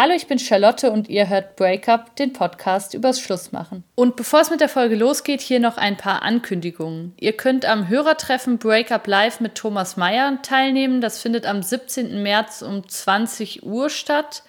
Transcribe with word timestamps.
Hallo, 0.00 0.14
ich 0.14 0.28
bin 0.28 0.38
Charlotte 0.38 0.92
und 0.92 1.08
ihr 1.08 1.28
hört 1.28 1.56
Breakup, 1.56 2.14
den 2.14 2.32
Podcast 2.32 2.94
übers 2.94 3.18
Schlussmachen. 3.18 3.82
Und 3.96 4.14
bevor 4.14 4.40
es 4.40 4.48
mit 4.48 4.60
der 4.60 4.68
Folge 4.68 4.94
losgeht, 4.94 5.40
hier 5.40 5.58
noch 5.58 5.76
ein 5.76 5.96
paar 5.96 6.22
Ankündigungen. 6.22 7.14
Ihr 7.18 7.32
könnt 7.32 7.64
am 7.64 7.88
Hörertreffen 7.88 8.58
Breakup 8.58 9.08
Live 9.08 9.40
mit 9.40 9.56
Thomas 9.56 9.96
Meyer 9.96 10.40
teilnehmen. 10.42 11.00
Das 11.00 11.20
findet 11.20 11.46
am 11.46 11.64
17. 11.64 12.22
März 12.22 12.62
um 12.62 12.88
20 12.88 13.64
Uhr 13.64 13.90
statt. 13.90 14.44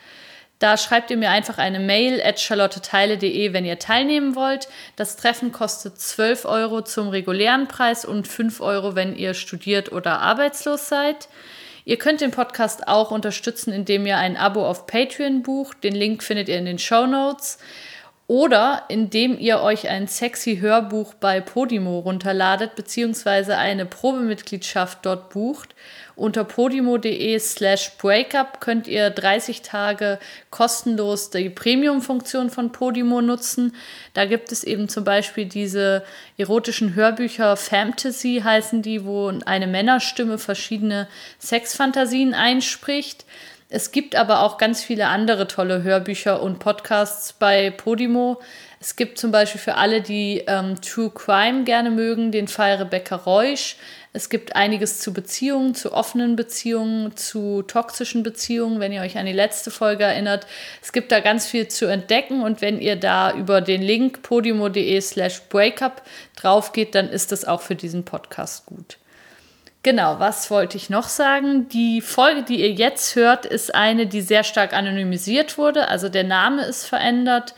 Da 0.60 0.78
schreibt 0.78 1.10
ihr 1.10 1.18
mir 1.18 1.32
einfach 1.32 1.58
eine 1.58 1.80
Mail 1.80 2.22
at 2.22 2.40
charlotteteile.de, 2.40 3.52
wenn 3.52 3.66
ihr 3.66 3.80
teilnehmen 3.80 4.36
wollt. 4.36 4.68
Das 4.98 5.16
Treffen 5.16 5.52
kostet 5.52 6.00
12 6.00 6.46
Euro 6.46 6.84
zum 6.84 7.08
regulären 7.08 7.68
Preis 7.68 8.06
und 8.06 8.28
5 8.28 8.62
Euro, 8.62 8.94
wenn 8.94 9.16
ihr 9.16 9.34
studiert 9.34 9.92
oder 9.92 10.20
arbeitslos 10.20 10.90
seid. 10.90 11.28
Ihr 11.86 11.98
könnt 11.98 12.22
den 12.22 12.32
Podcast 12.32 12.88
auch 12.88 13.12
unterstützen, 13.12 13.72
indem 13.74 14.06
ihr 14.06 14.18
ein 14.18 14.38
Abo 14.38 14.66
auf 14.66 14.86
Patreon 14.86 15.44
bucht. 15.44 15.84
Den 15.84 15.96
Link 15.96 16.24
findet 16.24 16.50
ihr 16.50 16.58
in 16.58 16.66
den 16.66 16.80
Show 16.80 17.06
Notes. 17.06 17.58
Oder 18.30 18.84
indem 18.90 19.40
ihr 19.40 19.60
euch 19.62 19.90
ein 19.90 20.08
sexy 20.08 20.58
Hörbuch 20.58 21.16
bei 21.16 21.42
Podimo 21.42 21.98
runterladet, 21.98 22.76
beziehungsweise 22.76 23.58
eine 23.58 23.88
Probemitgliedschaft 23.88 25.00
dort 25.02 25.32
bucht. 25.32 25.74
Unter 26.16 26.44
podimo.de 26.44 27.40
slash 27.40 27.98
breakup 27.98 28.62
könnt 28.62 28.88
ihr 28.88 29.10
30 29.10 29.64
Tage 29.64 30.20
kostenlos 30.52 31.32
die 31.32 31.50
Premium-Funktion 31.50 32.52
von 32.52 32.72
Podimo 32.72 33.20
nutzen. 33.24 33.76
Da 34.14 34.26
gibt 34.26 34.52
es 34.52 34.64
eben 34.64 34.90
zum 34.90 35.04
Beispiel 35.04 35.46
diese 35.46 36.04
erotischen 36.38 36.94
Hörbücher, 36.94 37.58
Fantasy 37.58 38.42
heißen 38.44 38.84
die, 38.84 39.06
wo 39.06 39.34
eine 39.48 39.66
Männerstimme 39.66 40.38
verschiedene 40.38 41.08
Sexfantasien 41.40 42.36
einspricht. 42.36 43.26
Es 43.72 43.92
gibt 43.92 44.16
aber 44.16 44.42
auch 44.42 44.58
ganz 44.58 44.84
viele 44.84 45.08
andere 45.08 45.48
tolle 45.48 45.84
Hörbücher 45.84 46.42
und 46.42 46.58
Podcasts 46.58 47.34
bei 47.34 47.70
Podimo. 47.70 48.42
Es 48.80 48.96
gibt 48.96 49.20
zum 49.20 49.32
Beispiel 49.32 49.62
für 49.62 49.76
alle, 49.76 50.02
die 50.02 50.44
ähm, 50.48 50.82
True 50.82 51.12
Crime 51.14 51.66
gerne 51.66 51.92
mögen, 51.92 52.32
den 52.32 52.48
Fall 52.48 52.78
Rebecca 52.78 53.16
Reusch. 53.16 53.76
Es 54.12 54.30
gibt 54.30 54.56
einiges 54.56 55.02
zu 55.02 55.14
Beziehungen, 55.14 55.76
zu 55.76 55.94
offenen 55.94 56.36
Beziehungen, 56.36 57.16
zu 57.16 57.62
toxischen 57.62 58.24
Beziehungen, 58.24 58.80
wenn 58.80 58.92
ihr 58.92 59.02
euch 59.02 59.20
an 59.20 59.28
die 59.28 59.34
letzte 59.34 59.70
Folge 59.70 60.06
erinnert. 60.06 60.48
Es 60.82 60.92
gibt 60.92 61.12
da 61.12 61.20
ganz 61.20 61.46
viel 61.46 61.68
zu 61.68 61.86
entdecken 61.86 62.42
und 62.42 62.62
wenn 62.62 62.82
ihr 62.82 62.96
da 62.96 63.34
über 63.34 63.62
den 63.62 63.84
Link 63.84 64.24
podimo.de 64.24 65.00
slash 65.00 65.42
breakup 65.50 66.02
drauf 66.36 66.72
geht, 66.72 66.96
dann 66.96 67.08
ist 67.08 67.32
das 67.32 67.46
auch 67.46 67.62
für 67.62 67.76
diesen 67.76 68.04
Podcast 68.04 68.66
gut. 68.66 68.98
Genau, 69.82 70.20
was 70.20 70.52
wollte 70.52 70.76
ich 70.76 70.90
noch 70.90 71.08
sagen? 71.08 71.70
Die 71.70 72.02
Folge, 72.02 72.44
die 72.44 72.60
ihr 72.60 72.72
jetzt 72.72 73.16
hört, 73.16 73.46
ist 73.46 73.74
eine, 73.74 74.08
die 74.08 74.22
sehr 74.22 74.44
stark 74.44 74.74
anonymisiert 74.74 75.58
wurde. 75.58 75.88
Also 75.88 76.10
der 76.10 76.26
Name 76.26 76.64
ist 76.66 76.86
verändert 76.86 77.56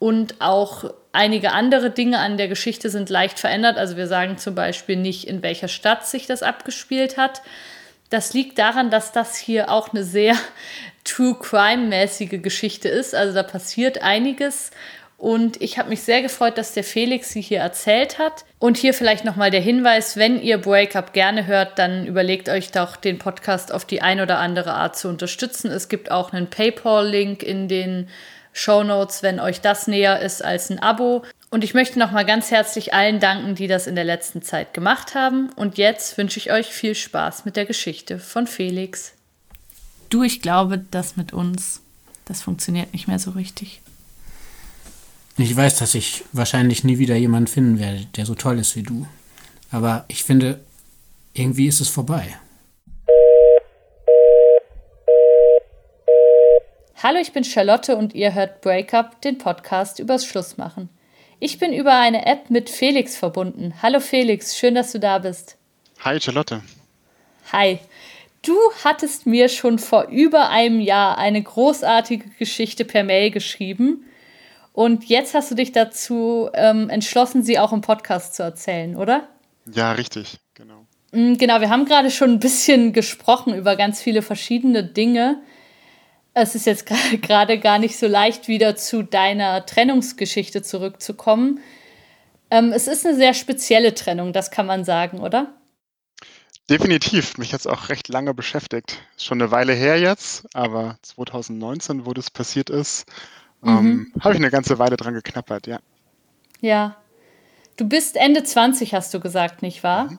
und 0.00 0.40
auch 0.40 0.92
einige 1.12 1.52
andere 1.52 1.90
Dinge 1.90 2.18
an 2.18 2.38
der 2.38 2.48
Geschichte 2.48 2.90
sind 2.90 3.08
leicht 3.08 3.38
verändert. 3.38 3.78
Also 3.78 3.96
wir 3.96 4.08
sagen 4.08 4.36
zum 4.36 4.56
Beispiel 4.56 4.96
nicht, 4.96 5.28
in 5.28 5.44
welcher 5.44 5.68
Stadt 5.68 6.06
sich 6.06 6.26
das 6.26 6.42
abgespielt 6.42 7.16
hat. 7.16 7.40
Das 8.08 8.34
liegt 8.34 8.58
daran, 8.58 8.90
dass 8.90 9.12
das 9.12 9.36
hier 9.36 9.70
auch 9.70 9.92
eine 9.92 10.02
sehr 10.02 10.34
True 11.04 11.36
Crime-mäßige 11.40 12.42
Geschichte 12.42 12.88
ist. 12.88 13.14
Also 13.14 13.32
da 13.32 13.44
passiert 13.44 14.02
einiges 14.02 14.72
und 15.20 15.60
ich 15.60 15.78
habe 15.78 15.90
mich 15.90 16.00
sehr 16.00 16.22
gefreut, 16.22 16.56
dass 16.56 16.72
der 16.72 16.82
Felix 16.82 17.28
sie 17.28 17.42
hier 17.42 17.60
erzählt 17.60 18.18
hat. 18.18 18.46
Und 18.58 18.78
hier 18.78 18.94
vielleicht 18.94 19.26
nochmal 19.26 19.50
der 19.50 19.60
Hinweis, 19.60 20.16
wenn 20.16 20.40
ihr 20.40 20.56
Breakup 20.56 21.12
gerne 21.12 21.46
hört, 21.46 21.78
dann 21.78 22.06
überlegt 22.06 22.48
euch 22.48 22.70
doch, 22.70 22.96
den 22.96 23.18
Podcast 23.18 23.70
auf 23.70 23.84
die 23.84 24.00
ein 24.00 24.22
oder 24.22 24.38
andere 24.38 24.72
Art 24.72 24.96
zu 24.96 25.08
unterstützen. 25.08 25.70
Es 25.70 25.90
gibt 25.90 26.10
auch 26.10 26.32
einen 26.32 26.48
PayPal-Link 26.48 27.42
in 27.42 27.68
den 27.68 28.08
Show 28.54 28.82
Notes, 28.82 29.22
wenn 29.22 29.40
euch 29.40 29.60
das 29.60 29.86
näher 29.86 30.20
ist 30.20 30.42
als 30.42 30.70
ein 30.70 30.78
Abo. 30.78 31.22
Und 31.50 31.64
ich 31.64 31.74
möchte 31.74 31.98
nochmal 31.98 32.24
ganz 32.24 32.50
herzlich 32.50 32.94
allen 32.94 33.20
danken, 33.20 33.54
die 33.54 33.66
das 33.66 33.86
in 33.86 33.96
der 33.96 34.04
letzten 34.04 34.40
Zeit 34.40 34.72
gemacht 34.72 35.14
haben. 35.14 35.50
Und 35.54 35.76
jetzt 35.76 36.16
wünsche 36.16 36.38
ich 36.38 36.50
euch 36.50 36.68
viel 36.68 36.94
Spaß 36.94 37.44
mit 37.44 37.56
der 37.56 37.66
Geschichte 37.66 38.18
von 38.18 38.46
Felix. 38.46 39.12
Du, 40.08 40.22
ich 40.22 40.40
glaube, 40.40 40.82
das 40.90 41.18
mit 41.18 41.34
uns, 41.34 41.82
das 42.24 42.40
funktioniert 42.40 42.94
nicht 42.94 43.06
mehr 43.06 43.18
so 43.18 43.32
richtig. 43.32 43.82
Ich 45.42 45.56
weiß, 45.56 45.78
dass 45.78 45.94
ich 45.94 46.22
wahrscheinlich 46.32 46.84
nie 46.84 46.98
wieder 46.98 47.16
jemanden 47.16 47.46
finden 47.46 47.78
werde, 47.78 48.04
der 48.14 48.26
so 48.26 48.34
toll 48.34 48.58
ist 48.58 48.76
wie 48.76 48.82
du. 48.82 49.06
Aber 49.70 50.04
ich 50.08 50.22
finde, 50.22 50.60
irgendwie 51.32 51.66
ist 51.66 51.80
es 51.80 51.88
vorbei. 51.88 52.36
Hallo, 57.02 57.18
ich 57.18 57.32
bin 57.32 57.42
Charlotte 57.42 57.96
und 57.96 58.14
ihr 58.14 58.34
hört 58.34 58.60
Breakup, 58.60 59.22
den 59.22 59.38
Podcast 59.38 59.98
übers 59.98 60.26
Schlussmachen. 60.26 60.90
Ich 61.38 61.58
bin 61.58 61.72
über 61.72 61.98
eine 61.98 62.26
App 62.26 62.50
mit 62.50 62.68
Felix 62.68 63.16
verbunden. 63.16 63.72
Hallo 63.80 64.00
Felix, 64.00 64.58
schön, 64.58 64.74
dass 64.74 64.92
du 64.92 65.00
da 65.00 65.20
bist. 65.20 65.56
Hi 66.00 66.20
Charlotte. 66.20 66.62
Hi. 67.50 67.78
Du 68.42 68.58
hattest 68.84 69.24
mir 69.24 69.48
schon 69.48 69.78
vor 69.78 70.08
über 70.08 70.50
einem 70.50 70.80
Jahr 70.80 71.16
eine 71.16 71.42
großartige 71.42 72.28
Geschichte 72.38 72.84
per 72.84 73.04
Mail 73.04 73.30
geschrieben 73.30 74.04
und 74.72 75.04
jetzt 75.04 75.34
hast 75.34 75.50
du 75.50 75.54
dich 75.54 75.72
dazu 75.72 76.48
ähm, 76.54 76.88
entschlossen, 76.90 77.42
sie 77.42 77.58
auch 77.58 77.72
im 77.72 77.80
Podcast 77.80 78.34
zu 78.34 78.42
erzählen, 78.42 78.96
oder? 78.96 79.28
Ja, 79.72 79.92
richtig, 79.92 80.38
genau. 80.54 80.86
Mm, 81.12 81.34
genau, 81.34 81.60
wir 81.60 81.70
haben 81.70 81.84
gerade 81.84 82.10
schon 82.10 82.30
ein 82.30 82.40
bisschen 82.40 82.92
gesprochen 82.92 83.54
über 83.54 83.76
ganz 83.76 84.00
viele 84.00 84.22
verschiedene 84.22 84.84
Dinge. 84.84 85.42
Es 86.34 86.54
ist 86.54 86.66
jetzt 86.66 86.86
gerade 87.22 87.58
gar 87.58 87.78
nicht 87.78 87.98
so 87.98 88.06
leicht, 88.06 88.48
wieder 88.48 88.76
zu 88.76 89.02
deiner 89.02 89.66
Trennungsgeschichte 89.66 90.62
zurückzukommen. 90.62 91.60
Ähm, 92.50 92.72
es 92.72 92.86
ist 92.86 93.06
eine 93.06 93.16
sehr 93.16 93.34
spezielle 93.34 93.94
Trennung, 93.94 94.32
das 94.32 94.50
kann 94.50 94.66
man 94.66 94.84
sagen, 94.84 95.20
oder? 95.20 95.54
Definitiv. 96.68 97.36
Mich 97.36 97.52
hat 97.52 97.60
es 97.60 97.66
auch 97.66 97.88
recht 97.88 98.08
lange 98.08 98.32
beschäftigt. 98.32 98.98
Schon 99.16 99.42
eine 99.42 99.50
Weile 99.50 99.72
her 99.72 99.98
jetzt, 99.98 100.46
aber 100.54 100.98
2019, 101.02 102.06
wo 102.06 102.14
das 102.14 102.30
passiert 102.30 102.70
ist, 102.70 103.06
ähm, 103.64 103.84
mhm. 103.84 104.12
Habe 104.20 104.34
ich 104.34 104.40
eine 104.40 104.50
ganze 104.50 104.78
Weile 104.78 104.96
dran 104.96 105.14
geknappert, 105.14 105.66
ja. 105.66 105.80
Ja. 106.60 106.96
Du 107.76 107.88
bist 107.88 108.16
Ende 108.16 108.42
20, 108.42 108.94
hast 108.94 109.12
du 109.14 109.20
gesagt, 109.20 109.62
nicht 109.62 109.82
wahr? 109.82 110.10
Mhm. 110.10 110.18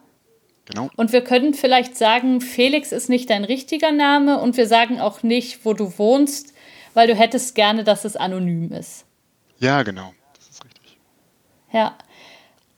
Genau. 0.66 0.90
Und 0.96 1.12
wir 1.12 1.24
können 1.24 1.54
vielleicht 1.54 1.98
sagen, 1.98 2.40
Felix 2.40 2.92
ist 2.92 3.10
nicht 3.10 3.30
dein 3.30 3.44
richtiger 3.44 3.92
Name 3.92 4.40
und 4.40 4.58
wir 4.58 4.68
sagen 4.68 5.00
auch 5.00 5.24
nicht, 5.24 5.66
wo 5.66 5.74
du 5.74 5.98
wohnst, 5.98 6.54
weil 6.94 7.08
du 7.08 7.16
hättest 7.16 7.56
gerne, 7.56 7.84
dass 7.84 8.06
es 8.06 8.16
anonym 8.16 8.72
ist. 8.72 9.06
Ja, 9.60 9.84
genau. 9.84 10.14
Das 10.36 10.50
ist 10.50 10.64
richtig. 10.64 10.98
Ja. 11.72 11.98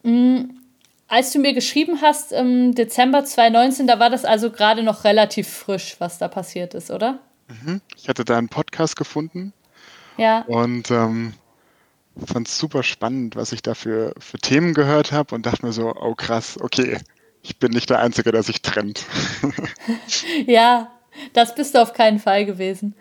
Mhm. 0.04 0.60
Als 1.08 1.32
du 1.32 1.40
mir 1.40 1.54
geschrieben 1.54 2.02
hast 2.02 2.32
im 2.32 2.74
Dezember 2.74 3.24
2019, 3.24 3.86
da 3.86 4.00
war 4.00 4.10
das 4.10 4.26
also 4.26 4.50
gerade 4.50 4.82
noch 4.82 5.04
relativ 5.04 5.48
frisch, 5.48 5.98
was 6.00 6.18
da 6.18 6.28
passiert 6.28 6.74
ist, 6.74 6.90
oder? 6.90 7.20
Mhm. 7.50 7.82
Ich 7.96 8.10
hatte 8.10 8.26
da 8.26 8.38
einen 8.38 8.50
Podcast 8.50 8.96
gefunden 8.96 9.54
ja. 10.18 10.42
Und 10.48 10.92
ähm, 10.92 11.34
fand 12.26 12.48
es 12.48 12.58
super 12.58 12.84
spannend, 12.84 13.36
was 13.36 13.52
ich 13.52 13.62
da 13.62 13.74
für, 13.74 14.14
für 14.20 14.38
Themen 14.38 14.74
gehört 14.74 15.12
habe 15.12 15.34
und 15.36 15.46
dachte 15.46 15.66
mir 15.66 15.74
so, 15.74 15.94
oh 15.96 16.16
krass, 16.16 16.58
okay, 16.62 17.00
ich 17.42 17.60
bin 17.60 17.72
nicht 17.72 17.90
der 17.90 18.00
Einzige, 18.00 18.32
der 18.32 18.44
sich 18.44 18.62
trennt. 18.62 19.06
ja, 20.46 20.92
das 21.34 21.56
bist 21.56 21.76
du 21.76 21.82
auf 21.82 21.94
keinen 21.94 22.20
Fall 22.20 22.46
gewesen. 22.46 22.96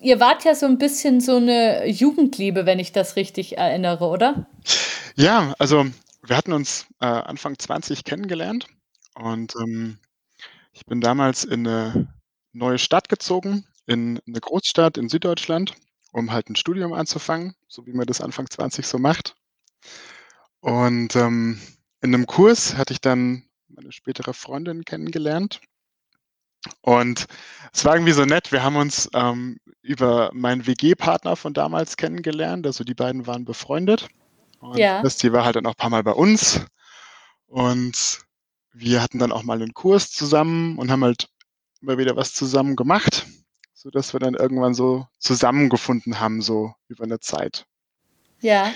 Ihr 0.00 0.20
wart 0.20 0.44
ja 0.44 0.54
so 0.54 0.66
ein 0.66 0.78
bisschen 0.78 1.20
so 1.20 1.36
eine 1.36 1.86
Jugendliebe, 1.86 2.66
wenn 2.66 2.78
ich 2.78 2.92
das 2.92 3.16
richtig 3.16 3.58
erinnere, 3.58 4.06
oder? 4.06 4.46
Ja, 5.16 5.54
also 5.58 5.86
wir 6.22 6.36
hatten 6.36 6.52
uns 6.52 6.86
äh, 7.00 7.06
Anfang 7.06 7.58
20 7.58 8.04
kennengelernt 8.04 8.66
und 9.14 9.54
ähm, 9.56 9.98
ich 10.72 10.84
bin 10.86 11.00
damals 11.00 11.44
in 11.44 11.66
eine 11.66 12.08
neue 12.52 12.78
Stadt 12.78 13.08
gezogen, 13.08 13.66
in 13.86 14.20
eine 14.26 14.40
Großstadt 14.40 14.98
in 14.98 15.08
Süddeutschland 15.08 15.74
um 16.16 16.32
halt 16.32 16.48
ein 16.48 16.56
Studium 16.56 16.94
anzufangen, 16.94 17.54
so 17.68 17.86
wie 17.86 17.92
man 17.92 18.06
das 18.06 18.22
Anfang 18.22 18.48
20 18.48 18.86
so 18.86 18.98
macht. 18.98 19.36
Und 20.60 21.14
ähm, 21.14 21.60
in 22.00 22.14
einem 22.14 22.26
Kurs 22.26 22.76
hatte 22.76 22.94
ich 22.94 23.02
dann 23.02 23.42
meine 23.68 23.92
spätere 23.92 24.32
Freundin 24.32 24.86
kennengelernt. 24.86 25.60
Und 26.80 27.26
es 27.72 27.84
war 27.84 27.94
irgendwie 27.94 28.14
so 28.14 28.24
nett. 28.24 28.50
Wir 28.50 28.62
haben 28.62 28.76
uns 28.76 29.10
ähm, 29.12 29.58
über 29.82 30.30
meinen 30.32 30.66
WG-Partner 30.66 31.36
von 31.36 31.52
damals 31.52 31.98
kennengelernt. 31.98 32.66
Also 32.66 32.82
die 32.82 32.94
beiden 32.94 33.26
waren 33.26 33.44
befreundet. 33.44 34.08
Und 34.60 34.78
ja. 34.78 35.02
das, 35.02 35.18
die 35.18 35.32
war 35.34 35.44
halt 35.44 35.56
dann 35.56 35.66
auch 35.66 35.72
ein 35.72 35.76
paar 35.76 35.90
Mal 35.90 36.02
bei 36.02 36.12
uns. 36.12 36.62
Und 37.46 38.20
wir 38.72 39.02
hatten 39.02 39.18
dann 39.18 39.32
auch 39.32 39.42
mal 39.42 39.60
einen 39.60 39.74
Kurs 39.74 40.10
zusammen 40.10 40.78
und 40.78 40.90
haben 40.90 41.04
halt 41.04 41.28
immer 41.82 41.98
wieder 41.98 42.16
was 42.16 42.32
zusammen 42.32 42.74
gemacht 42.74 43.26
so 43.86 43.90
dass 43.90 44.12
wir 44.12 44.18
dann 44.18 44.34
irgendwann 44.34 44.74
so 44.74 45.06
zusammengefunden 45.20 46.18
haben, 46.18 46.42
so 46.42 46.74
über 46.88 47.04
eine 47.04 47.20
Zeit. 47.20 47.66
Ja. 48.40 48.72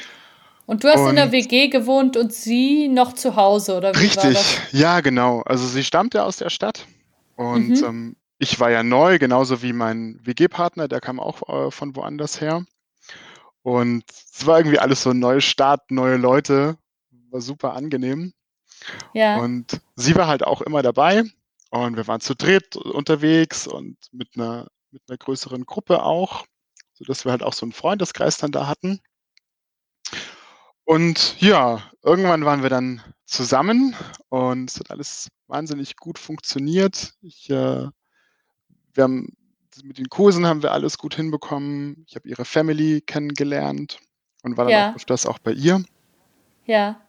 Und 0.66 0.84
du 0.84 0.88
hast 0.88 1.00
und 1.00 1.10
in 1.10 1.16
der 1.16 1.32
WG 1.32 1.66
gewohnt 1.66 2.16
und 2.16 2.32
sie 2.32 2.86
noch 2.86 3.14
zu 3.14 3.34
Hause, 3.34 3.76
oder 3.76 3.92
wie 3.96 4.04
Richtig, 4.04 4.60
ja, 4.70 5.00
genau. 5.00 5.40
Also 5.40 5.66
sie 5.66 5.82
stammt 5.82 6.14
ja 6.14 6.22
aus 6.22 6.36
der 6.36 6.48
Stadt 6.48 6.86
und 7.34 7.80
mhm. 7.80 7.84
ähm, 7.84 8.16
ich 8.38 8.60
war 8.60 8.70
ja 8.70 8.84
neu, 8.84 9.18
genauso 9.18 9.62
wie 9.62 9.72
mein 9.72 10.20
WG-Partner, 10.22 10.86
der 10.86 11.00
kam 11.00 11.18
auch 11.18 11.42
äh, 11.48 11.72
von 11.72 11.96
woanders 11.96 12.40
her. 12.40 12.64
Und 13.62 14.04
es 14.32 14.46
war 14.46 14.58
irgendwie 14.60 14.78
alles 14.78 15.02
so 15.02 15.10
ein 15.10 15.18
neuer 15.18 15.40
Start, 15.40 15.90
neue 15.90 16.18
Leute, 16.18 16.76
war 17.30 17.40
super 17.40 17.74
angenehm. 17.74 18.32
Ja. 19.12 19.38
Und 19.38 19.80
sie 19.96 20.14
war 20.14 20.28
halt 20.28 20.44
auch 20.44 20.60
immer 20.60 20.82
dabei 20.82 21.24
und 21.70 21.96
wir 21.96 22.06
waren 22.06 22.20
zu 22.20 22.36
dritt 22.36 22.76
unterwegs 22.76 23.66
und 23.66 23.96
mit 24.12 24.28
einer, 24.36 24.68
mit 24.92 25.02
einer 25.08 25.18
größeren 25.18 25.64
Gruppe 25.66 26.02
auch, 26.02 26.44
sodass 26.94 27.24
wir 27.24 27.32
halt 27.32 27.42
auch 27.42 27.52
so 27.52 27.64
einen 27.64 27.72
Freundeskreis 27.72 28.38
dann 28.38 28.52
da 28.52 28.66
hatten. 28.66 29.00
Und 30.84 31.40
ja, 31.40 31.82
irgendwann 32.02 32.44
waren 32.44 32.62
wir 32.62 32.70
dann 32.70 33.02
zusammen 33.24 33.94
und 34.28 34.70
es 34.70 34.80
hat 34.80 34.90
alles 34.90 35.28
wahnsinnig 35.46 35.96
gut 35.96 36.18
funktioniert. 36.18 37.14
Ich, 37.22 37.48
äh, 37.50 37.88
wir 38.94 39.04
haben 39.04 39.28
mit 39.84 39.98
den 39.98 40.08
Kursen 40.08 40.46
haben 40.46 40.62
wir 40.62 40.72
alles 40.72 40.98
gut 40.98 41.14
hinbekommen. 41.14 42.04
Ich 42.08 42.16
habe 42.16 42.28
ihre 42.28 42.44
Family 42.44 43.00
kennengelernt 43.00 44.00
und 44.42 44.56
war 44.56 44.64
dann 44.64 44.72
Ja. 44.72 44.90
auch 44.90 44.96
öfters 44.96 45.26
auch 45.26 45.38
bei 45.38 45.52
ihr. 45.52 45.84
Ja. 46.66 47.00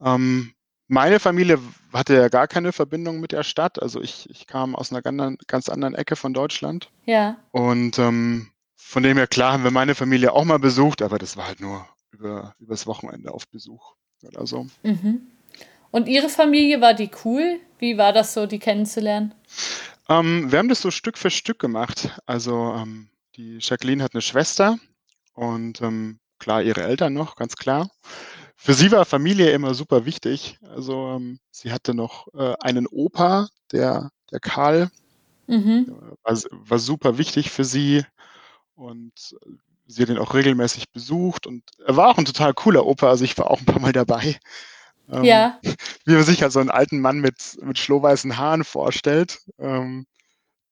Ähm, 0.00 0.54
meine 0.88 1.20
Familie 1.20 1.58
hatte 1.92 2.14
ja 2.14 2.28
gar 2.28 2.48
keine 2.48 2.72
Verbindung 2.72 3.20
mit 3.20 3.32
der 3.32 3.44
Stadt. 3.44 3.80
Also 3.80 4.00
ich, 4.00 4.28
ich 4.30 4.46
kam 4.46 4.74
aus 4.74 4.90
einer 4.90 5.02
ganz, 5.02 5.68
anderen 5.68 5.94
Ecke 5.94 6.16
von 6.16 6.32
Deutschland. 6.32 6.90
Ja. 7.04 7.36
Und 7.52 7.98
ähm, 7.98 8.48
von 8.74 9.02
dem 9.02 9.18
her, 9.18 9.26
klar, 9.26 9.52
haben 9.52 9.64
wir 9.64 9.70
meine 9.70 9.94
Familie 9.94 10.32
auch 10.32 10.44
mal 10.44 10.58
besucht, 10.58 11.02
aber 11.02 11.18
das 11.18 11.36
war 11.36 11.46
halt 11.46 11.60
nur 11.60 11.86
über, 12.10 12.54
übers 12.58 12.86
Wochenende 12.86 13.32
auf 13.32 13.46
Besuch 13.48 13.94
oder 14.22 14.46
so. 14.46 14.66
Mhm. 14.82 15.28
Und 15.90 16.08
Ihre 16.08 16.28
Familie, 16.28 16.80
war 16.80 16.94
die 16.94 17.10
cool? 17.24 17.60
Wie 17.78 17.96
war 17.96 18.12
das 18.12 18.34
so, 18.34 18.46
die 18.46 18.58
kennenzulernen? 18.58 19.34
Ähm, 20.08 20.50
wir 20.50 20.58
haben 20.58 20.68
das 20.68 20.80
so 20.80 20.90
Stück 20.90 21.18
für 21.18 21.30
Stück 21.30 21.58
gemacht. 21.58 22.10
Also 22.26 22.74
ähm, 22.76 23.08
die 23.36 23.58
Jacqueline 23.60 24.02
hat 24.02 24.14
eine 24.14 24.22
Schwester 24.22 24.78
und 25.34 25.80
ähm, 25.82 26.18
klar 26.38 26.62
ihre 26.62 26.82
Eltern 26.82 27.12
noch, 27.12 27.36
ganz 27.36 27.56
klar. 27.56 27.90
Für 28.60 28.74
sie 28.74 28.90
war 28.90 29.04
Familie 29.04 29.50
immer 29.52 29.72
super 29.74 30.04
wichtig. 30.04 30.58
Also 30.62 31.10
ähm, 31.16 31.38
sie 31.50 31.72
hatte 31.72 31.94
noch 31.94 32.26
äh, 32.34 32.54
einen 32.60 32.86
Opa, 32.86 33.48
der, 33.72 34.10
der 34.30 34.40
Karl, 34.40 34.90
Mhm. 35.48 35.86
äh, 35.88 36.16
war, 36.24 36.38
war 36.50 36.78
super 36.78 37.18
wichtig 37.18 37.50
für 37.50 37.64
sie 37.64 38.04
und 38.76 39.36
äh, 39.46 39.50
sie 39.86 40.02
hat 40.02 40.10
ihn 40.10 40.18
auch 40.18 40.34
regelmäßig 40.34 40.90
besucht 40.92 41.46
und 41.46 41.64
er 41.86 41.96
war 41.96 42.08
auch 42.08 42.18
ein 42.18 42.26
total 42.26 42.54
cooler 42.54 42.86
Opa. 42.86 43.08
Also 43.10 43.24
ich 43.24 43.38
war 43.38 43.50
auch 43.50 43.60
ein 43.60 43.66
paar 43.66 43.80
Mal 43.80 43.92
dabei. 43.92 44.38
Ähm, 45.10 45.24
Ja. 45.24 45.60
wie 46.06 46.14
man 46.14 46.24
sich 46.24 46.42
halt 46.42 46.52
so 46.52 46.60
einen 46.60 46.70
alten 46.70 47.00
Mann 47.00 47.20
mit, 47.20 47.58
mit 47.62 47.78
schlohweißen 47.78 48.38
Haaren 48.38 48.64
vorstellt, 48.64 49.40
ähm, 49.58 50.06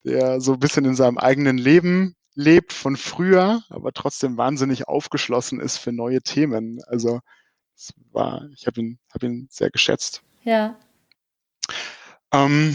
der 0.05 0.41
so 0.41 0.55
ein 0.55 0.61
bisschen 0.61 0.85
in 0.85 0.97
seinem 0.97 1.19
eigenen 1.19 1.59
Leben 1.59 2.15
lebt 2.35 2.73
von 2.73 2.97
früher, 2.97 3.63
aber 3.71 3.93
trotzdem 3.93 4.37
wahnsinnig 4.39 4.89
aufgeschlossen 4.89 5.61
ist 5.61 5.79
für 5.79 5.93
neue 5.93 6.23
Themen. 6.23 6.81
Also 6.87 7.21
es 7.77 7.93
war, 8.13 8.49
ich 8.55 8.67
habe 8.67 8.81
ihn, 8.81 8.99
hab 9.13 9.23
ihn 9.23 9.49
sehr 9.51 9.71
geschätzt. 9.71 10.23
Ja. 10.45 10.77
Ähm, 12.33 12.75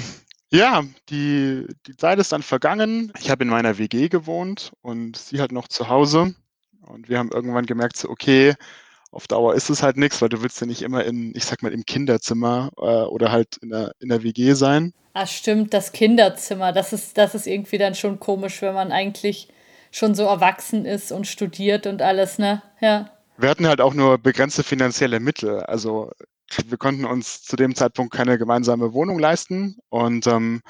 ja, 0.52 0.84
die, 1.10 1.66
die 1.88 1.96
Zeit 1.96 2.20
ist 2.20 2.32
dann 2.32 2.44
vergangen. 2.44 3.12
Ich 3.20 3.30
habe 3.30 3.44
in 3.44 3.50
meiner 3.50 3.78
WG 3.78 4.10
gewohnt 4.10 4.74
und 4.82 5.18
sie 5.18 5.40
halt 5.40 5.52
noch 5.52 5.68
zu 5.68 5.88
Hause. 5.88 6.36
Und 6.82 7.10
wir 7.10 7.18
haben 7.18 7.32
irgendwann 7.32 7.66
gemerkt, 7.66 7.98
so, 7.98 8.10
okay, 8.10 8.56
auf 9.12 9.28
Dauer 9.28 9.56
ist 9.56 9.70
es 9.70 9.84
halt 9.84 9.98
nichts, 9.98 10.22
weil 10.22 10.30
du 10.30 10.42
willst 10.42 10.60
ja 10.62 10.68
nicht 10.68 10.82
immer 10.82 11.04
in, 11.04 11.34
ich 11.36 11.46
sag 11.46 11.64
mal, 11.64 11.74
im 11.74 11.86
Kinderzimmer 11.86 12.72
äh, 12.78 12.82
oder 12.82 13.32
halt 13.32 13.58
in 13.58 13.70
der, 13.70 13.94
in 14.00 14.10
der 14.10 14.24
WG 14.24 14.54
sein. 14.54 14.94
Ah, 15.14 15.26
stimmt, 15.26 15.74
das 15.74 15.92
Kinderzimmer. 15.92 16.72
Das 16.72 16.94
ist, 16.94 17.18
das 17.18 17.36
ist 17.36 17.48
irgendwie 17.48 17.78
dann 17.78 17.96
schon 17.96 18.20
komisch, 18.20 18.62
wenn 18.62 18.74
man 18.74 18.92
eigentlich 18.92 19.50
schon 19.92 20.16
so 20.16 20.24
erwachsen 20.24 20.86
ist 20.86 21.12
und 21.12 21.28
studiert 21.28 21.86
und 21.88 22.02
alles, 22.02 22.38
ne? 22.38 22.62
Ja. 22.80 23.12
Wir 23.38 23.50
hatten 23.50 23.68
halt 23.68 23.82
auch 23.82 23.94
nur 23.94 24.18
begrenzte 24.18 24.64
finanzielle 24.64 25.20
Mittel. 25.20 25.62
Also 25.62 26.12
wir 26.68 26.78
konnten 26.78 27.06
uns 27.06 27.44
zu 27.44 27.56
dem 27.56 27.76
Zeitpunkt 27.76 28.14
keine 28.14 28.38
gemeinsame 28.38 28.94
Wohnung 28.94 29.20
leisten 29.20 29.78
und 29.90 30.28
ähm, 30.28 30.62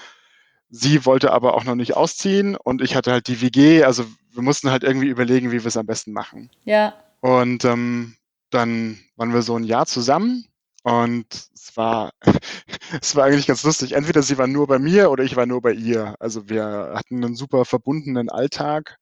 sie 0.69 1.05
wollte 1.05 1.33
aber 1.33 1.55
auch 1.55 1.63
noch 1.63 1.75
nicht 1.75 1.95
ausziehen 1.95 2.55
und 2.55 2.81
ich 2.81 2.95
hatte 2.95 3.11
halt 3.11 3.27
die 3.27 3.41
WG. 3.41 3.83
Also 3.83 4.05
wir 4.31 4.41
mussten 4.43 4.71
halt 4.71 4.83
irgendwie 4.83 5.07
überlegen, 5.07 5.51
wie 5.51 5.59
wir 5.59 5.67
es 5.67 5.77
am 5.77 5.85
besten 5.85 6.13
machen. 6.13 6.49
Ja. 6.63 6.93
Und 7.19 7.65
ähm, 7.65 8.15
dann 8.49 8.99
waren 9.15 9.33
wir 9.33 9.41
so 9.41 9.55
ein 9.55 9.63
Jahr 9.63 9.85
zusammen 9.85 10.45
und 10.83 11.27
es 11.53 11.75
war, 11.75 12.11
es 13.01 13.15
war 13.15 13.25
eigentlich 13.25 13.47
ganz 13.47 13.63
lustig. 13.63 13.93
Entweder 13.93 14.21
sie 14.23 14.37
war 14.37 14.47
nur 14.47 14.67
bei 14.67 14.79
mir 14.79 15.11
oder 15.11 15.23
ich 15.23 15.35
war 15.35 15.45
nur 15.45 15.61
bei 15.61 15.73
ihr. 15.73 16.15
Also 16.19 16.49
wir 16.49 16.93
hatten 16.95 17.23
einen 17.23 17.35
super 17.35 17.65
verbundenen 17.65 18.29
Alltag 18.29 18.97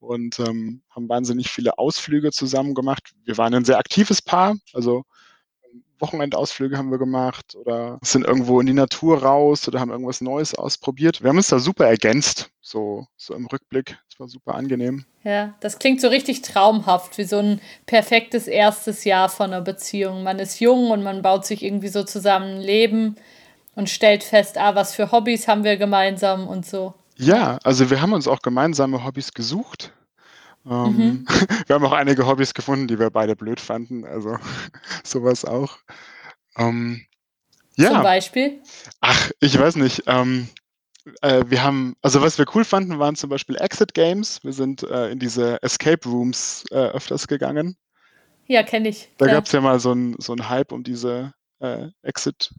und 0.00 0.38
ähm, 0.40 0.82
haben 0.90 1.08
wahnsinnig 1.08 1.50
viele 1.50 1.78
Ausflüge 1.78 2.30
zusammen 2.30 2.74
gemacht. 2.74 3.14
Wir 3.24 3.38
waren 3.38 3.54
ein 3.54 3.64
sehr 3.64 3.78
aktives 3.78 4.22
Paar, 4.22 4.56
also 4.72 5.04
Wochenendausflüge 6.00 6.78
haben 6.78 6.90
wir 6.90 6.98
gemacht 6.98 7.54
oder 7.56 7.98
sind 8.02 8.24
irgendwo 8.24 8.60
in 8.60 8.66
die 8.66 8.72
Natur 8.72 9.22
raus 9.22 9.66
oder 9.66 9.80
haben 9.80 9.90
irgendwas 9.90 10.20
Neues 10.20 10.54
ausprobiert. 10.54 11.22
Wir 11.22 11.30
haben 11.30 11.36
uns 11.36 11.48
da 11.48 11.58
super 11.58 11.86
ergänzt, 11.86 12.50
so, 12.60 13.06
so 13.16 13.34
im 13.34 13.46
Rückblick. 13.46 13.98
Es 14.10 14.18
war 14.20 14.28
super 14.28 14.54
angenehm. 14.54 15.04
Ja, 15.24 15.54
das 15.60 15.78
klingt 15.78 16.00
so 16.00 16.08
richtig 16.08 16.42
traumhaft, 16.42 17.18
wie 17.18 17.24
so 17.24 17.38
ein 17.38 17.60
perfektes 17.86 18.46
erstes 18.46 19.04
Jahr 19.04 19.28
von 19.28 19.52
einer 19.52 19.62
Beziehung. 19.62 20.22
Man 20.22 20.38
ist 20.38 20.60
jung 20.60 20.90
und 20.90 21.02
man 21.02 21.22
baut 21.22 21.44
sich 21.46 21.62
irgendwie 21.62 21.88
so 21.88 22.04
zusammen 22.04 22.56
ein 22.56 22.60
Leben 22.60 23.16
und 23.74 23.90
stellt 23.90 24.24
fest, 24.24 24.58
ah, 24.58 24.74
was 24.74 24.94
für 24.94 25.12
Hobbys 25.12 25.48
haben 25.48 25.64
wir 25.64 25.76
gemeinsam 25.76 26.48
und 26.48 26.66
so. 26.66 26.94
Ja, 27.18 27.58
also 27.64 27.90
wir 27.90 28.00
haben 28.00 28.12
uns 28.12 28.28
auch 28.28 28.40
gemeinsame 28.40 29.04
Hobbys 29.04 29.32
gesucht. 29.32 29.92
Ähm, 30.66 30.84
Mhm. 30.96 31.26
wir 31.66 31.74
haben 31.74 31.84
auch 31.84 31.92
einige 31.92 32.26
Hobbys 32.26 32.54
gefunden, 32.54 32.88
die 32.88 32.98
wir 32.98 33.10
beide 33.10 33.36
blöd 33.36 33.60
fanden, 33.60 34.04
also 34.04 34.36
sowas 35.04 35.44
auch. 35.44 35.78
Ähm, 36.56 37.04
Zum 37.74 37.84
ja, 37.84 38.02
Beispiel. 38.02 38.60
ach, 39.00 39.30
ich 39.40 39.58
weiß 39.58 39.76
nicht. 39.76 40.04
Ähm, 40.06 40.48
äh, 41.22 41.44
wir 41.46 41.62
haben, 41.62 41.96
also 42.02 42.20
was 42.22 42.38
wir 42.38 42.46
cool 42.54 42.64
fanden, 42.64 42.98
waren 42.98 43.16
zum 43.16 43.30
Beispiel 43.30 43.56
Exit 43.56 43.94
Games. 43.94 44.42
Wir 44.44 44.52
sind 44.52 44.82
äh, 44.82 45.10
in 45.10 45.18
diese 45.18 45.62
Escape 45.62 46.08
Rooms 46.08 46.64
äh, 46.70 46.74
öfters 46.74 47.26
gegangen. 47.26 47.76
Ja, 48.46 48.62
kenne 48.62 48.88
ich. 48.88 49.10
Da 49.18 49.26
klar. 49.26 49.36
gab 49.36 49.46
es 49.46 49.52
ja 49.52 49.60
mal 49.60 49.78
so 49.80 49.92
einen 49.92 50.16
so 50.18 50.32
einen 50.32 50.48
Hype 50.48 50.72
um 50.72 50.82
diese 50.82 51.32
äh, 51.60 51.88
Exit, 52.02 52.52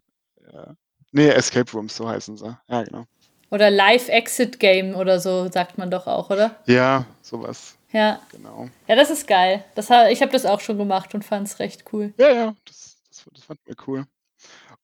äh, 0.52 0.74
nee, 1.12 1.30
Escape 1.30 1.72
Rooms, 1.72 1.96
so 1.96 2.08
heißen 2.08 2.38
sie. 2.38 2.58
Ja, 2.68 2.84
genau. 2.84 3.06
Oder 3.52 3.72
Live-Exit-Game 3.72 4.96
oder 4.96 5.20
so, 5.20 5.50
sagt 5.52 5.78
man 5.78 5.90
doch 5.90 6.08
auch, 6.08 6.30
oder? 6.30 6.56
Ja, 6.66 7.06
sowas, 7.22 7.78
Ja. 7.92 8.20
genau. 8.32 8.70
Ja, 8.88 8.96
das 8.96 9.10
ist 9.10 9.28
geil. 9.28 9.64
Das, 9.76 9.90
ich 10.12 10.22
habe 10.22 10.32
das 10.32 10.46
auch 10.46 10.60
schon 10.60 10.78
gemacht 10.78 11.14
und 11.16 11.26
fand 11.26 11.48
es 11.48 11.60
recht 11.60 11.86
cool. 11.92 12.14
Ja, 12.18 12.32
ja, 12.32 12.56
das, 12.66 12.98
das, 13.10 13.26
das 13.34 13.44
fanden 13.44 13.64
wir 13.66 13.76
cool. 13.88 14.06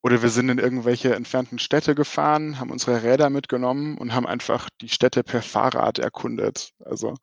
Oder 0.01 0.21
wir 0.21 0.29
sind 0.29 0.49
in 0.49 0.59
irgendwelche 0.59 1.15
entfernten 1.15 1.57
Städte 1.57 1.95
gefahren, 1.95 2.59
haben 2.59 2.69
unsere 2.71 3.01
Räder 3.03 3.29
mitgenommen 3.29 3.97
und 3.97 4.13
haben 4.13 4.27
einfach 4.27 4.69
die 4.81 4.89
Städte 4.89 5.23
per 5.23 5.41
Fahrrad 5.41 5.97
erkundet. 5.99 6.71
Also 6.83 7.15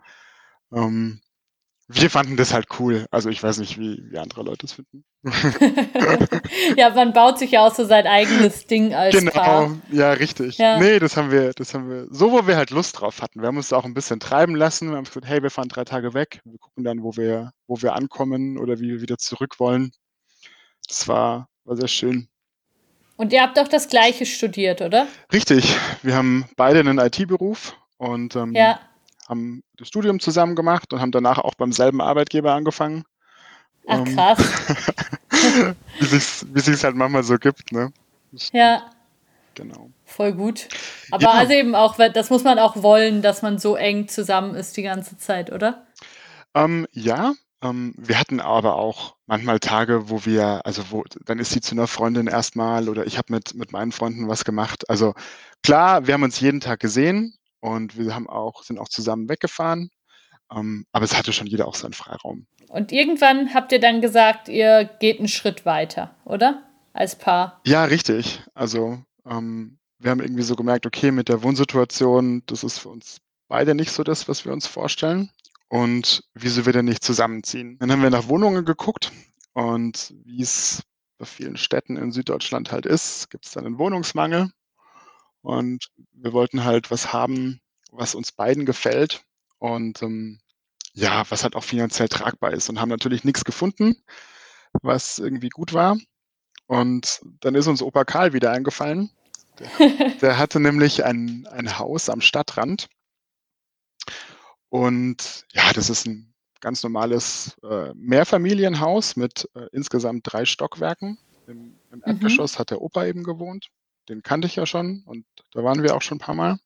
ähm, 0.73 1.21
wir 1.95 2.11
fanden 2.11 2.37
das 2.37 2.53
halt 2.53 2.67
cool. 2.79 3.07
Also 3.11 3.29
ich 3.29 3.43
weiß 3.43 3.59
nicht, 3.59 3.79
wie, 3.79 4.03
wie 4.11 4.19
andere 4.19 4.43
Leute 4.43 4.67
es 4.67 4.73
finden. 4.73 5.05
ja, 6.77 6.91
man 6.91 7.13
baut 7.13 7.39
sich 7.39 7.53
ja 7.53 7.67
auch 7.67 7.75
so 7.75 7.85
sein 7.85 8.07
eigenes 8.07 8.67
Ding 8.67 8.95
als 8.95 9.15
Genau, 9.17 9.31
Paar. 9.31 9.79
ja, 9.91 10.13
richtig. 10.13 10.59
Ja. 10.59 10.79
Nee, 10.79 10.99
das 10.99 11.17
haben 11.17 11.31
wir, 11.31 11.53
das 11.53 11.75
haben 11.75 11.89
wir, 11.89 12.07
so 12.11 12.33
wo 12.33 12.47
wir 12.47 12.57
halt 12.57 12.71
Lust 12.71 13.01
drauf 13.01 13.23
hatten. 13.23 13.41
Wir 13.41 13.49
haben 13.49 13.57
uns 13.57 13.69
da 13.69 13.77
auch 13.77 13.85
ein 13.85 13.95
bisschen 13.95 14.21
treiben 14.21 14.55
lassen. 14.57 14.91
Wir 14.91 14.97
haben 14.97 15.05
gesagt, 15.05 15.27
hey, 15.27 15.43
wir 15.43 15.51
fahren 15.51 15.69
drei 15.69 15.85
Tage 15.85 16.15
weg. 16.15 16.41
Wir 16.45 16.59
gucken 16.59 16.85
dann, 16.85 17.03
wo 17.03 17.17
wir, 17.17 17.53
wo 17.67 17.81
wir 17.83 17.95
ankommen 17.95 18.59
oder 18.59 18.79
wie 18.81 18.89
wir 18.89 19.01
wieder 19.01 19.19
zurück 19.19 19.61
wollen. 19.61 19.93
Das 20.89 21.07
war, 21.09 21.49
war 21.65 21.77
sehr 21.77 21.89
schön. 21.89 22.29
Und 23.17 23.33
ihr 23.33 23.43
habt 23.43 23.57
doch 23.57 23.69
das 23.69 23.89
Gleiche 23.89 24.27
studiert, 24.27 24.81
oder? 24.81 25.07
Richtig, 25.33 25.77
wir 26.03 26.15
haben 26.17 26.47
beide 26.57 26.81
einen 26.81 26.99
IT-Beruf 26.99 27.77
und 27.99 28.35
ähm, 28.35 28.55
Ja. 28.55 28.81
Haben 29.33 29.63
das 29.77 29.89
Studium 29.89 30.21
zusammen 30.21 30.55
gemacht 30.55 30.93
und 30.93 31.01
haben 31.01 31.13
danach 31.13 31.39
auch 31.39 31.55
beim 31.55 31.73
selben 31.73 32.01
Arbeitgeber 32.01 32.55
angefangen. 32.55 33.05
Ach, 33.89 33.99
Ähm, 33.99 34.15
krass. 34.15 34.39
wie 35.99 36.07
sich's, 36.07 36.47
wie 36.53 36.61
sich's 36.61 36.85
halt 36.85 36.95
manchmal 36.95 37.25
so 37.25 37.37
gibt, 37.39 37.73
ne? 37.73 37.93
Ja, 38.53 38.91
Genau. 39.55 39.91
voll 40.05 40.33
gut. 40.33 40.69
Aber 41.11 41.25
Ja. 41.25 41.31
also 41.33 41.53
eben 41.53 41.75
auch, 41.75 41.97
das 41.97 42.31
muss 42.31 42.45
man 42.45 42.59
auch 42.59 42.83
wollen, 42.83 43.23
dass 43.23 43.43
man 43.43 43.59
so 43.59 43.77
eng 43.77 44.09
zusammen 44.09 44.55
ist 44.55 44.77
die 44.77 44.83
ganze 44.83 45.19
Zeit, 45.19 45.53
oder? 45.53 45.87
Ähm, 46.55 46.87
ja, 46.93 47.35
ähm, 47.63 47.95
wir 47.97 48.19
hatten 48.19 48.41
aber 48.41 48.77
auch 48.77 49.17
manchmal 49.27 49.61
Tage, 49.61 50.09
wo 50.09 50.25
wir, 50.25 50.65
also 50.65 50.91
wo, 50.91 51.05
dann 51.25 51.39
ist 51.39 51.51
sie 51.51 51.61
zu 51.61 51.75
einer 51.75 51.87
Freundin 51.87 52.27
erstmal 52.27 52.89
oder 52.89 53.07
ich 53.07 53.19
habe 53.19 53.33
mit, 53.33 53.55
mit 53.55 53.73
meinen 53.73 53.93
Freunden 53.93 54.29
was 54.29 54.45
gemacht. 54.45 54.89
Also 54.89 55.15
klar, 55.63 56.07
wir 56.07 56.15
haben 56.15 56.23
uns 56.23 56.41
jeden 56.41 56.61
Tag 56.61 56.81
gesehen 56.81 57.35
und 57.63 57.97
wir 57.97 58.15
haben 58.15 58.29
auch, 58.29 58.65
sind 58.65 58.79
auch 58.79 58.89
zusammen 58.89 59.29
weggefahren. 59.29 59.91
Ähm, 60.55 60.85
aber 60.93 61.05
es 61.05 61.17
hatte 61.17 61.33
schon 61.33 61.47
jeder 61.47 61.67
auch 61.67 61.77
seinen 61.77 61.95
Freiraum. 61.95 62.47
Und 62.69 62.93
irgendwann 62.93 63.55
habt 63.55 63.73
ihr 63.73 63.81
dann 63.81 64.01
gesagt, 64.01 64.49
ihr 64.49 64.85
geht 65.01 65.19
einen 65.19 65.29
Schritt 65.29 65.65
weiter, 65.65 66.15
oder? 66.25 66.63
Als 66.93 67.17
Paar. 67.17 67.61
Ja, 67.65 67.85
richtig. 67.85 68.43
Also 68.53 69.03
ähm, 69.25 69.79
wir 69.99 70.11
haben 70.11 70.21
irgendwie 70.21 70.43
so 70.43 70.57
gemerkt, 70.57 70.85
okay, 70.87 71.11
mit 71.11 71.29
der 71.29 71.43
Wohnsituation, 71.43 72.43
das 72.47 72.65
ist 72.65 72.79
für 72.79 72.89
uns 72.89 73.19
beide 73.49 73.75
nicht 73.75 73.93
so 73.93 74.03
das, 74.03 74.29
was 74.29 74.45
wir 74.45 74.53
uns 74.53 74.67
vorstellen. 74.67 75.31
Und 75.69 76.25
wieso 76.35 76.67
wir 76.67 76.73
denn 76.73 76.85
nicht 76.85 77.05
zusammenziehen? 77.05 77.79
Dann 77.79 77.91
haben 77.93 78.03
wir 78.03 78.11
nach 78.11 78.29
Wohnungen 78.29 78.65
geguckt 78.65 79.13
und 79.55 80.13
wie 80.25 80.43
es 80.43 80.83
bei 81.17 81.25
vielen 81.25 81.57
Städten 81.57 81.97
in 81.97 82.13
Süddeutschland 82.13 82.73
halt 82.73 82.85
ist, 82.85 83.31
gibt 83.31 83.47
es 83.47 83.53
dann 83.53 83.65
einen 83.65 83.79
Wohnungsmangel. 83.79 84.51
Und 85.43 85.89
wir 86.13 86.33
wollten 86.33 86.65
halt 86.65 86.91
was 86.91 87.13
haben, 87.13 87.61
was 87.91 88.15
uns 88.15 88.33
beiden 88.33 88.65
gefällt 88.67 89.25
und 89.59 90.03
ähm, 90.03 90.41
ja, 90.95 91.25
was 91.31 91.43
halt 91.45 91.57
auch 91.57 91.65
finanziell 91.65 92.09
tragbar 92.09 92.53
ist 92.53 92.69
und 92.69 92.81
haben 92.81 92.89
natürlich 92.91 93.25
nichts 93.25 93.45
gefunden, 93.45 93.97
was 94.83 95.19
irgendwie 95.19 95.49
gut 95.49 95.73
war. 95.73 95.99
Und 96.67 97.21
dann 97.41 97.55
ist 97.55 97.67
uns 97.67 97.83
Opa 97.83 98.05
Karl 98.05 98.33
wieder 98.33 98.51
eingefallen. 98.53 99.11
Der, 99.59 99.69
der 100.23 100.39
hatte 100.39 100.61
nämlich 100.61 101.05
ein, 101.05 101.47
ein 101.51 101.79
Haus 101.79 102.09
am 102.09 102.21
Stadtrand. 102.21 102.89
Und 104.69 105.45
ja, 105.53 105.73
das 105.73 105.91
ist 105.91 106.07
ein 106.07 106.35
ganz 106.61 106.83
normales 106.83 107.57
äh, 107.63 107.93
Mehrfamilienhaus 107.95 109.17
mit 109.17 109.49
äh, 109.55 109.67
insgesamt 109.73 110.23
drei 110.25 110.45
Stockwerken. 110.45 111.19
Im, 111.47 111.81
im 111.91 111.99
Mhm. 111.99 112.03
Erdgeschoss 112.07 112.59
hat 112.59 112.71
der 112.71 112.81
Opa 112.81 113.05
eben 113.07 113.25
gewohnt. 113.25 113.69
Den 114.09 114.23
kannte 114.23 114.47
ich 114.47 114.57
ja 114.57 114.67
schon 114.67 115.03
und 115.07 115.25
da 115.53 115.63
waren 115.65 115.83
wir 115.83 115.95
auch 115.95 116.03
schon 116.03 116.17
ein 116.17 116.21
paar 116.21 116.35
Mal. 116.35 116.59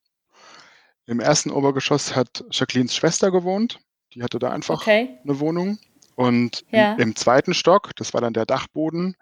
Im 1.07 1.21
ersten 1.21 1.51
Obergeschoss 1.51 2.17
hat 2.17 2.45
Jacquelines 2.51 2.95
Schwester 2.95 3.31
gewohnt. 3.31 3.79
Die 4.15 4.23
hatte 4.23 4.39
da 4.39 4.51
einfach 4.51 4.81
Okay. 4.81 5.19
eine 5.23 5.39
Wohnung. 5.39 5.79
Und 6.17 6.63
im, 6.71 6.79
Ja. 6.79 6.95
im 6.95 7.15
zweiten 7.15 7.55
Stock, 7.55 7.95
das 7.97 8.15
war 8.15 8.21
dann 8.21 8.33
der 8.33 8.47
Dachboden, 8.47 9.17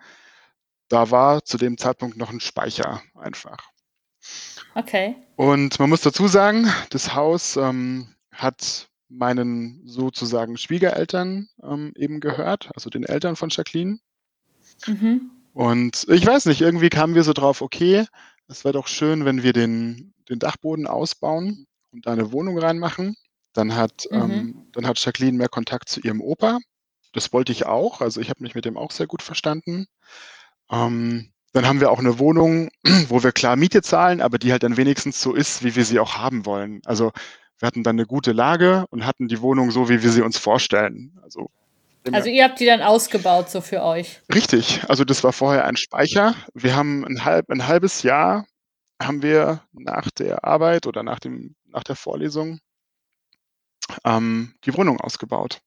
da 0.88 1.10
war 1.10 1.44
zu 1.44 1.58
dem 1.58 1.76
Zeitpunkt 1.76 2.16
noch 2.16 2.30
ein 2.30 2.40
Speicher 2.40 3.02
einfach. 3.14 3.70
Okay. 4.74 5.16
Und 5.36 5.78
man 5.78 5.90
muss 5.90 6.02
dazu 6.02 6.28
sagen, 6.28 6.72
das 6.90 7.14
Haus 7.14 7.56
ähm, 7.56 8.14
hat 8.32 8.88
meinen 9.08 9.82
sozusagen 9.86 10.56
Schwiegereltern 10.56 11.48
ähm, 11.62 11.92
eben 11.96 12.20
gehört, 12.20 12.70
also 12.74 12.90
den 12.90 13.04
Eltern 13.04 13.36
von 13.36 13.50
Jacqueline. 13.50 13.98
Mhm. 14.86 15.30
Und 15.54 16.06
ich 16.10 16.26
weiß 16.26 16.46
nicht, 16.46 16.60
irgendwie 16.60 16.90
kamen 16.90 17.14
wir 17.14 17.22
so 17.22 17.32
drauf, 17.32 17.62
okay, 17.62 18.04
es 18.48 18.64
wäre 18.64 18.72
doch 18.74 18.88
schön, 18.88 19.24
wenn 19.24 19.42
wir 19.42 19.52
den, 19.52 20.12
den 20.28 20.38
Dachboden 20.40 20.86
ausbauen 20.86 21.66
und 21.92 22.06
da 22.06 22.12
eine 22.12 22.32
Wohnung 22.32 22.58
reinmachen. 22.58 23.16
Dann 23.54 23.74
hat, 23.76 24.06
Mhm. 24.10 24.16
ähm, 24.20 24.66
dann 24.72 24.86
hat 24.86 25.02
Jacqueline 25.02 25.38
mehr 25.38 25.48
Kontakt 25.48 25.88
zu 25.88 26.00
ihrem 26.00 26.20
Opa. 26.20 26.58
Das 27.12 27.32
wollte 27.32 27.52
ich 27.52 27.66
auch. 27.66 28.00
Also 28.00 28.20
ich 28.20 28.30
habe 28.30 28.42
mich 28.42 28.56
mit 28.56 28.64
dem 28.64 28.76
auch 28.76 28.90
sehr 28.90 29.06
gut 29.06 29.22
verstanden. 29.22 29.86
Ähm, 30.70 31.30
dann 31.52 31.66
haben 31.66 31.80
wir 31.80 31.92
auch 31.92 32.00
eine 32.00 32.18
Wohnung, 32.18 32.70
wo 33.08 33.22
wir 33.22 33.30
klar 33.32 33.54
Miete 33.56 33.82
zahlen, 33.82 34.20
aber 34.20 34.38
die 34.38 34.50
halt 34.50 34.64
dann 34.64 34.76
wenigstens 34.76 35.20
so 35.20 35.34
ist, 35.34 35.62
wie 35.62 35.76
wir 35.76 35.84
sie 35.84 36.00
auch 36.00 36.16
haben 36.16 36.46
wollen. 36.46 36.80
Also 36.84 37.12
wir 37.60 37.66
hatten 37.68 37.84
dann 37.84 37.96
eine 37.96 38.06
gute 38.06 38.32
Lage 38.32 38.86
und 38.90 39.06
hatten 39.06 39.28
die 39.28 39.40
Wohnung 39.40 39.70
so, 39.70 39.88
wie 39.88 40.02
wir 40.02 40.10
sie 40.10 40.22
uns 40.22 40.36
vorstellen. 40.38 41.16
Also, 41.22 41.50
Also 42.12 42.28
ihr 42.28 42.44
habt 42.44 42.60
die 42.60 42.66
dann 42.66 42.82
ausgebaut 42.82 43.48
so 43.50 43.60
für 43.60 43.82
euch. 43.82 44.20
Richtig, 44.32 44.82
also 44.88 45.04
das 45.04 45.24
war 45.24 45.32
vorher 45.32 45.64
ein 45.64 45.76
Speicher. 45.76 46.34
Wir 46.52 46.76
haben 46.76 47.04
ein, 47.06 47.24
halb, 47.24 47.48
ein 47.50 47.66
halbes 47.66 48.02
Jahr 48.02 48.46
haben 49.02 49.22
wir 49.22 49.62
nach 49.72 50.10
der 50.10 50.44
Arbeit 50.44 50.86
oder 50.86 51.02
nach, 51.02 51.18
dem, 51.18 51.54
nach 51.66 51.82
der 51.84 51.96
Vorlesung 51.96 52.60
ähm, 54.04 54.54
die 54.64 54.76
Wohnung 54.76 55.00
ausgebaut. 55.00 55.60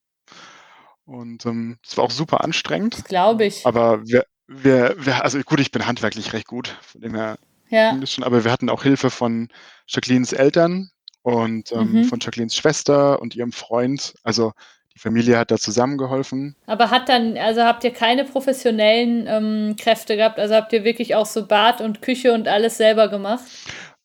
Und 1.06 1.46
ähm, 1.46 1.78
das 1.84 1.98
war 1.98 2.04
auch 2.04 2.12
super 2.12 2.44
anstrengend. 2.44 2.96
Das 2.96 3.04
glaube 3.06 3.46
ich. 3.46 3.66
Aber 3.66 4.06
wir, 4.06 4.26
wir, 4.48 4.96
wir, 4.98 5.24
also 5.24 5.40
gut, 5.42 5.60
ich 5.60 5.72
bin 5.72 5.86
handwerklich 5.88 6.34
recht 6.34 6.48
gut, 6.48 6.76
von 6.82 7.02
dem 7.02 7.16
her 7.16 7.38
Ja. 7.70 7.98
schon, 8.06 8.24
aber 8.24 8.44
wir 8.44 8.52
hatten 8.52 8.70
auch 8.70 8.84
Hilfe 8.84 9.10
von 9.10 9.48
Jacquelines 9.88 10.34
Eltern 10.34 10.90
und 11.22 11.72
ähm, 11.72 11.92
Mhm. 11.94 12.04
von 12.06 12.20
Jacquelines 12.20 12.56
Schwester 12.56 13.22
und 13.22 13.36
ihrem 13.36 13.52
Freund. 13.52 14.16
Also 14.24 14.54
die 14.98 15.02
Familie 15.02 15.38
hat 15.38 15.52
da 15.52 15.58
zusammengeholfen. 15.58 16.56
Aber 16.66 16.90
hat 16.90 17.08
dann, 17.08 17.38
also 17.38 17.62
habt 17.62 17.84
ihr 17.84 17.94
keine 17.94 18.24
professionellen 18.26 19.26
ähm, 19.28 19.76
Kräfte 19.76 20.18
gehabt? 20.18 20.40
Also 20.40 20.56
habt 20.56 20.74
ihr 20.74 20.84
wirklich 20.84 21.14
auch 21.14 21.28
so 21.28 21.46
Bad 21.46 21.82
und 21.82 22.02
Küche 22.02 22.34
und 22.34 22.48
alles 22.48 22.78
selber 22.78 23.08
gemacht? 23.08 23.44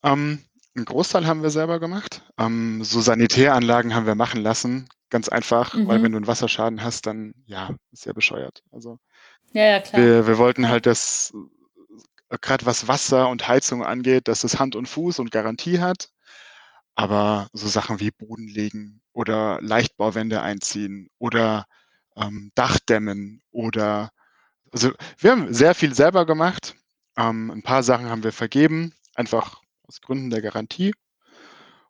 Ähm, 0.03 0.41
einen 0.77 0.85
Großteil 0.85 1.27
haben 1.27 1.43
wir 1.43 1.49
selber 1.49 1.81
gemacht. 1.81 2.21
Ähm, 2.39 2.85
so 2.85 3.01
Sanitäranlagen 3.01 3.95
haben 3.95 4.05
wir 4.05 4.15
machen 4.17 4.43
lassen. 4.43 4.87
Ganz 5.09 5.31
einfach, 5.31 5.75
weil 5.75 5.99
Mhm. 5.99 6.03
wenn 6.03 6.13
du 6.13 6.19
einen 6.19 6.27
Wasserschaden 6.27 6.83
hast, 6.85 7.07
dann 7.07 7.33
ja, 7.47 7.71
ist 7.91 8.05
ja 8.05 8.13
bescheuert. 8.13 8.63
Also 8.71 8.99
Ja, 9.55 9.65
ja, 9.65 9.81
klar. 9.81 10.03
wir, 10.03 10.27
wir 10.27 10.37
wollten 10.37 10.69
halt, 10.69 10.85
dass 10.85 11.33
gerade 12.43 12.67
was 12.67 12.87
Wasser 12.87 13.31
und 13.31 13.49
Heizung 13.49 13.83
angeht, 13.83 14.29
dass 14.29 14.45
es 14.45 14.59
Hand 14.59 14.77
und 14.77 14.89
Fuß 14.89 15.21
und 15.21 15.31
Garantie 15.31 15.81
hat. 15.81 16.09
Aber 16.95 17.49
so 17.53 17.69
Sachen 17.69 18.01
wie 18.01 18.11
Boden 18.11 18.49
legen 18.49 19.01
oder 19.13 19.59
Leichtbauwände 19.63 20.43
einziehen 20.43 21.09
oder 21.19 21.67
ähm, 22.17 22.53
Dach 22.55 22.79
dämmen 22.81 23.43
oder 23.51 24.11
also 24.73 24.91
wir 25.19 25.31
haben 25.31 25.53
sehr 25.53 25.75
viel 25.75 25.95
selber 25.95 26.25
gemacht. 26.27 26.75
Ähm, 27.17 27.51
ein 27.51 27.63
paar 27.63 27.83
Sachen 27.83 28.09
haben 28.09 28.25
wir 28.25 28.33
vergeben, 28.33 28.95
einfach 29.15 29.61
aus 29.87 30.01
Gründen 30.01 30.31
der 30.31 30.41
Garantie. 30.43 30.95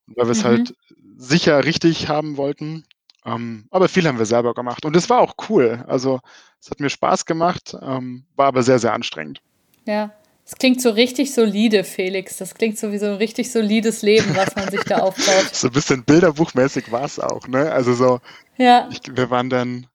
Und 0.06 0.16
weil 0.16 0.26
wir 0.26 0.32
es 0.32 0.42
Mhm. 0.42 0.48
halt 0.48 0.74
sicher 1.16 1.64
richtig 1.64 2.08
haben 2.08 2.36
wollten. 2.36 2.84
Ähm, 3.24 3.66
aber 3.70 3.88
viel 3.88 4.06
haben 4.08 4.18
wir 4.18 4.26
selber 4.26 4.52
gemacht. 4.52 4.84
Und 4.84 4.96
es 4.96 5.08
war 5.08 5.20
auch 5.20 5.34
cool. 5.48 5.84
Also 5.86 6.20
es 6.60 6.70
hat 6.70 6.80
mir 6.80 6.90
Spaß 6.90 7.24
gemacht, 7.24 7.76
ähm, 7.80 8.26
war 8.34 8.46
aber 8.46 8.64
sehr, 8.64 8.80
sehr 8.80 8.92
anstrengend. 8.92 9.40
Ja. 9.86 10.10
Es 10.44 10.56
klingt 10.56 10.80
so 10.82 10.90
richtig 10.90 11.32
solide, 11.32 11.84
Felix. 11.84 12.36
Das 12.36 12.54
klingt 12.54 12.78
so 12.78 12.92
wie 12.92 12.98
so 12.98 13.06
ein 13.06 13.14
richtig 13.14 13.50
solides 13.52 14.02
Leben, 14.02 14.34
was 14.36 14.54
man 14.56 14.70
sich 14.70 14.82
da 14.84 14.98
aufbaut. 14.98 15.24
So 15.52 15.68
ein 15.68 15.72
bisschen 15.72 16.04
bilderbuchmäßig 16.04 16.90
war 16.90 17.04
es 17.04 17.18
auch, 17.20 17.46
ne? 17.46 17.70
Also 17.72 17.94
so, 17.94 18.20
Ja. 18.56 18.88
ich, 18.90 19.00
wir 19.16 19.30
waren 19.30 19.48
dann 19.50 19.86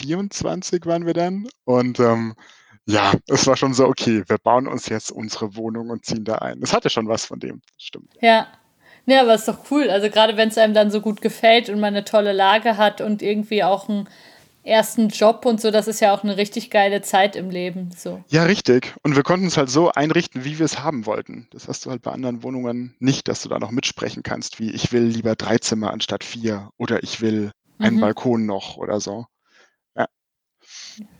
24 0.00 0.86
waren 0.86 1.06
wir 1.06 1.14
dann 1.14 1.48
und 1.64 1.98
ähm, 2.00 2.34
ja, 2.86 3.12
es 3.26 3.46
war 3.46 3.56
schon 3.56 3.74
so, 3.74 3.86
okay, 3.86 4.22
wir 4.28 4.38
bauen 4.38 4.68
uns 4.68 4.88
jetzt 4.88 5.10
unsere 5.10 5.56
Wohnung 5.56 5.90
und 5.90 6.04
ziehen 6.04 6.24
da 6.24 6.36
ein. 6.36 6.60
Es 6.62 6.72
hatte 6.72 6.88
schon 6.88 7.08
was 7.08 7.24
von 7.24 7.40
dem, 7.40 7.60
das 7.74 7.82
stimmt. 7.82 8.12
Ja. 8.20 8.46
Ja, 9.08 9.22
aber 9.22 9.34
ist 9.34 9.46
doch 9.46 9.70
cool. 9.70 9.88
Also 9.90 10.08
gerade 10.10 10.36
wenn 10.36 10.48
es 10.48 10.58
einem 10.58 10.74
dann 10.74 10.90
so 10.90 11.00
gut 11.00 11.20
gefällt 11.20 11.68
und 11.68 11.78
man 11.78 11.94
eine 11.94 12.04
tolle 12.04 12.32
Lage 12.32 12.76
hat 12.76 13.00
und 13.00 13.22
irgendwie 13.22 13.62
auch 13.62 13.88
einen 13.88 14.08
ersten 14.66 15.08
Job 15.08 15.44
und 15.46 15.60
so, 15.60 15.70
das 15.70 15.86
ist 15.88 16.00
ja 16.00 16.12
auch 16.12 16.24
eine 16.24 16.36
richtig 16.36 16.70
geile 16.70 17.00
Zeit 17.02 17.36
im 17.36 17.50
Leben. 17.50 17.90
So. 17.96 18.22
Ja, 18.28 18.44
richtig. 18.44 18.94
Und 19.02 19.16
wir 19.16 19.22
konnten 19.22 19.46
es 19.46 19.56
halt 19.56 19.70
so 19.70 19.90
einrichten, 19.92 20.44
wie 20.44 20.58
wir 20.58 20.66
es 20.66 20.80
haben 20.80 21.06
wollten. 21.06 21.48
Das 21.52 21.68
hast 21.68 21.86
du 21.86 21.90
halt 21.90 22.02
bei 22.02 22.10
anderen 22.12 22.42
Wohnungen 22.42 22.94
nicht, 22.98 23.28
dass 23.28 23.42
du 23.42 23.48
da 23.48 23.58
noch 23.58 23.70
mitsprechen 23.70 24.22
kannst, 24.22 24.58
wie 24.58 24.70
ich 24.72 24.92
will 24.92 25.04
lieber 25.04 25.36
drei 25.36 25.58
Zimmer 25.58 25.92
anstatt 25.92 26.24
vier 26.24 26.70
oder 26.76 27.02
ich 27.02 27.20
will 27.20 27.52
einen 27.78 27.96
Mhm. 27.96 28.00
Balkon 28.00 28.46
noch 28.46 28.76
oder 28.76 29.00
so. 29.00 29.26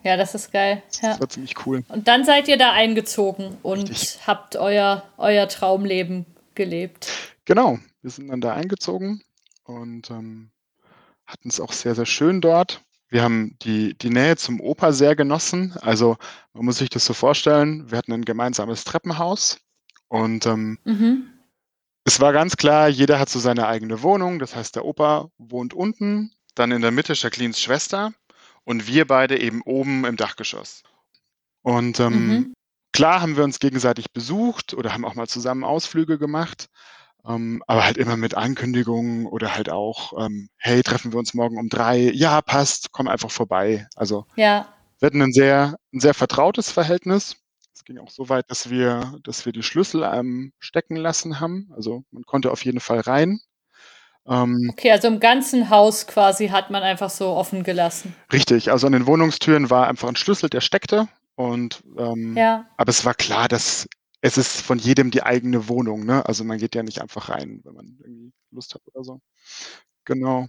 Ja, 0.03 0.17
das 0.17 0.35
ist 0.35 0.53
geil. 0.53 0.83
Das 0.88 1.00
Ja. 1.03 1.21
war 1.21 1.29
ziemlich 1.29 1.67
cool. 1.67 1.85
Und 1.88 2.09
dann 2.09 2.25
seid 2.25 2.49
ihr 2.49 2.57
da 2.57 2.73
eingezogen 2.73 3.57
und 3.62 3.91
Richtig. 3.91 4.26
habt 4.26 4.57
euer, 4.57 5.03
euer 5.19 5.49
Traumleben 5.49 6.26
gelebt. 6.55 7.09
Genau, 7.45 7.79
wir 8.03 8.11
sind 8.11 8.29
dann 8.29 8.41
da 8.41 8.55
eingezogen 8.55 9.23
und 9.65 10.11
ähm, 10.11 10.50
hatten 11.26 11.49
es 11.49 11.61
auch 11.61 11.73
sehr, 11.73 11.95
sehr 11.95 12.07
schön 12.07 12.41
dort. 12.41 12.83
Wir 13.09 13.23
haben 13.23 13.57
die, 13.63 13.97
die 13.97 14.11
Nähe 14.11 14.37
zum 14.37 14.61
Oper 14.61 14.93
sehr 14.93 15.15
genossen. 15.15 15.75
Also 15.81 16.17
man 16.53 16.65
muss 16.65 16.79
sich 16.79 16.91
das 16.91 17.05
so 17.05 17.15
vorstellen, 17.15 17.91
wir 17.91 17.99
hatten 17.99 18.13
ein 18.13 18.25
gemeinsames 18.25 18.85
Treppenhaus 18.85 19.61
und 20.09 20.47
ähm, 20.47 20.79
Mhm. 20.85 21.29
es 22.05 22.21
war 22.21 22.33
ganz 22.33 22.57
klar, 22.57 22.89
jeder 22.89 23.19
hat 23.19 23.29
so 23.29 23.39
seine 23.39 23.67
eigene 23.69 24.03
Wohnung. 24.03 24.39
Das 24.39 24.55
heißt, 24.57 24.75
der 24.77 24.85
Opa 24.85 25.31
wohnt 25.39 25.75
unten, 25.75 26.33
dann 26.55 26.73
in 26.73 26.83
der 26.83 26.91
Mitte 26.91 27.13
Jacquelines 27.15 27.61
Schwester 27.61 28.13
und 28.65 28.87
wir 28.89 29.07
beide 29.07 29.39
eben 29.39 29.63
oben 29.63 30.05
im 30.05 30.17
Dachgeschoss. 30.17 30.83
Und 31.63 32.01
ähm, 32.01 32.29
Mhm. 32.29 32.55
klar 32.93 33.21
haben 33.21 33.37
wir 33.37 33.45
uns 33.45 33.59
gegenseitig 33.61 34.13
besucht 34.13 34.75
oder 34.75 34.93
haben 34.93 35.05
auch 35.05 35.15
mal 35.15 35.29
zusammen 35.29 35.65
Ausflüge 35.65 36.19
gemacht, 36.19 36.69
ähm, 37.28 37.62
aber 37.66 37.85
halt 37.85 37.97
immer 37.97 38.16
mit 38.16 38.35
Ankündigungen 38.35 39.26
oder 39.26 39.54
halt 39.54 39.71
auch, 39.71 40.12
ähm, 40.25 40.49
hey, 40.56 40.83
treffen 40.83 41.12
wir 41.12 41.18
uns 41.18 41.35
morgen 41.35 41.59
um 41.59 41.68
drei? 41.68 41.99
Ja, 42.14 42.40
passt, 42.42 42.92
komm 42.92 43.09
einfach 43.09 43.30
vorbei. 43.30 43.87
Also 43.97 44.26
Ja. 44.37 44.68
wir 44.99 45.06
hatten 45.06 45.23
ein 45.23 45.33
sehr, 45.33 45.76
ein 45.92 46.00
sehr 46.00 46.14
vertrautes 46.14 46.71
Verhältnis. 46.71 47.37
Es 47.75 47.85
ging 47.85 47.99
auch 47.99 48.11
so 48.11 48.28
weit, 48.28 48.50
dass 48.50 48.71
wir, 48.71 49.18
dass 49.23 49.45
wir 49.45 49.52
die 49.52 49.62
Schlüssel 49.62 50.02
ähm, 50.02 50.52
stecken 50.59 50.97
lassen 50.97 51.40
haben. 51.40 51.71
Also 51.76 52.04
man 52.11 52.23
konnte 52.25 52.50
auf 52.50 52.64
jeden 52.64 52.80
Fall 52.80 53.00
rein. 53.00 53.40
Ähm, 54.28 54.71
Okay, 54.73 54.90
also 54.90 55.09
im 55.09 55.21
ganzen 55.21 55.71
Haus 55.71 56.06
quasi 56.06 56.49
hat 56.49 56.71
man 56.71 56.83
einfach 56.83 57.11
so 57.11 57.28
offen 57.28 57.62
gelassen. 57.62 58.14
richtig, 58.33 58.71
also 58.73 58.87
an 58.87 58.92
den 58.92 59.06
Wohnungstüren 59.06 59.71
war 59.71 59.87
einfach 59.88 60.09
ein 60.09 60.16
Schlüssel, 60.16 60.49
der 60.50 60.61
steckte. 60.61 61.09
Und 61.37 61.83
ähm, 61.99 62.35
Ja. 62.37 62.66
aber 62.76 62.88
es 62.90 63.04
war 63.04 63.14
klar, 63.14 63.47
dass 63.47 63.87
es 64.26 64.37
ist 64.38 64.61
von 64.61 64.78
jedem 64.78 65.12
die 65.12 65.23
eigene 65.23 65.68
Wohnung. 65.68 66.04
Ne? 66.04 66.26
Also 66.26 66.42
man 66.42 66.59
geht 66.59 66.75
ja 66.75 66.83
nicht 66.83 67.00
einfach 67.00 67.28
rein, 67.28 67.61
wenn 67.62 67.75
man 67.75 67.97
irgendwie 68.00 68.33
Lust 68.50 68.75
hat 68.75 68.83
oder 68.92 69.04
so. 69.04 69.21
Genau. 70.04 70.49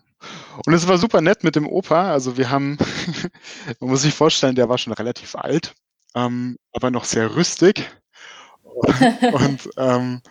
Und 0.65 0.73
es 0.73 0.87
war 0.87 0.97
super 0.97 1.21
nett 1.21 1.43
mit 1.43 1.55
dem 1.55 1.67
Opa. 1.67 2.11
Also 2.11 2.37
wir 2.37 2.49
haben, 2.49 2.77
man 3.79 3.91
muss 3.91 4.01
sich 4.01 4.15
vorstellen, 4.15 4.55
der 4.55 4.67
war 4.67 4.79
schon 4.79 4.93
relativ 4.93 5.35
alt, 5.35 5.75
ähm, 6.15 6.57
aber 6.73 6.89
noch 6.89 7.05
sehr 7.05 7.35
rüstig. 7.35 7.87
Und 8.63 9.69
ähm, 9.77 10.21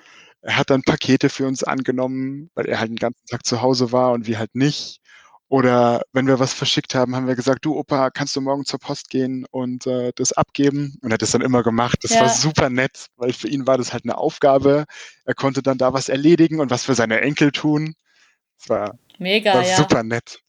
er 0.42 0.56
hat 0.56 0.70
dann 0.70 0.82
Pakete 0.82 1.28
für 1.28 1.46
uns 1.46 1.62
angenommen, 1.62 2.50
weil 2.54 2.66
er 2.66 2.80
halt 2.80 2.90
den 2.90 2.96
ganzen 2.96 3.26
Tag 3.26 3.44
zu 3.44 3.62
Hause 3.62 3.90
war 3.90 4.12
und 4.12 4.28
wir 4.28 4.38
halt 4.38 4.54
nicht. 4.54 5.00
Oder 5.48 6.02
wenn 6.12 6.26
wir 6.26 6.40
was 6.40 6.52
verschickt 6.52 6.94
haben, 6.94 7.14
haben 7.14 7.28
wir 7.28 7.36
gesagt, 7.36 7.64
du 7.64 7.76
Opa, 7.76 8.10
kannst 8.10 8.34
du 8.34 8.40
morgen 8.40 8.64
zur 8.64 8.80
Post 8.80 9.10
gehen 9.10 9.46
und 9.50 9.86
äh, 9.86 10.12
das 10.16 10.32
abgeben? 10.32 10.98
Und 11.02 11.10
er 11.10 11.14
hat 11.14 11.22
das 11.22 11.30
dann 11.30 11.40
immer 11.42 11.62
gemacht. 11.62 11.98
Das 12.02 12.14
Ja. 12.14 12.20
war 12.20 12.28
super 12.28 12.68
nett, 12.68 13.06
weil 13.16 13.32
für 13.32 13.48
ihn 13.48 13.66
war 13.66 13.78
das 13.78 13.92
halt 13.92 14.04
eine 14.04 14.18
Aufgabe. 14.18 14.86
Er 15.24 15.34
konnte 15.34 15.62
dann 15.62 15.78
da 15.78 15.92
was 15.92 16.08
erledigen 16.08 16.58
und 16.60 16.70
was 16.70 16.84
für 16.84 16.94
seine 16.96 17.20
Enkel 17.20 17.52
tun. 17.52 17.94
Das 18.58 18.68
war, 18.68 18.98
Mega, 19.18 19.54
war 19.54 19.66
ja. 19.66 19.76
super 19.76 20.02
nett. 20.02 20.40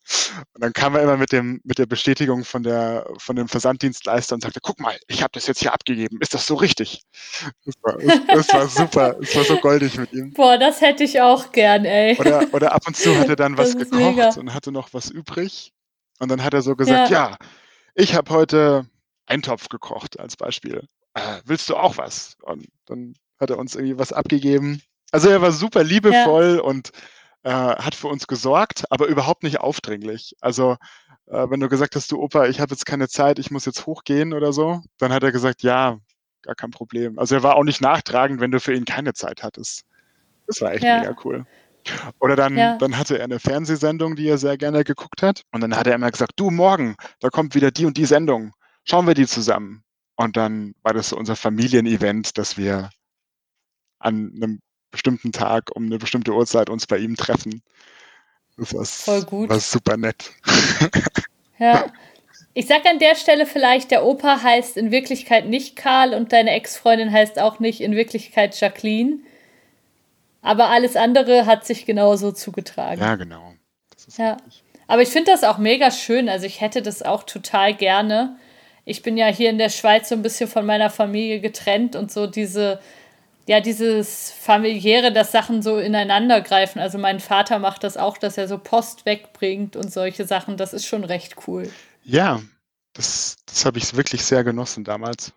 Und 0.54 0.64
dann 0.64 0.74
kam 0.74 0.96
er 0.96 1.04
immer 1.04 1.18
mit 1.18 1.32
dem 1.32 1.60
mit 1.64 1.78
der 1.78 1.86
Bestätigung 1.86 2.46
von 2.46 2.64
der 2.64 3.06
von 3.18 3.36
dem 3.36 3.48
Versanddienstleister 3.48 4.36
und 4.36 4.42
sagte, 4.42 4.60
guck 4.62 4.80
mal, 4.80 4.96
ich 5.08 5.22
habe 5.22 5.32
das 5.34 5.48
jetzt 5.48 5.60
hier 5.60 5.74
abgegeben. 5.74 6.18
Ist 6.22 6.34
das 6.34 6.48
so 6.48 6.56
richtig? 6.56 7.02
Das 7.66 7.76
war, 7.82 7.98
das, 7.98 8.20
das 8.28 8.54
war 8.54 8.68
super. 8.68 9.18
Es 9.22 9.36
war 9.36 9.44
so 9.44 9.58
goldig 9.58 9.98
mit 9.98 10.14
ihm. 10.14 10.32
Boah, 10.34 10.58
das 10.58 10.82
hätte 10.82 11.04
ich 11.04 11.22
auch 11.22 11.52
gern, 11.52 11.86
ey. 11.86 12.18
Oder, 12.18 12.46
oder 12.54 12.74
ab 12.74 12.84
und 12.88 12.96
zu 12.96 13.18
hat 13.18 13.28
er 13.30 13.36
dann 13.36 13.58
was 13.58 13.78
gekocht 13.78 13.94
mega. 14.00 14.30
und 14.38 14.54
hatte 14.54 14.72
noch 14.72 14.94
was 14.94 15.10
übrig. 15.10 15.74
Und 16.20 16.30
dann 16.30 16.44
hat 16.44 16.54
er 16.54 16.62
so 16.62 16.76
gesagt, 16.76 17.10
Ja. 17.12 17.30
ja, 17.32 17.38
ich 17.96 18.16
habe 18.16 18.32
heute 18.34 18.86
Eintopf 19.26 19.70
gekocht 19.70 20.20
als 20.20 20.36
Beispiel. 20.38 20.88
Äh, 21.14 21.42
willst 21.46 21.70
du 21.70 21.76
auch 21.76 21.98
was? 21.98 22.38
Und 22.44 22.68
dann 22.86 23.14
hat 23.40 23.50
er 23.50 23.58
uns 23.58 23.76
irgendwie 23.76 23.98
was 24.00 24.14
abgegeben. 24.14 24.82
Also 25.12 25.30
er 25.30 25.42
war 25.42 25.52
super 25.52 25.84
liebevoll 25.84 26.60
und 26.60 26.92
äh, 27.48 27.50
hat 27.50 27.96
für 27.96 28.10
uns 28.10 28.28
gesorgt, 28.28 28.84
aber 28.92 29.08
überhaupt 29.08 29.44
nicht 29.44 29.62
aufdringlich. 29.62 30.36
Also 30.42 30.76
äh, 31.28 31.50
wenn 31.50 31.62
du 31.62 31.70
gesagt 31.70 31.96
hast, 31.96 32.12
du 32.12 32.22
Opa, 32.22 32.48
ich 32.48 32.60
habe 32.60 32.72
jetzt 32.74 32.86
keine 32.86 33.08
Zeit, 33.08 33.40
ich 33.40 33.52
muss 33.52 33.64
jetzt 33.66 33.86
hochgehen 33.86 34.34
oder 34.34 34.52
so, 34.52 34.82
dann 34.98 35.14
hat 35.14 35.24
er 35.24 35.32
gesagt, 35.32 35.64
ja, 35.64 35.98
gar 36.42 36.56
kein 36.56 36.72
Problem. 36.72 37.18
Also 37.18 37.36
er 37.36 37.44
war 37.44 37.56
auch 37.56 37.64
nicht 37.64 37.80
nachtragend, 37.80 38.42
wenn 38.42 38.52
du 38.52 38.60
für 38.60 38.74
ihn 38.74 38.84
keine 38.84 39.14
Zeit 39.14 39.44
hattest. 39.44 39.84
Das 40.46 40.60
war 40.60 40.74
echt 40.74 40.84
Ja. 40.84 41.00
mega 41.00 41.16
cool. 41.24 41.46
Oder 42.20 42.36
dann, 42.36 42.58
Ja. 42.58 42.78
dann 42.80 42.98
hatte 42.98 43.18
er 43.18 43.24
eine 43.24 43.40
Fernsehsendung, 43.40 44.18
die 44.18 44.28
er 44.28 44.38
sehr 44.38 44.58
gerne 44.58 44.84
geguckt 44.84 45.24
hat. 45.24 45.44
Und 45.54 45.62
dann 45.62 45.74
hat 45.78 45.88
er 45.88 45.96
immer 45.96 46.12
gesagt, 46.12 46.34
du 46.36 46.50
morgen, 46.52 46.98
da 47.22 47.30
kommt 47.30 47.56
wieder 47.56 47.72
die 47.72 47.86
und 47.86 47.96
die 47.96 48.06
Sendung. 48.06 48.52
Schauen 48.84 49.08
wir 49.08 49.14
die 49.14 49.26
zusammen. 49.28 49.84
Und 50.18 50.36
dann 50.36 50.74
war 50.84 50.94
das 50.94 51.10
so 51.10 51.18
unser 51.18 51.38
Familienevent, 51.38 52.38
dass 52.38 52.58
wir 52.58 52.90
an 54.00 54.34
einem 54.36 54.60
bestimmten 54.98 55.32
Tag 55.32 55.76
um 55.76 55.86
eine 55.86 55.98
bestimmte 56.00 56.34
Uhrzeit 56.34 56.70
uns 56.70 56.88
bei 56.88 56.98
ihm 56.98 57.16
treffen. 57.16 57.62
Das 58.58 58.74
war, 58.74 58.86
Voll 58.86 59.24
gut. 59.24 59.50
war 59.50 59.60
super 59.60 59.98
nett. 59.98 60.32
Ja. 61.60 61.88
Ich 62.54 62.68
sag 62.68 62.86
an 62.86 63.00
der 63.00 63.16
Stelle 63.16 63.48
vielleicht, 63.48 63.90
der 63.90 64.06
Opa 64.06 64.44
heißt 64.44 64.78
in 64.78 64.92
Wirklichkeit 64.92 65.48
nicht 65.48 65.76
Karl 65.76 66.14
und 66.14 66.32
deine 66.32 66.52
Ex-Freundin 66.52 67.12
heißt 67.12 67.40
auch 67.40 67.60
nicht 67.60 67.82
in 67.82 67.96
Wirklichkeit 67.96 68.60
Jacqueline. 68.60 69.22
Aber 70.44 70.70
alles 70.70 70.96
andere 70.96 71.48
hat 71.48 71.66
sich 71.66 71.88
genauso 71.88 72.32
zugetragen. 72.32 73.02
Ja, 73.02 73.16
genau. 73.16 73.56
Ja. 74.18 74.34
richtig. 74.34 74.64
Aber 74.86 75.02
ich 75.02 75.10
finde 75.10 75.32
das 75.32 75.44
auch 75.44 75.58
mega 75.58 75.90
schön. 75.90 76.30
Also 76.30 76.46
ich 76.46 76.62
hätte 76.62 76.84
das 76.84 77.02
auch 77.02 77.24
total 77.24 77.74
gerne. 77.74 78.38
Ich 78.86 79.02
bin 79.02 79.18
ja 79.18 79.28
hier 79.28 79.50
in 79.50 79.58
der 79.58 79.70
Schweiz 79.70 80.10
so 80.10 80.16
ein 80.16 80.22
bisschen 80.22 80.48
von 80.48 80.64
meiner 80.64 80.92
Familie 80.92 81.42
getrennt 81.42 81.96
und 81.96 82.12
so 82.12 82.28
diese, 82.28 82.80
ja, 83.48 83.62
dieses 83.62 84.32
familiäre, 84.32 85.14
dass 85.14 85.32
Sachen 85.32 85.62
so 85.62 85.78
ineinander 85.78 86.42
greifen. 86.42 86.80
Also 86.80 86.98
mein 86.98 87.22
Vater 87.22 87.60
macht 87.60 87.84
das 87.86 87.96
auch, 87.96 88.18
dass 88.18 88.38
er 88.38 88.48
so 88.48 88.58
Post 88.58 89.06
wegbringt 89.06 89.78
und 89.78 89.92
solche 89.92 90.26
Sachen. 90.28 90.58
Das 90.58 90.74
ist 90.74 90.86
schon 90.86 91.06
recht 91.06 91.36
cool. 91.48 91.72
Ja, 92.04 92.42
das, 92.94 93.38
das 93.46 93.66
habe 93.66 93.78
ich 93.78 93.96
wirklich 93.96 94.26
sehr 94.26 94.44
genossen 94.44 94.84
damals. 94.84 95.32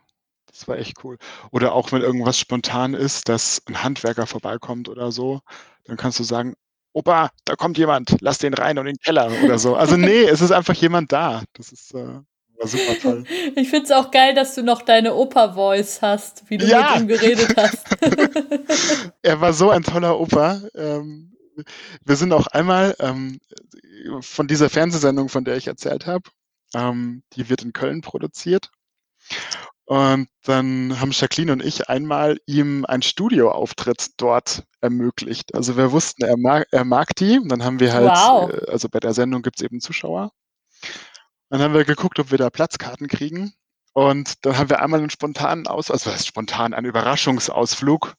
Das 0.50 0.66
war 0.66 0.76
echt 0.76 1.04
cool. 1.04 1.18
Oder 1.52 1.72
auch 1.72 1.92
wenn 1.92 2.02
irgendwas 2.02 2.36
spontan 2.36 2.94
ist, 2.94 3.28
dass 3.28 3.62
ein 3.68 3.82
Handwerker 3.84 4.26
vorbeikommt 4.26 4.88
oder 4.88 5.12
so, 5.12 5.40
dann 5.84 5.96
kannst 5.96 6.18
du 6.18 6.24
sagen, 6.24 6.54
Opa, 6.92 7.30
da 7.44 7.54
kommt 7.54 7.78
jemand, 7.78 8.16
lass 8.20 8.38
den 8.38 8.54
rein 8.54 8.76
und 8.76 8.88
in 8.88 8.94
den 8.94 9.00
Keller 9.00 9.30
oder 9.44 9.60
so. 9.60 9.76
Also 9.76 9.96
nee, 9.96 10.24
es 10.24 10.40
ist 10.40 10.50
einfach 10.50 10.74
jemand 10.74 11.12
da. 11.12 11.44
Das 11.52 11.70
ist 11.70 11.94
äh, 11.94 12.18
war 12.60 12.68
super 12.68 12.98
toll. 13.00 13.24
Ich 13.56 13.68
finde 13.70 13.84
es 13.86 13.90
auch 13.90 14.10
geil, 14.10 14.34
dass 14.34 14.54
du 14.54 14.62
noch 14.62 14.82
deine 14.82 15.14
Opa-Voice 15.14 16.02
hast, 16.02 16.44
wie 16.48 16.58
du 16.58 16.66
Ja. 16.66 16.92
mit 16.92 17.00
ihm 17.02 17.08
geredet 17.08 17.54
hast. 17.56 17.86
Er 19.22 19.40
war 19.40 19.52
so 19.52 19.70
ein 19.70 19.82
toller 19.82 20.18
Opa. 20.20 20.60
Ähm, 20.74 21.36
wir 22.04 22.16
sind 22.16 22.32
auch 22.32 22.46
einmal 22.48 22.94
ähm, 23.00 23.38
von 24.20 24.46
dieser 24.46 24.70
Fernsehsendung, 24.70 25.28
von 25.28 25.44
der 25.44 25.56
ich 25.56 25.66
erzählt 25.66 26.06
habe, 26.06 26.30
ähm, 26.74 27.22
die 27.34 27.48
wird 27.50 27.62
in 27.62 27.72
Köln 27.72 28.00
produziert. 28.00 28.70
Und 29.84 30.28
dann 30.44 31.00
haben 31.00 31.10
Jacqueline 31.12 31.52
und 31.52 31.64
ich 31.64 31.88
einmal 31.88 32.38
ihm 32.46 32.84
einen 32.86 33.02
Studioauftritt 33.02 34.10
dort 34.18 34.62
ermöglicht. 34.80 35.54
Also 35.54 35.76
wir 35.76 35.90
wussten, 35.92 36.22
er 36.24 36.36
mag, 36.36 36.66
er 36.70 36.84
mag 36.84 37.14
die. 37.16 37.38
Und 37.40 37.48
dann 37.50 37.64
haben 37.64 37.80
wir 37.80 37.92
halt, 37.92 38.08
Wow. 38.08 38.50
äh, 38.52 38.70
also 38.70 38.88
bei 38.88 39.00
der 39.00 39.12
Sendung 39.14 39.42
gibt 39.42 39.58
es 39.60 39.64
eben 39.64 39.80
Zuschauer. 39.80 40.30
Dann 41.50 41.60
haben 41.60 41.74
wir 41.74 41.84
geguckt, 41.84 42.18
ob 42.20 42.30
wir 42.30 42.38
da 42.38 42.48
Platzkarten 42.48 43.08
kriegen. 43.08 43.52
Und 43.92 44.46
dann 44.46 44.56
haben 44.56 44.70
wir 44.70 44.80
einmal 44.80 45.00
einen 45.00 45.10
spontanen 45.10 45.66
Aus, 45.66 45.90
also 45.90 46.10
was 46.10 46.24
spontan, 46.24 46.74
einen 46.74 46.86
Überraschungsausflug 46.86 48.14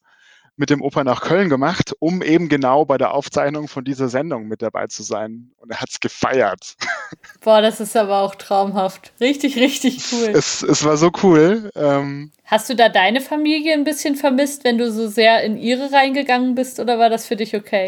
mit 0.58 0.70
dem 0.70 0.82
Opa 0.82 1.06
nach 1.06 1.22
Köln 1.22 1.50
gemacht, 1.50 1.94
um 2.00 2.22
eben 2.22 2.50
genau 2.50 2.84
bei 2.84 2.98
der 2.98 3.13
Aufzeichnung 3.13 3.70
von 3.70 3.86
dieser 3.86 4.10
Sendung 4.10 4.48
mit 4.48 4.62
dabei 4.62 4.88
zu 4.88 5.02
sein. 5.02 5.52
Und 5.56 5.72
er 5.72 5.80
hat's 5.80 6.02
gefeiert. 6.02 6.76
Boah, 7.41 7.62
das 7.62 7.80
ist 7.80 7.96
aber 7.96 8.20
auch 8.20 8.36
traumhaft. 8.36 9.13
Richtig, 9.22 9.56
richtig 9.56 10.04
cool. 10.12 10.30
Es, 10.34 10.62
es 10.62 10.84
war 10.84 10.98
so 10.98 11.10
cool. 11.24 11.72
Ähm, 11.74 12.32
Hast 12.44 12.70
du 12.70 12.76
da 12.76 12.89
deine 12.89 13.22
Familie 13.22 13.74
ein 13.74 13.86
bisschen 13.86 14.17
vermisst, 14.17 14.65
wenn 14.65 14.78
du 14.78 14.91
so 14.91 15.08
sehr 15.08 15.41
in 15.44 15.58
ihre 15.58 15.91
reingegangen 15.94 16.54
bist, 16.54 16.82
oder 16.82 17.00
war 17.00 17.10
das 17.10 17.26
für 17.26 17.38
dich 17.38 17.56
okay? 17.56 17.88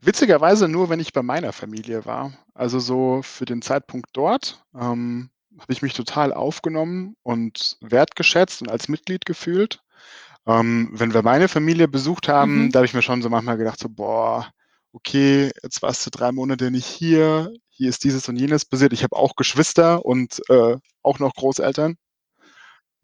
Witzigerweise 0.00 0.68
nur, 0.68 0.88
wenn 0.88 1.00
ich 1.00 1.12
bei 1.12 1.22
meiner 1.22 1.52
Familie 1.52 2.04
war. 2.06 2.32
Also 2.54 2.78
so 2.80 3.20
für 3.22 3.44
den 3.44 3.62
Zeitpunkt 3.62 4.08
dort 4.12 4.64
ähm, 4.74 5.30
habe 5.58 5.72
ich 5.72 5.82
mich 5.82 5.94
total 5.94 6.32
aufgenommen 6.32 7.16
und 7.22 7.76
wertgeschätzt 7.80 8.62
und 8.62 8.70
als 8.70 8.88
Mitglied 8.88 9.24
gefühlt. 9.26 9.80
Ähm, 10.46 10.90
wenn 10.92 11.14
wir 11.14 11.22
meine 11.22 11.48
Familie 11.48 11.88
besucht 11.88 12.28
haben, 12.28 12.66
Mhm. 12.66 12.72
da 12.72 12.78
habe 12.80 12.86
ich 12.86 12.94
mir 12.94 13.02
schon 13.02 13.22
so 13.22 13.28
manchmal 13.30 13.58
gedacht, 13.58 13.78
so, 13.80 13.88
boah, 13.88 14.50
okay, 14.92 15.50
jetzt 15.62 15.82
warst 15.82 16.06
du 16.06 16.10
drei 16.10 16.32
Monate 16.32 16.70
nicht 16.70 16.86
hier, 16.86 17.52
hier 17.68 17.88
ist 17.90 18.04
dieses 18.04 18.28
und 18.28 18.36
jenes 18.36 18.64
passiert. 18.64 18.92
Ich 18.92 19.02
habe 19.04 19.16
auch 19.16 19.36
Geschwister 19.36 20.04
und 20.04 20.40
äh, 20.48 20.76
auch 21.02 21.18
noch 21.18 21.34
Großeltern. 21.34 21.96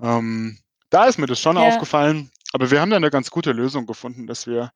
Ähm, 0.00 0.58
da 0.90 1.06
ist 1.06 1.18
mir 1.18 1.26
das 1.26 1.40
schon 1.40 1.56
Ja. 1.56 1.62
aufgefallen, 1.62 2.30
aber 2.52 2.70
wir 2.70 2.80
haben 2.80 2.90
da 2.90 2.96
eine 2.96 3.10
ganz 3.10 3.30
gute 3.30 3.52
Lösung 3.52 3.86
gefunden, 3.86 4.26
dass 4.26 4.46
wir 4.46 4.70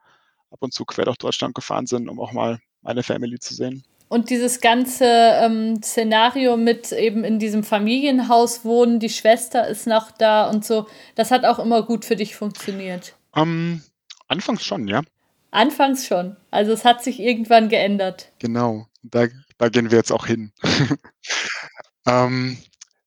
ab 0.51 0.59
und 0.61 0.73
zu 0.73 0.85
quer 0.85 1.05
durch 1.05 1.19
Deutschland 1.19 1.55
gefahren 1.55 1.87
sind, 1.87 2.09
um 2.09 2.21
auch 2.21 2.33
mal 2.33 2.59
meine 2.83 3.03
Family 3.03 3.39
zu 3.39 3.55
sehen. 3.55 3.85
Und 4.09 4.31
dieses 4.31 4.61
ganze 4.61 5.05
ähm, 5.05 5.81
Szenario 5.83 6.57
mit 6.57 6.91
eben 6.91 7.23
in 7.23 7.39
diesem 7.39 7.63
Familienhaus 7.63 8.65
wohnen, 8.65 8.99
die 8.99 9.09
Schwester 9.09 9.69
ist 9.69 9.87
noch 9.87 10.11
da 10.11 10.51
und 10.51 10.65
so, 10.65 10.87
das 11.15 11.31
hat 11.31 11.45
auch 11.45 11.61
immer 11.61 11.83
gut 11.83 12.05
für 12.05 12.17
dich 12.17 12.35
funktioniert. 12.35 13.15
Ähm, 13.37 13.83
anfangs 14.27 14.65
schon, 14.65 14.89
ja, 14.89 15.03
Anfangs 15.51 16.07
schon. 16.07 16.37
Also 16.51 16.73
es 16.73 16.85
hat 16.85 17.03
sich 17.03 17.21
irgendwann 17.21 17.69
geändert. 17.69 18.33
genau. 18.39 18.87
Da, 19.03 19.29
da 19.57 19.71
gehen 19.71 19.91
wir 19.91 19.97
jetzt 19.97 20.13
auch 20.13 20.27
hin. 20.27 20.53
ähm, 22.07 22.59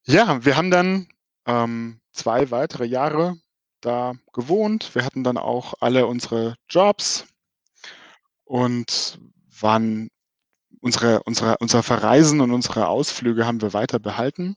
ja, 0.05 0.43
wir 0.43 0.57
haben 0.57 0.71
dann 0.71 1.07
ähm, 1.45 1.99
zwei 2.11 2.49
weitere 2.49 2.85
Jahre 2.85 3.35
da 3.81 4.13
gewohnt. 4.33 4.95
Wir 4.95 5.05
hatten 5.05 5.23
dann 5.23 5.37
auch 5.37 5.75
alle 5.81 6.07
unsere 6.07 6.55
Jobs 6.67 7.27
und 8.45 9.19
waren 9.59 10.09
unsere, 10.81 11.23
unsere, 11.23 11.57
unser 11.59 11.83
Verreisen 11.83 12.41
und 12.41 12.51
unsere 12.51 12.87
Ausflüge 12.87 13.45
haben 13.45 13.61
wir 13.61 13.73
weiter 13.73 13.99
behalten. 13.99 14.55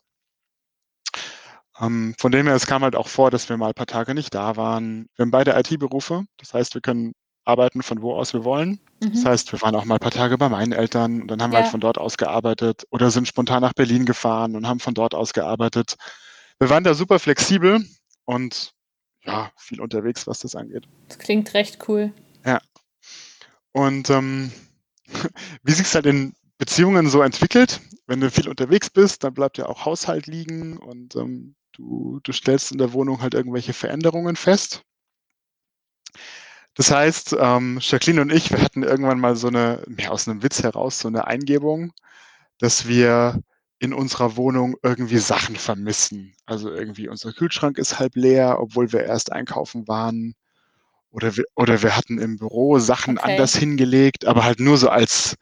Ähm, 1.80 2.14
von 2.18 2.32
dem 2.32 2.46
her, 2.46 2.54
es 2.54 2.66
kam 2.66 2.82
halt 2.82 2.96
auch 2.96 3.08
vor, 3.08 3.30
dass 3.30 3.48
wir 3.48 3.56
mal 3.56 3.68
ein 3.68 3.74
paar 3.74 3.86
Tage 3.86 4.14
nicht 4.14 4.34
da 4.34 4.56
waren. 4.56 5.08
Wir 5.14 5.24
haben 5.24 5.30
beide 5.30 5.52
IT-Berufe, 5.58 6.24
das 6.38 6.54
heißt, 6.54 6.74
wir 6.74 6.80
können 6.80 7.12
arbeiten 7.44 7.82
von 7.82 8.02
wo 8.02 8.14
aus 8.14 8.32
wir 8.32 8.44
wollen. 8.44 8.80
Das 9.00 9.22
Mhm. 9.22 9.28
heißt, 9.28 9.52
wir 9.52 9.62
waren 9.62 9.74
auch 9.76 9.84
mal 9.84 9.96
ein 9.96 10.00
paar 10.00 10.10
Tage 10.10 10.36
bei 10.38 10.48
meinen 10.48 10.72
Eltern 10.72 11.22
und 11.22 11.28
dann 11.30 11.40
haben 11.42 11.50
wir 11.52 11.58
Ja. 11.58 11.62
halt 11.64 11.70
von 11.70 11.80
dort 11.80 11.98
aus 11.98 12.16
gearbeitet 12.16 12.84
oder 12.90 13.10
sind 13.10 13.28
spontan 13.28 13.60
nach 13.60 13.74
Berlin 13.74 14.04
gefahren 14.04 14.56
und 14.56 14.66
haben 14.66 14.80
von 14.80 14.94
dort 14.94 15.14
aus 15.14 15.32
gearbeitet. 15.32 15.96
Wir 16.58 16.70
waren 16.70 16.82
da 16.82 16.94
super 16.94 17.18
flexibel 17.18 17.84
und 18.24 18.72
ja, 19.24 19.50
viel 19.56 19.80
unterwegs, 19.80 20.26
was 20.26 20.40
das 20.40 20.56
angeht. 20.56 20.88
Das 21.08 21.18
klingt 21.18 21.52
recht 21.54 21.88
cool. 21.88 22.12
Und 23.76 24.08
ähm, 24.08 24.50
wie 25.62 25.72
sich 25.72 25.94
halt 25.94 26.06
in 26.06 26.32
Beziehungen 26.56 27.10
so 27.10 27.20
entwickelt, 27.20 27.82
wenn 28.06 28.20
du 28.20 28.30
viel 28.30 28.48
unterwegs 28.48 28.88
bist, 28.88 29.22
dann 29.22 29.34
bleibt 29.34 29.58
ja 29.58 29.66
auch 29.66 29.84
Haushalt 29.84 30.26
liegen 30.26 30.78
und 30.78 31.14
ähm, 31.14 31.56
du, 31.72 32.18
du 32.22 32.32
stellst 32.32 32.72
in 32.72 32.78
der 32.78 32.94
Wohnung 32.94 33.20
halt 33.20 33.34
irgendwelche 33.34 33.74
Veränderungen 33.74 34.34
fest. 34.34 34.82
Das 36.72 36.90
heißt, 36.90 37.36
ähm, 37.38 37.78
Jacqueline 37.82 38.22
und 38.22 38.32
ich, 38.32 38.50
wir 38.50 38.62
hatten 38.62 38.82
irgendwann 38.82 39.20
mal 39.20 39.36
so 39.36 39.48
eine, 39.48 39.82
mehr 39.86 40.10
aus 40.10 40.26
einem 40.26 40.42
Witz 40.42 40.62
heraus, 40.62 41.00
so 41.00 41.08
eine 41.08 41.26
Eingebung, 41.26 41.92
dass 42.58 42.88
wir 42.88 43.42
in 43.78 43.92
unserer 43.92 44.38
Wohnung 44.38 44.76
irgendwie 44.82 45.18
Sachen 45.18 45.54
vermissen. 45.56 46.34
Also 46.46 46.72
irgendwie 46.72 47.08
unser 47.08 47.34
Kühlschrank 47.34 47.76
ist 47.76 47.98
halb 47.98 48.16
leer, 48.16 48.58
obwohl 48.58 48.90
wir 48.92 49.04
erst 49.04 49.32
einkaufen 49.32 49.86
waren. 49.86 50.34
Oder 51.16 51.36
wir 51.36 51.44
oder 51.56 51.82
wir 51.82 51.96
hatten 51.96 52.18
im 52.18 52.36
Büro 52.38 52.78
Sachen 52.78 53.18
Okay. 53.18 53.32
anders 53.32 53.56
hingelegt, 53.56 54.26
aber 54.26 54.44
halt 54.44 54.60
nur 54.60 54.76
so 54.76 54.90
als 54.90 55.36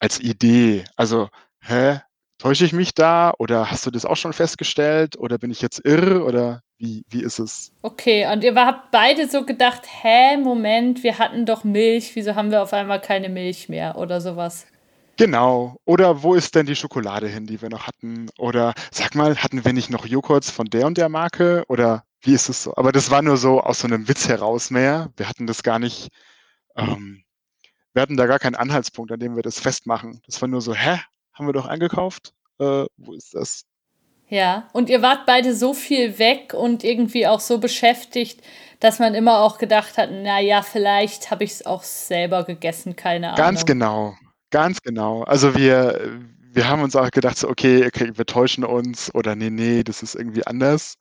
als 0.00 0.20
Idee. 0.20 0.84
Also, 0.96 1.28
hä, 1.60 2.00
täusche 2.38 2.64
ich 2.64 2.72
mich 2.72 2.94
da 2.94 3.32
oder 3.38 3.70
hast 3.70 3.84
du 3.86 3.90
das 3.90 4.04
auch 4.04 4.16
schon 4.16 4.32
festgestellt 4.32 5.18
oder 5.18 5.38
bin 5.38 5.50
ich 5.50 5.60
jetzt 5.62 5.84
irre 5.84 6.22
oder 6.24 6.62
wie 6.78 7.04
wie 7.10 7.22
ist 7.22 7.38
es? 7.40 7.72
Okay, 7.82 8.26
und 8.32 8.44
ihr 8.44 8.54
habt 8.54 8.90
beide 8.90 9.28
so 9.28 9.44
gedacht, 9.44 9.82
hä, 10.02 10.36
Moment, 10.38 11.02
wir 11.02 11.18
hatten 11.18 11.46
doch 11.46 11.64
Milch, 11.64 12.14
wieso 12.14 12.34
haben 12.34 12.50
wir 12.50 12.62
auf 12.62 12.72
einmal 12.72 13.00
keine 13.00 13.28
Milch 13.28 13.68
mehr 13.68 13.96
oder 13.96 14.20
sowas? 14.20 14.66
Genau. 15.18 15.76
Oder 15.86 16.22
wo 16.22 16.34
ist 16.34 16.54
denn 16.54 16.66
die 16.66 16.76
Schokolade 16.76 17.26
hin, 17.28 17.46
die 17.46 17.60
wir 17.62 17.70
noch 17.70 17.86
hatten? 17.86 18.28
Oder 18.38 18.74
sag 18.90 19.14
mal, 19.14 19.36
hatten 19.36 19.64
wir 19.64 19.72
nicht 19.72 19.88
noch 19.90 20.04
Joghurts 20.06 20.50
von 20.50 20.66
der 20.66 20.86
und 20.86 20.98
der 20.98 21.08
Marke? 21.08 21.64
Oder 21.68 22.04
wie 22.26 22.34
ist 22.34 22.48
es 22.48 22.64
so? 22.64 22.74
Aber 22.76 22.92
das 22.92 23.10
war 23.10 23.22
nur 23.22 23.36
so 23.36 23.60
aus 23.60 23.80
so 23.80 23.86
einem 23.86 24.08
Witz 24.08 24.28
heraus 24.28 24.70
mehr. 24.70 25.10
Wir 25.16 25.28
hatten 25.28 25.46
das 25.46 25.62
gar 25.62 25.78
nicht, 25.78 26.08
ähm, 26.76 27.24
wir 27.92 28.02
hatten 28.02 28.16
da 28.16 28.26
gar 28.26 28.38
keinen 28.38 28.56
Anhaltspunkt, 28.56 29.12
an 29.12 29.20
dem 29.20 29.36
wir 29.36 29.42
das 29.42 29.60
festmachen. 29.60 30.20
Das 30.26 30.40
war 30.42 30.48
nur 30.48 30.60
so, 30.60 30.74
hä, 30.74 30.98
haben 31.32 31.46
wir 31.46 31.52
doch 31.52 31.66
eingekauft? 31.66 32.34
Äh, 32.58 32.86
wo 32.96 33.12
ist 33.14 33.34
das? 33.34 33.64
Ja, 34.28 34.68
und 34.72 34.90
ihr 34.90 35.02
wart 35.02 35.24
beide 35.24 35.54
so 35.54 35.72
viel 35.72 36.18
weg 36.18 36.52
und 36.52 36.82
irgendwie 36.82 37.28
auch 37.28 37.38
so 37.38 37.58
beschäftigt, 37.58 38.42
dass 38.80 38.98
man 38.98 39.14
immer 39.14 39.38
auch 39.38 39.58
gedacht 39.58 39.96
hat, 39.98 40.10
na 40.12 40.40
ja, 40.40 40.62
vielleicht 40.62 41.30
habe 41.30 41.44
ich 41.44 41.52
es 41.52 41.66
auch 41.66 41.84
selber 41.84 42.44
gegessen, 42.44 42.96
keine 42.96 43.28
Ganz 43.36 43.60
Ahnung. 43.60 43.66
genau, 43.66 44.14
ganz 44.50 44.82
genau. 44.82 45.22
Also 45.22 45.54
wir, 45.54 46.20
wir 46.52 46.68
haben 46.68 46.82
uns 46.82 46.96
auch 46.96 47.10
gedacht, 47.12 47.38
so, 47.38 47.48
okay, 47.48 47.86
okay, 47.86 48.10
wir 48.14 48.26
täuschen 48.26 48.64
uns 48.64 49.14
oder 49.14 49.36
nee, 49.36 49.50
nee, 49.50 49.84
das 49.84 50.02
ist 50.02 50.16
irgendwie 50.16 50.44
anders. 50.46 50.98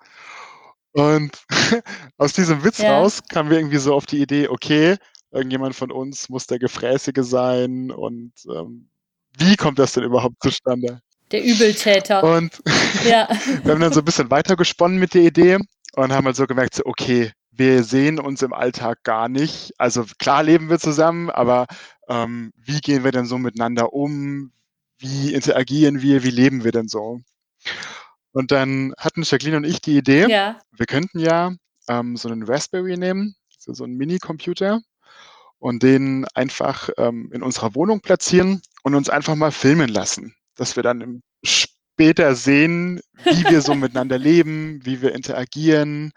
Und 0.95 1.45
aus 2.17 2.31
diesem 2.31 2.63
Witz 2.63 2.77
Ja. 2.79 2.97
raus 2.97 3.21
kamen 3.29 3.49
wir 3.49 3.57
irgendwie 3.57 3.77
so 3.77 3.93
auf 3.93 4.05
die 4.05 4.21
Idee, 4.21 4.47
okay, 4.47 4.95
irgendjemand 5.29 5.75
von 5.75 5.91
uns 5.91 6.29
muss 6.29 6.47
der 6.47 6.57
Gefräßige 6.57 7.21
sein 7.21 7.91
und 7.91 8.31
ähm, 8.49 8.87
wie 9.37 9.57
kommt 9.57 9.77
das 9.77 9.91
denn 9.91 10.05
überhaupt 10.05 10.37
zustande? 10.41 11.01
Der 11.31 11.43
Übeltäter. 11.43 12.23
Und 12.23 12.61
Ja, 13.03 13.27
wir 13.63 13.73
haben 13.73 13.81
dann 13.81 13.91
so 13.91 13.99
ein 13.99 14.05
bisschen 14.05 14.31
weitergesponnen 14.31 14.97
mit 14.97 15.13
der 15.13 15.23
Idee 15.23 15.57
und 15.95 16.13
haben 16.13 16.25
halt 16.25 16.37
so 16.37 16.47
gemerkt, 16.47 16.75
so, 16.75 16.83
okay, 16.85 17.33
wir 17.51 17.83
sehen 17.83 18.17
uns 18.17 18.41
im 18.41 18.53
Alltag 18.53 19.03
gar 19.03 19.27
nicht. 19.27 19.73
Also 19.77 20.05
klar 20.17 20.43
leben 20.43 20.69
wir 20.69 20.79
zusammen, 20.79 21.29
aber 21.29 21.65
ähm, 22.07 22.53
wie 22.55 22.79
gehen 22.79 23.03
wir 23.03 23.11
denn 23.11 23.25
so 23.25 23.37
miteinander 23.37 23.91
um? 23.91 24.53
Wie 24.97 25.33
interagieren 25.33 26.01
wir? 26.01 26.23
Wie 26.23 26.31
leben 26.31 26.63
wir 26.63 26.71
denn 26.71 26.87
so? 26.87 27.19
Und 28.35 28.51
dann 28.51 28.93
hatten 28.97 29.23
Jacqueline 29.23 29.55
und 29.55 29.63
ich 29.63 29.79
die 29.79 29.97
Idee, 29.97 30.27
ja, 30.29 30.59
wir 30.73 30.85
könnten 30.85 31.19
ja 31.19 31.53
ähm, 31.87 32.17
so 32.17 32.27
einen 32.27 32.43
Raspberry 32.43 32.97
nehmen, 32.97 33.33
so, 33.57 33.73
so 33.73 33.85
einen 33.85 33.95
Minicomputer 33.95 34.81
und 35.57 35.81
den 35.83 36.25
einfach 36.33 36.89
ähm, 36.97 37.31
in 37.33 37.41
unserer 37.41 37.75
Wohnung 37.75 38.01
platzieren 38.01 38.61
und 38.83 38.93
uns 38.93 39.09
einfach 39.09 39.35
mal 39.35 39.51
filmen 39.51 39.87
lassen, 39.87 40.35
dass 40.55 40.75
wir 40.75 40.83
dann 40.83 41.21
später 41.45 42.35
sehen, 42.35 42.99
wie 43.23 43.45
wir 43.45 43.61
so 43.61 43.73
miteinander 43.75 44.17
leben, 44.17 44.81
wie 44.83 45.01
wir 45.01 45.15
interagieren, 45.15 46.11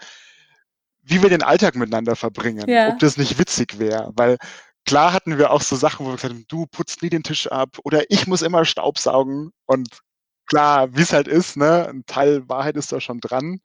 wie 1.02 1.22
wir 1.22 1.28
den 1.30 1.42
Alltag 1.44 1.76
miteinander 1.76 2.16
verbringen, 2.16 2.68
Ja. 2.68 2.88
ob 2.88 2.98
das 2.98 3.16
nicht 3.16 3.38
witzig 3.38 3.78
wäre, 3.78 4.10
weil 4.16 4.38
klar 4.84 5.12
hatten 5.12 5.38
wir 5.38 5.52
auch 5.52 5.62
so 5.62 5.76
Sachen, 5.76 6.04
wo 6.04 6.10
wir 6.10 6.16
gesagt 6.16 6.34
haben, 6.34 6.46
du 6.48 6.66
putzt 6.66 7.00
nie 7.00 7.10
den 7.10 7.22
Tisch 7.22 7.46
ab 7.46 7.78
oder 7.84 8.10
ich 8.10 8.26
muss 8.26 8.42
immer 8.42 8.64
Staubsaugen 8.64 9.52
und 9.66 10.00
klar, 10.48 10.88
wie 10.96 11.02
es 11.02 11.12
halt 11.12 11.28
ist, 11.28 11.56
ne, 11.56 11.88
ein 11.88 12.04
Teil 12.06 12.48
Wahrheit 12.48 12.76
ist 12.76 12.92
da 12.92 13.00
schon 13.00 13.20
dran, 13.20 13.60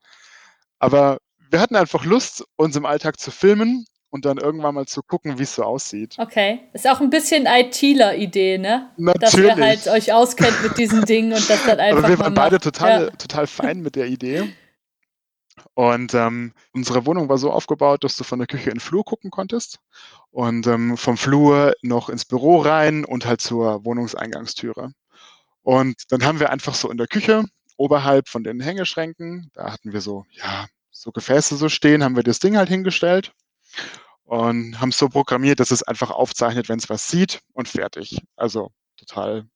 aber 0.78 1.18
wir 1.50 1.60
hatten 1.60 1.76
einfach 1.76 2.04
Lust, 2.04 2.44
uns 2.56 2.76
im 2.76 2.84
Alltag 2.86 3.18
zu 3.20 3.30
filmen 3.30 3.86
und 4.10 4.24
dann 4.24 4.38
irgendwann 4.38 4.74
mal 4.74 4.86
zu 4.86 5.02
gucken, 5.02 5.38
wie 5.38 5.42
es 5.44 5.54
so 5.56 5.62
aussieht. 5.64 6.14
okay. 6.18 6.60
Ist 6.72 6.88
auch 6.88 7.00
ein 7.00 7.10
bisschen 7.10 7.46
ITler-Idee, 7.46 8.58
ne? 8.58 8.90
Dass 9.20 9.34
ihr 9.34 9.48
Natürlich. 9.48 9.64
halt 9.86 9.88
euch 9.88 10.12
auskennt 10.12 10.62
mit 10.62 10.78
diesen 10.78 11.02
Dingen 11.06 11.32
und 11.32 11.48
das 11.50 11.64
dann 11.64 11.80
einfach 11.80 11.98
Aber 11.98 12.08
wir 12.08 12.18
waren 12.20 12.34
beide 12.34 12.56
macht. 12.56 12.64
total, 12.64 13.04
Ja. 13.06 13.10
total 13.10 13.46
fein 13.48 13.80
mit 13.82 13.96
der 13.96 14.06
Idee. 14.06 14.52
Und 15.74 16.14
ähm, 16.14 16.52
unsere 16.72 17.06
Wohnung 17.06 17.28
war 17.28 17.38
so 17.38 17.50
aufgebaut, 17.50 18.04
dass 18.04 18.16
du 18.16 18.24
von 18.24 18.38
der 18.38 18.46
Küche 18.48 18.70
in 18.70 18.76
den 18.76 18.80
Flur 18.80 19.04
gucken 19.04 19.30
konntest 19.30 19.78
und 20.30 20.66
ähm, 20.66 20.96
vom 20.96 21.16
Flur 21.16 21.74
noch 21.82 22.08
ins 22.08 22.24
Büro 22.24 22.58
rein 22.58 23.04
und 23.04 23.26
halt 23.26 23.40
zur 23.40 23.84
Wohnungseingangstüre. 23.84 24.92
Und 25.64 25.96
dann 26.10 26.24
haben 26.24 26.38
wir 26.40 26.50
einfach 26.50 26.74
so 26.74 26.90
in 26.90 26.98
der 26.98 27.08
Küche, 27.08 27.44
oberhalb 27.76 28.28
von 28.28 28.44
den 28.44 28.60
Hängeschränken, 28.60 29.50
da 29.54 29.72
hatten 29.72 29.92
wir 29.92 30.00
so, 30.00 30.24
ja, 30.30 30.66
so 30.92 31.10
Gefäße 31.10 31.56
so 31.56 31.68
stehen, 31.68 32.04
haben 32.04 32.14
wir 32.16 32.22
das 32.22 32.38
Ding 32.38 32.56
halt 32.56 32.68
hingestellt 32.68 33.32
und 34.24 34.80
haben 34.80 34.90
es 34.90 34.98
so 34.98 35.08
programmiert, 35.08 35.60
dass 35.60 35.70
es 35.70 35.82
einfach 35.82 36.10
aufzeichnet, 36.10 36.68
wenn 36.68 36.78
es 36.78 36.88
was 36.88 37.08
sieht 37.08 37.40
und 37.52 37.68
fertig. 37.68 38.20
Also 38.36 38.70
total 38.96 39.46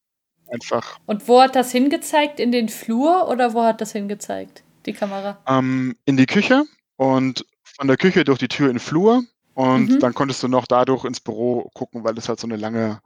einfach. 0.51 0.99
Und 1.07 1.29
wo 1.29 1.41
hat 1.41 1.55
das 1.57 1.71
hingezeigt? 1.73 2.41
In 2.41 2.53
den 2.53 2.69
Flur 2.69 3.29
oder 3.29 3.55
wo 3.55 3.63
hat 3.63 3.81
das 3.81 3.93
hingezeigt? 3.93 4.65
Die 4.87 4.93
Kamera. 4.95 5.39
ähm, 5.47 5.95
in 6.07 6.17
die 6.17 6.27
Küche 6.27 6.65
und 6.97 7.45
von 7.63 7.87
der 7.87 7.99
Küche 7.99 8.25
durch 8.25 8.39
die 8.39 8.49
Tür 8.49 8.69
in 8.69 8.75
den 8.75 8.81
Flur 8.81 9.23
und 9.55 9.91
Mhm. 9.91 10.01
dann 10.01 10.15
konntest 10.15 10.43
du 10.43 10.49
noch 10.49 10.67
dadurch 10.67 11.05
ins 11.05 11.21
Büro 11.21 11.71
gucken, 11.75 12.03
weil 12.05 12.15
das 12.15 12.29
halt 12.29 12.41
so 12.41 12.47
eine 12.47 12.57
lange, 12.57 13.01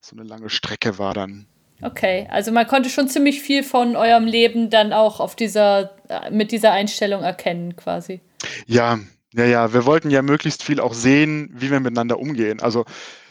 so 0.00 0.16
eine 0.16 0.24
lange 0.24 0.48
Strecke 0.48 0.98
war 0.98 1.12
dann. 1.12 1.46
Okay, 1.82 2.26
also 2.30 2.52
man 2.52 2.66
konnte 2.66 2.88
schon 2.88 3.08
ziemlich 3.08 3.42
viel 3.42 3.62
von 3.62 3.96
eurem 3.96 4.24
Leben 4.24 4.70
dann 4.70 4.92
auch 4.92 5.20
auf 5.20 5.36
dieser, 5.36 5.90
äh, 6.08 6.30
mit 6.30 6.50
dieser 6.52 6.72
Einstellung 6.72 7.22
erkennen, 7.22 7.76
quasi. 7.76 8.20
Ja, 8.66 8.98
ja, 9.34 9.44
ja, 9.44 9.72
wir 9.74 9.84
wollten 9.84 10.10
ja 10.10 10.22
möglichst 10.22 10.62
viel 10.62 10.80
auch 10.80 10.94
sehen, 10.94 11.50
wie 11.52 11.70
wir 11.70 11.80
miteinander 11.80 12.18
umgehen. 12.18 12.60
Also 12.60 12.84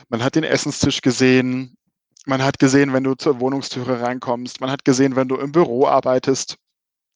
man 0.09 0.23
hat 0.23 0.35
den 0.35 0.43
Essenstisch 0.43 1.01
gesehen, 1.01 1.75
man 2.25 2.43
hat 2.43 2.59
gesehen, 2.59 2.93
wenn 2.93 3.03
du 3.03 3.15
zur 3.15 3.39
Wohnungstüre 3.39 4.01
reinkommst, 4.01 4.61
man 4.61 4.69
hat 4.69 4.85
gesehen, 4.85 5.15
wenn 5.15 5.27
du 5.27 5.37
im 5.37 5.51
Büro 5.51 5.87
arbeitest. 5.87 6.57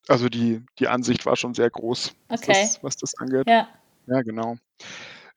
Also 0.07 0.29
die, 0.29 0.63
die 0.79 0.87
Ansicht 0.87 1.25
war 1.27 1.35
schon 1.35 1.53
sehr 1.53 1.69
groß, 1.69 2.13
was, 2.29 2.41
Okay. 2.41 2.53
das, 2.53 2.83
was 2.83 2.95
das 2.95 3.15
angeht. 3.19 3.47
Ja. 3.47 3.67
Ja, 4.07 4.21
genau. 4.23 4.57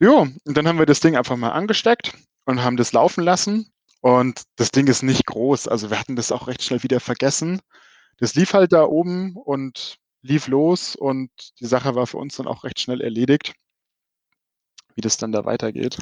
Jo, 0.00 0.26
und 0.46 0.57
dann 0.57 0.66
haben 0.66 0.78
wir 0.78 0.87
das 0.87 1.00
Ding 1.00 1.16
einfach 1.16 1.37
mal 1.37 1.50
angesteckt 1.50 2.14
und 2.46 2.64
haben 2.64 2.78
das 2.78 2.92
laufen 2.92 3.22
lassen. 3.22 3.70
Und 4.03 4.43
das 4.57 4.73
Ding 4.73 4.88
ist 4.88 5.03
nicht 5.03 5.27
groß. 5.27 5.69
Also 5.69 5.88
wir 5.91 5.99
hatten 5.99 6.17
das 6.17 6.33
auch 6.33 6.49
recht 6.49 6.62
schnell 6.62 6.83
wieder 6.83 7.01
vergessen. 7.01 7.61
Das 8.19 8.35
lief 8.35 8.53
halt 8.53 8.73
da 8.73 8.85
oben 8.85 9.37
und 9.37 9.97
lief 10.23 10.49
los 10.49 10.97
und 10.97 11.31
die 11.61 11.67
Sache 11.67 11.95
war 11.95 12.07
für 12.07 12.19
uns 12.19 12.37
dann 12.37 12.47
auch 12.49 12.65
recht 12.65 12.81
schnell 12.81 13.01
erledigt, 13.01 13.55
wie 14.95 15.01
das 15.01 15.17
dann 15.17 15.33
da 15.33 15.45
weitergeht. 15.45 15.99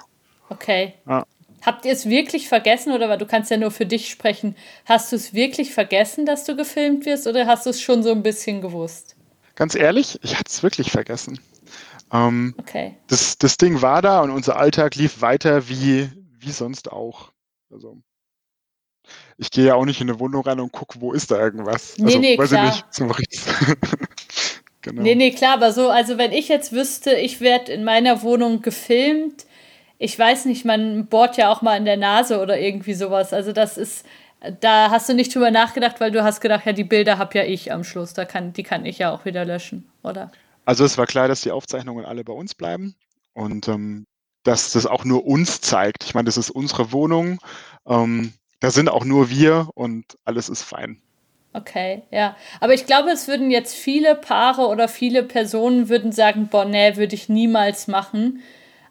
Okay. 0.49 0.95
Ja. 1.07 1.27
Habt 1.63 1.85
ihr 1.85 1.93
es 1.93 2.07
wirklich 2.07 2.49
vergessen 2.49 2.93
oder 2.93 3.11
weil 3.11 3.19
du 3.19 3.27
kannst 3.27 3.51
ja 3.51 3.59
nur 3.59 3.71
für 3.71 3.85
dich 3.85 4.11
sprechen, 4.11 4.57
hast 4.87 5.13
du 5.13 5.17
es 5.17 5.35
wirklich 5.35 5.75
vergessen, 5.75 6.25
dass 6.25 6.45
du 6.45 6.57
gefilmt 6.57 7.05
wirst 7.05 7.27
oder 7.27 7.47
hast 7.47 7.67
du 7.67 7.71
es 7.71 7.83
schon 7.83 8.03
so 8.03 8.11
ein 8.13 8.23
bisschen 8.23 8.63
gewusst? 8.63 9.15
Ganz 9.57 9.75
ehrlich, 9.75 10.19
ich 10.23 10.37
hatte 10.37 10.49
es 10.49 10.63
wirklich 10.63 10.91
vergessen. 10.91 11.39
Ähm, 12.13 12.55
Okay. 12.59 12.97
das, 13.09 13.37
das 13.37 13.59
Ding 13.59 13.83
war 13.83 14.01
da 14.01 14.23
und 14.23 14.31
unser 14.31 14.57
Alltag 14.57 14.95
lief 14.97 15.21
weiter 15.21 15.69
wie, 15.69 16.11
wie 16.39 16.51
sonst 16.51 16.91
auch. 16.91 17.31
Also 17.71 18.03
ich 19.39 19.51
gehe 19.51 19.67
ja 19.67 19.75
auch 19.75 19.85
nicht 19.85 20.01
in 20.01 20.11
eine 20.11 20.21
Wohnung 20.21 20.43
rein 20.43 20.61
und 20.61 20.73
gucke, 20.73 21.01
wo 21.01 21.13
ist 21.13 21.31
da 21.31 21.39
irgendwas. 21.39 21.97
Nee, 21.99 22.05
also, 22.07 22.19
nee, 22.19 22.39
weiß 22.39 22.51
klar. 22.51 22.67
ich 22.67 23.01
nicht, 23.01 23.19
ich's. 23.31 23.47
genau. 24.83 25.03
Nee, 25.03 25.15
nee, 25.15 25.31
klar, 25.31 25.55
aber 25.55 25.73
so, 25.73 25.89
also 25.89 26.19
wenn 26.19 26.33
ich 26.33 26.49
jetzt 26.49 26.73
wüsste, 26.73 27.15
ich 27.15 27.41
werde 27.41 27.73
in 27.73 27.85
meiner 27.85 28.23
Wohnung 28.23 28.63
gefilmt, 28.63 29.47
ich 29.99 30.19
weiß 30.19 30.47
nicht, 30.47 30.65
man 30.65 31.07
bohrt 31.07 31.37
ja 31.37 31.51
auch 31.51 31.63
mal 31.63 31.77
in 31.77 31.85
der 31.85 31.97
Nase 31.97 32.41
oder 32.41 32.59
irgendwie 32.59 32.95
sowas. 32.95 33.33
Also 33.33 33.53
das 33.53 33.77
ist, 33.77 34.07
da 34.61 34.91
hast 34.91 35.09
du 35.09 35.15
nicht 35.15 35.35
drüber 35.35 35.51
nachgedacht, 35.51 36.01
weil 36.01 36.11
du 36.11 36.23
hast 36.23 36.41
gedacht, 36.41 36.67
ja, 36.67 36.73
die 36.73 36.85
Bilder 36.85 37.19
hab 37.19 37.35
ja 37.35 37.45
ich 37.45 37.73
am 37.73 37.85
Schluss, 37.85 38.15
da 38.15 38.25
kann, 38.25 38.53
die 38.53 38.63
kann 38.63 38.87
ich 38.87 38.99
ja 38.99 39.11
auch 39.11 39.25
wieder 39.25 39.45
löschen, 39.45 39.91
oder? 40.03 40.31
Also 40.65 40.85
es 40.85 40.97
war 40.99 41.07
klar, 41.07 41.29
dass 41.29 41.41
die 41.43 41.51
Aufzeichnungen 41.51 42.05
alle 42.05 42.25
bei 42.25 42.33
uns 42.33 42.55
bleiben 42.55 42.95
und 43.35 43.69
ähm, 43.69 44.07
dass 44.43 44.73
das 44.73 44.87
auch 44.87 45.05
nur 45.05 45.27
uns 45.27 45.61
zeigt. 45.61 46.05
Ich 46.05 46.15
meine, 46.15 46.27
das 46.27 46.37
ist 46.37 46.51
unsere 46.51 46.93
Wohnung. 46.93 47.39
Ähm, 47.87 48.33
da 48.61 48.71
sind 48.71 48.89
auch 48.89 49.05
nur 49.05 49.31
wir 49.31 49.69
und 49.75 50.05
alles 50.25 50.49
ist 50.49 50.63
fein. 50.63 51.01
Okay, 51.53 52.05
ja. 52.11 52.37
Aber 52.61 52.75
ich 52.75 52.87
glaube, 52.87 53.11
es 53.11 53.27
würden 53.27 53.51
jetzt 53.51 53.75
viele 53.75 54.15
Paare 54.15 54.69
oder 54.69 54.87
viele 54.87 55.23
Personen 55.25 55.89
würden 55.89 56.13
sagen, 56.13 56.49
boah, 56.49 56.65
nee, 56.65 56.97
würde 56.97 57.15
ich 57.15 57.29
niemals 57.29 57.89
machen. 57.89 58.43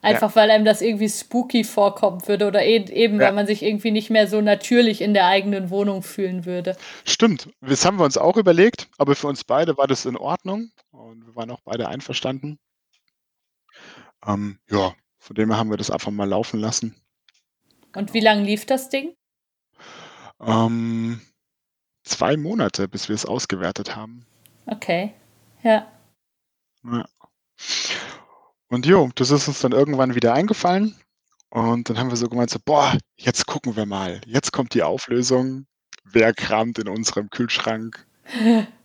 Einfach 0.02 0.34
weil 0.34 0.50
einem 0.50 0.64
das 0.64 0.80
irgendwie 0.80 1.08
spooky 1.10 1.62
vorkommen 1.62 2.26
würde 2.26 2.46
oder 2.46 2.64
e 2.64 2.76
eben, 2.90 3.20
Ja. 3.20 3.26
weil 3.26 3.32
man 3.34 3.46
sich 3.46 3.62
irgendwie 3.62 3.90
nicht 3.90 4.08
mehr 4.08 4.26
so 4.26 4.40
natürlich 4.40 5.02
in 5.02 5.12
der 5.12 5.26
eigenen 5.26 5.68
Wohnung 5.70 6.02
fühlen 6.02 6.46
würde. 6.46 6.74
Stimmt, 7.04 7.50
das 7.60 7.84
haben 7.84 7.98
wir 7.98 8.04
uns 8.04 8.16
auch 8.16 8.38
überlegt, 8.38 8.88
aber 8.96 9.14
für 9.14 9.26
uns 9.26 9.44
beide 9.44 9.76
war 9.76 9.86
das 9.86 10.06
in 10.06 10.16
Ordnung 10.16 10.70
und 10.90 11.26
wir 11.26 11.36
waren 11.36 11.50
auch 11.50 11.60
beide 11.64 11.88
einverstanden. 11.88 12.58
Ähm, 14.26 14.58
ja, 14.70 14.94
von 15.20 15.36
dem 15.36 15.50
her 15.50 15.58
haben 15.58 15.70
wir 15.70 15.76
das 15.76 15.90
einfach 15.90 16.10
mal 16.10 16.28
laufen 16.28 16.58
lassen. 16.58 16.96
Und 17.94 18.14
wie 18.14 18.20
lange 18.20 18.42
lief 18.42 18.66
das 18.66 18.88
Ding? 18.88 19.14
Ähm, 20.40 21.20
zwei 22.02 22.36
Monate, 22.36 22.88
bis 22.88 23.08
wir 23.08 23.14
es 23.14 23.26
ausgewertet 23.26 23.94
haben. 23.94 24.26
Okay, 24.66 25.14
ja. 25.62 25.86
Ja. 26.84 27.08
Und 28.68 28.86
jo, 28.86 29.10
das 29.14 29.30
ist 29.30 29.48
uns 29.48 29.60
dann 29.60 29.72
irgendwann 29.72 30.14
wieder 30.14 30.32
eingefallen. 30.32 30.96
Und 31.50 31.90
dann 31.90 31.98
haben 31.98 32.10
wir 32.10 32.16
so 32.16 32.28
gemeint, 32.28 32.50
so, 32.50 32.58
boah, 32.64 32.96
jetzt 33.16 33.46
gucken 33.46 33.76
wir 33.76 33.84
mal. 33.84 34.20
Jetzt 34.24 34.52
kommt 34.52 34.72
die 34.74 34.84
Auflösung. 34.84 35.66
Wer 36.04 36.32
kramt 36.32 36.78
in 36.78 36.88
unserem 36.88 37.28
Kühlschrank? 37.28 38.06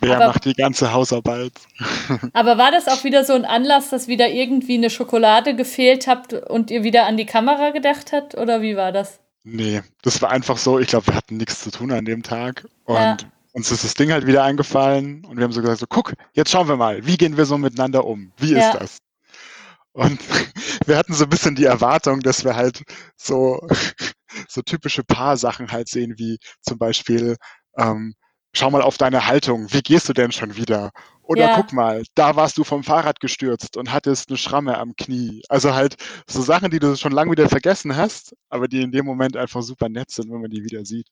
Wer 0.00 0.16
Aber- 0.16 0.26
macht 0.28 0.44
die 0.44 0.54
ganze 0.54 0.92
Hausarbeit? 0.92 1.52
Aber 2.32 2.58
war 2.58 2.70
das 2.70 2.88
auch 2.88 3.04
wieder 3.04 3.24
so 3.24 3.32
ein 3.34 3.44
Anlass, 3.44 3.90
dass 3.90 4.08
wieder 4.08 4.28
irgendwie 4.28 4.74
eine 4.74 4.90
Schokolade 4.90 5.54
gefehlt 5.54 6.06
habt 6.06 6.32
und 6.32 6.70
ihr 6.70 6.82
wieder 6.82 7.06
an 7.06 7.16
die 7.16 7.26
Kamera 7.26 7.70
gedacht 7.70 8.12
habt? 8.12 8.34
Oder 8.36 8.62
wie 8.62 8.76
war 8.76 8.92
das? 8.92 9.20
Nee, 9.44 9.82
das 10.02 10.20
war 10.22 10.30
einfach 10.30 10.56
so, 10.58 10.78
ich 10.78 10.88
glaube, 10.88 11.08
wir 11.08 11.14
hatten 11.14 11.36
nichts 11.36 11.60
zu 11.62 11.70
tun 11.70 11.92
an 11.92 12.04
dem 12.04 12.22
Tag. 12.22 12.66
Und 12.84 12.94
Ja. 12.96 13.16
uns 13.52 13.70
ist 13.70 13.84
das 13.84 13.94
Ding 13.94 14.10
halt 14.12 14.26
wieder 14.26 14.42
eingefallen 14.44 15.24
und 15.24 15.36
wir 15.36 15.44
haben 15.44 15.52
so 15.52 15.60
gesagt, 15.60 15.80
so, 15.80 15.86
guck, 15.88 16.14
jetzt 16.32 16.50
schauen 16.50 16.68
wir 16.68 16.76
mal, 16.76 17.06
wie 17.06 17.16
gehen 17.16 17.36
wir 17.36 17.44
so 17.46 17.56
miteinander 17.58 18.04
um? 18.04 18.32
Wie 18.38 18.52
Ja. 18.54 18.70
ist 18.70 18.74
das? 18.80 18.98
Und 19.92 20.18
wir 20.86 20.96
hatten 20.96 21.14
so 21.14 21.24
ein 21.24 21.30
bisschen 21.30 21.54
die 21.54 21.64
Erwartung, 21.64 22.20
dass 22.20 22.44
wir 22.44 22.56
halt 22.56 22.82
so, 23.16 23.60
so 24.48 24.62
typische 24.62 25.04
Paarsachen 25.04 25.70
halt 25.70 25.88
sehen, 25.88 26.14
wie 26.16 26.38
zum 26.60 26.78
Beispiel, 26.78 27.36
ähm, 27.78 28.14
schau 28.56 28.70
mal 28.70 28.82
auf 28.82 28.98
deine 28.98 29.26
Haltung, 29.26 29.72
wie 29.72 29.82
gehst 29.82 30.08
du 30.08 30.12
denn 30.12 30.32
schon 30.32 30.56
wieder? 30.56 30.90
Oder 31.22 31.42
Ja. 31.42 31.56
guck 31.56 31.72
mal, 31.72 32.04
da 32.14 32.36
warst 32.36 32.56
du 32.56 32.64
vom 32.64 32.84
Fahrrad 32.84 33.20
gestürzt 33.20 33.76
und 33.76 33.92
hattest 33.92 34.28
eine 34.28 34.38
Schramme 34.38 34.78
am 34.78 34.94
Knie. 34.96 35.42
Also 35.48 35.74
halt 35.74 35.96
so 36.26 36.40
Sachen, 36.40 36.70
die 36.70 36.78
du 36.78 36.96
schon 36.96 37.12
lange 37.12 37.32
wieder 37.32 37.48
vergessen 37.48 37.96
hast, 37.96 38.34
aber 38.48 38.68
die 38.68 38.82
in 38.82 38.92
dem 38.92 39.04
Moment 39.04 39.36
einfach 39.36 39.62
super 39.62 39.88
nett 39.88 40.10
sind, 40.10 40.30
wenn 40.32 40.40
man 40.40 40.50
die 40.50 40.64
wieder 40.64 40.84
sieht. 40.84 41.08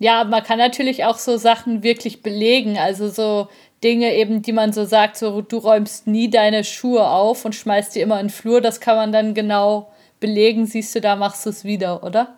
Ja, 0.00 0.24
man 0.24 0.42
kann 0.42 0.58
natürlich 0.58 1.04
auch 1.04 1.18
so 1.18 1.36
Sachen 1.36 1.82
wirklich 1.82 2.20
belegen. 2.22 2.78
Also 2.78 3.08
so 3.08 3.48
Dinge 3.82 4.14
eben, 4.14 4.42
die 4.42 4.52
man 4.52 4.72
so 4.72 4.84
sagt, 4.84 5.16
so 5.16 5.40
du 5.40 5.58
räumst 5.58 6.06
nie 6.06 6.28
deine 6.30 6.64
Schuhe 6.64 7.06
auf 7.08 7.44
und 7.44 7.54
schmeißt 7.54 7.94
die 7.94 8.00
immer 8.00 8.20
in 8.20 8.26
den 8.26 8.32
Flur. 8.32 8.60
Das 8.60 8.80
kann 8.80 8.96
man 8.96 9.12
dann 9.12 9.34
genau 9.34 9.92
belegen. 10.20 10.66
Siehst 10.66 10.94
du, 10.94 11.00
da 11.00 11.16
machst 11.16 11.46
du 11.46 11.50
es 11.50 11.64
wieder, 11.64 12.02
oder? 12.02 12.36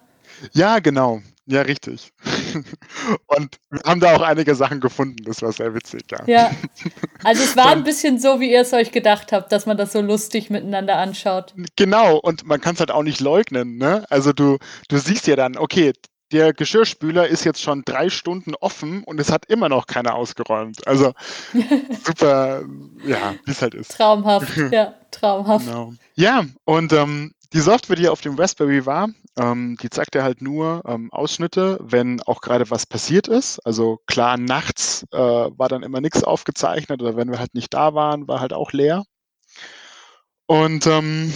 Ja, 0.53 0.81
genau. 0.81 1.21
Ja, 1.49 1.63
richtig. 1.63 2.13
Und 3.27 3.59
wir 3.71 3.81
haben 3.85 4.01
da 4.01 4.17
auch 4.17 4.21
einige 4.23 4.57
Sachen 4.57 4.81
gefunden. 4.81 5.23
Das 5.25 5.43
war 5.43 5.53
sehr 5.53 5.75
witzig, 5.75 6.03
ja. 6.11 6.25
Ja. 6.27 6.51
Also 7.25 7.43
es 7.43 7.57
war 7.57 7.69
ein 7.69 7.83
bisschen 7.83 8.19
so, 8.21 8.41
wie 8.41 8.53
ihr 8.53 8.61
es 8.61 8.73
euch 8.73 8.93
gedacht 8.93 9.33
habt, 9.33 9.51
dass 9.51 9.67
man 9.67 9.77
das 9.77 9.93
so 9.93 10.01
lustig 10.01 10.51
miteinander 10.51 10.97
anschaut. 10.97 11.55
Genau, 11.75 12.19
und 12.19 12.47
man 12.47 12.61
kann 12.61 12.75
es 12.75 12.81
halt 12.81 12.91
auch 12.91 13.03
nicht 13.03 13.21
leugnen, 13.21 13.79
ne? 13.79 14.05
Also 14.11 14.33
du, 14.33 14.59
du 14.89 14.99
siehst 14.99 15.27
ja 15.27 15.35
dann, 15.35 15.57
okay, 15.57 15.93
der 16.33 16.53
Geschirrspüler 16.53 17.29
ist 17.29 17.45
jetzt 17.45 17.63
schon 17.63 17.83
drei 17.85 18.11
Stunden 18.11 18.55
offen 18.61 19.03
und 19.05 19.21
es 19.21 19.31
hat 19.31 19.47
immer 19.47 19.69
noch 19.69 19.87
keiner 19.87 20.15
ausgeräumt. 20.15 20.87
Also 20.87 21.13
super, 22.05 22.63
ja, 23.05 23.35
wie 23.45 23.51
es 23.51 23.63
halt 23.63 23.75
ist. 23.75 23.93
Traumhaft, 23.93 24.57
ja, 24.71 24.95
traumhaft. 25.11 25.67
Genau. 25.67 25.95
Ja, 26.15 26.45
und 26.65 26.93
ähm, 26.93 27.33
die 27.53 27.61
Software, 27.61 27.97
die 27.97 28.09
auf 28.09 28.21
dem 28.21 28.35
Raspberry 28.35 28.87
war, 28.87 29.09
ähm, 29.37 29.77
die 29.81 29.91
zeigt 29.91 30.15
ja 30.15 30.23
halt 30.23 30.43
nur 30.43 30.83
ähm, 30.87 31.13
Ausschnitte, 31.13 31.79
wenn 31.81 32.23
auch 32.23 32.41
gerade 32.41 32.71
was 32.71 32.87
passiert 32.87 33.29
ist. 33.29 33.59
Also 33.61 34.01
klar, 34.07 34.37
nachts 34.37 35.05
äh, 35.13 35.19
war 35.19 35.69
dann 35.69 35.83
immer 35.83 36.01
nichts 36.01 36.25
aufgezeichnet 36.25 37.03
oder 37.03 37.17
wenn 37.17 37.31
wir 37.31 37.39
halt 37.39 37.55
nicht 37.55 37.73
da 37.75 37.95
waren, 37.95 38.27
war 38.29 38.41
halt 38.41 38.53
auch 38.53 38.73
leer. 38.73 39.05
Und 40.47 40.87
ähm, 40.87 41.33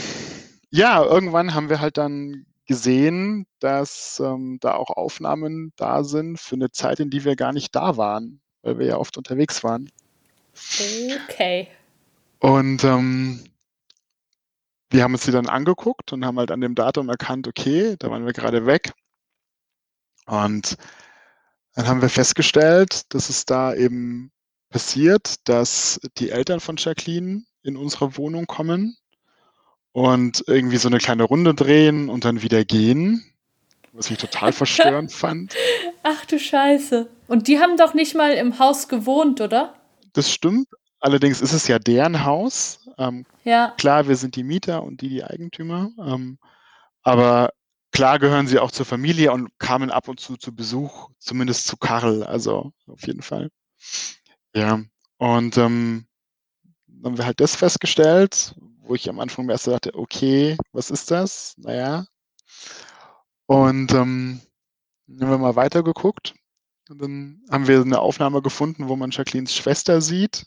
ja, 0.70 1.02
irgendwann 1.04 1.54
haben 1.54 1.68
wir 1.68 1.80
halt 1.80 1.98
dann 1.98 2.46
gesehen, 2.66 3.46
dass 3.58 4.22
ähm, 4.24 4.58
da 4.60 4.74
auch 4.74 4.90
Aufnahmen 4.90 5.72
da 5.76 6.04
sind 6.04 6.38
für 6.38 6.54
eine 6.54 6.70
Zeit, 6.70 7.00
in 7.00 7.10
die 7.10 7.24
wir 7.24 7.34
gar 7.34 7.52
nicht 7.52 7.74
da 7.74 7.96
waren, 7.96 8.40
weil 8.62 8.78
wir 8.78 8.86
ja 8.86 8.96
oft 8.96 9.16
unterwegs 9.16 9.64
waren. 9.64 9.90
Okay. 11.28 11.68
Und 12.38 12.84
ähm, 12.84 13.42
wir 14.90 15.02
haben 15.02 15.14
uns 15.14 15.24
die 15.24 15.30
dann 15.30 15.48
angeguckt 15.48 16.12
und 16.12 16.24
haben 16.24 16.38
halt 16.38 16.50
an 16.50 16.60
dem 16.60 16.74
Datum 16.74 17.08
erkannt, 17.08 17.46
okay, 17.46 17.96
da 17.98 18.10
waren 18.10 18.26
wir 18.26 18.32
gerade 18.32 18.66
weg. 18.66 18.92
Und 20.26 20.76
dann 21.74 21.86
haben 21.86 22.02
wir 22.02 22.08
festgestellt, 22.08 23.14
dass 23.14 23.30
es 23.30 23.46
da 23.46 23.74
eben 23.74 24.32
passiert, 24.68 25.48
dass 25.48 26.00
die 26.18 26.30
Eltern 26.30 26.60
von 26.60 26.76
Jacqueline 26.76 27.44
in 27.62 27.76
unsere 27.76 28.16
Wohnung 28.16 28.46
kommen 28.46 28.96
und 29.92 30.44
irgendwie 30.46 30.76
so 30.76 30.88
eine 30.88 30.98
kleine 30.98 31.24
Runde 31.24 31.54
drehen 31.54 32.08
und 32.08 32.24
dann 32.24 32.42
wieder 32.42 32.64
gehen, 32.64 33.24
was 33.92 34.10
ich 34.10 34.18
total 34.18 34.52
verstörend 34.52 35.12
fand. 35.12 35.54
Ach 36.02 36.24
du 36.26 36.38
Scheiße. 36.38 37.08
Und 37.26 37.48
die 37.48 37.58
haben 37.58 37.76
doch 37.76 37.94
nicht 37.94 38.14
mal 38.14 38.32
im 38.32 38.58
Haus 38.58 38.88
gewohnt, 38.88 39.40
oder? 39.40 39.74
Das 40.12 40.30
stimmt. 40.30 40.68
Allerdings 41.00 41.40
ist 41.40 41.52
es 41.52 41.66
ja 41.66 41.78
deren 41.78 42.24
Haus. 42.24 42.88
Ähm, 42.98 43.24
Ja. 43.44 43.74
klar, 43.78 44.06
wir 44.08 44.16
sind 44.16 44.36
die 44.36 44.44
Mieter 44.44 44.82
und 44.82 45.00
die 45.00 45.08
die 45.08 45.24
Eigentümer, 45.24 45.90
ähm, 45.98 46.38
aber 47.02 47.50
klar 47.92 48.18
gehören 48.18 48.46
sie 48.46 48.58
auch 48.58 48.70
zur 48.70 48.86
Familie 48.86 49.32
und 49.32 49.48
kamen 49.58 49.90
ab 49.90 50.08
und 50.08 50.20
zu 50.20 50.36
zu 50.36 50.54
Besuch, 50.54 51.10
zumindest 51.18 51.66
zu 51.66 51.76
Karl, 51.76 52.22
also 52.22 52.72
auf 52.86 53.06
jeden 53.06 53.22
Fall. 53.22 53.50
Ja, 54.54 54.80
und 55.18 55.56
ähm, 55.56 56.06
dann 56.86 57.12
haben 57.12 57.18
wir 57.18 57.26
halt 57.26 57.40
das 57.40 57.56
festgestellt, 57.56 58.54
wo 58.82 58.94
ich 58.94 59.08
am 59.08 59.20
Anfang 59.20 59.48
erst 59.48 59.66
dachte, 59.68 59.94
okay, 59.94 60.56
was 60.72 60.90
ist 60.90 61.10
das? 61.10 61.54
Naja. 61.56 62.04
Und 63.46 63.92
ähm, 63.92 64.40
dann 65.06 65.20
haben 65.28 65.30
wir 65.30 65.38
mal 65.38 65.56
weitergeguckt. 65.56 66.34
Und 66.88 67.00
dann 67.00 67.42
haben 67.50 67.68
wir 67.68 67.80
eine 67.80 68.00
Aufnahme 68.00 68.42
gefunden, 68.42 68.88
wo 68.88 68.96
man 68.96 69.10
Jacquelines 69.12 69.54
Schwester 69.54 70.00
sieht, 70.00 70.46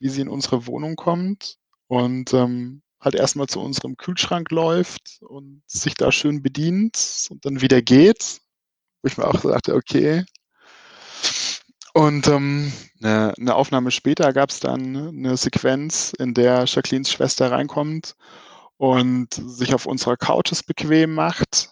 wie 0.00 0.08
sie 0.08 0.22
in 0.22 0.28
unsere 0.28 0.66
Wohnung 0.66 0.96
kommt 0.96 1.58
und 1.86 2.34
ähm, 2.34 2.82
halt 3.00 3.14
erstmal 3.14 3.46
zu 3.46 3.60
unserem 3.60 3.96
Kühlschrank 3.96 4.50
läuft 4.50 5.20
und 5.22 5.62
sich 5.66 5.94
da 5.94 6.12
schön 6.12 6.42
bedient 6.42 7.28
und 7.30 7.44
dann 7.46 7.60
wieder 7.60 7.80
geht. 7.82 8.40
Wo 9.02 9.08
ich 9.08 9.16
mir 9.16 9.26
auch 9.26 9.40
sagte, 9.40 9.74
okay. 9.74 10.24
Und 11.92 12.28
ähm, 12.28 12.72
eine, 13.02 13.34
eine 13.38 13.54
Aufnahme 13.54 13.90
später 13.90 14.32
gab 14.32 14.50
es 14.50 14.60
dann 14.60 14.96
eine 15.08 15.36
Sequenz, 15.36 16.12
in 16.18 16.34
der 16.34 16.64
Jacquelines 16.66 17.10
Schwester 17.10 17.50
reinkommt 17.50 18.14
und 18.76 19.34
sich 19.34 19.74
auf 19.74 19.86
unserer 19.86 20.16
Couches 20.16 20.62
bequem 20.62 21.14
macht. 21.14 21.70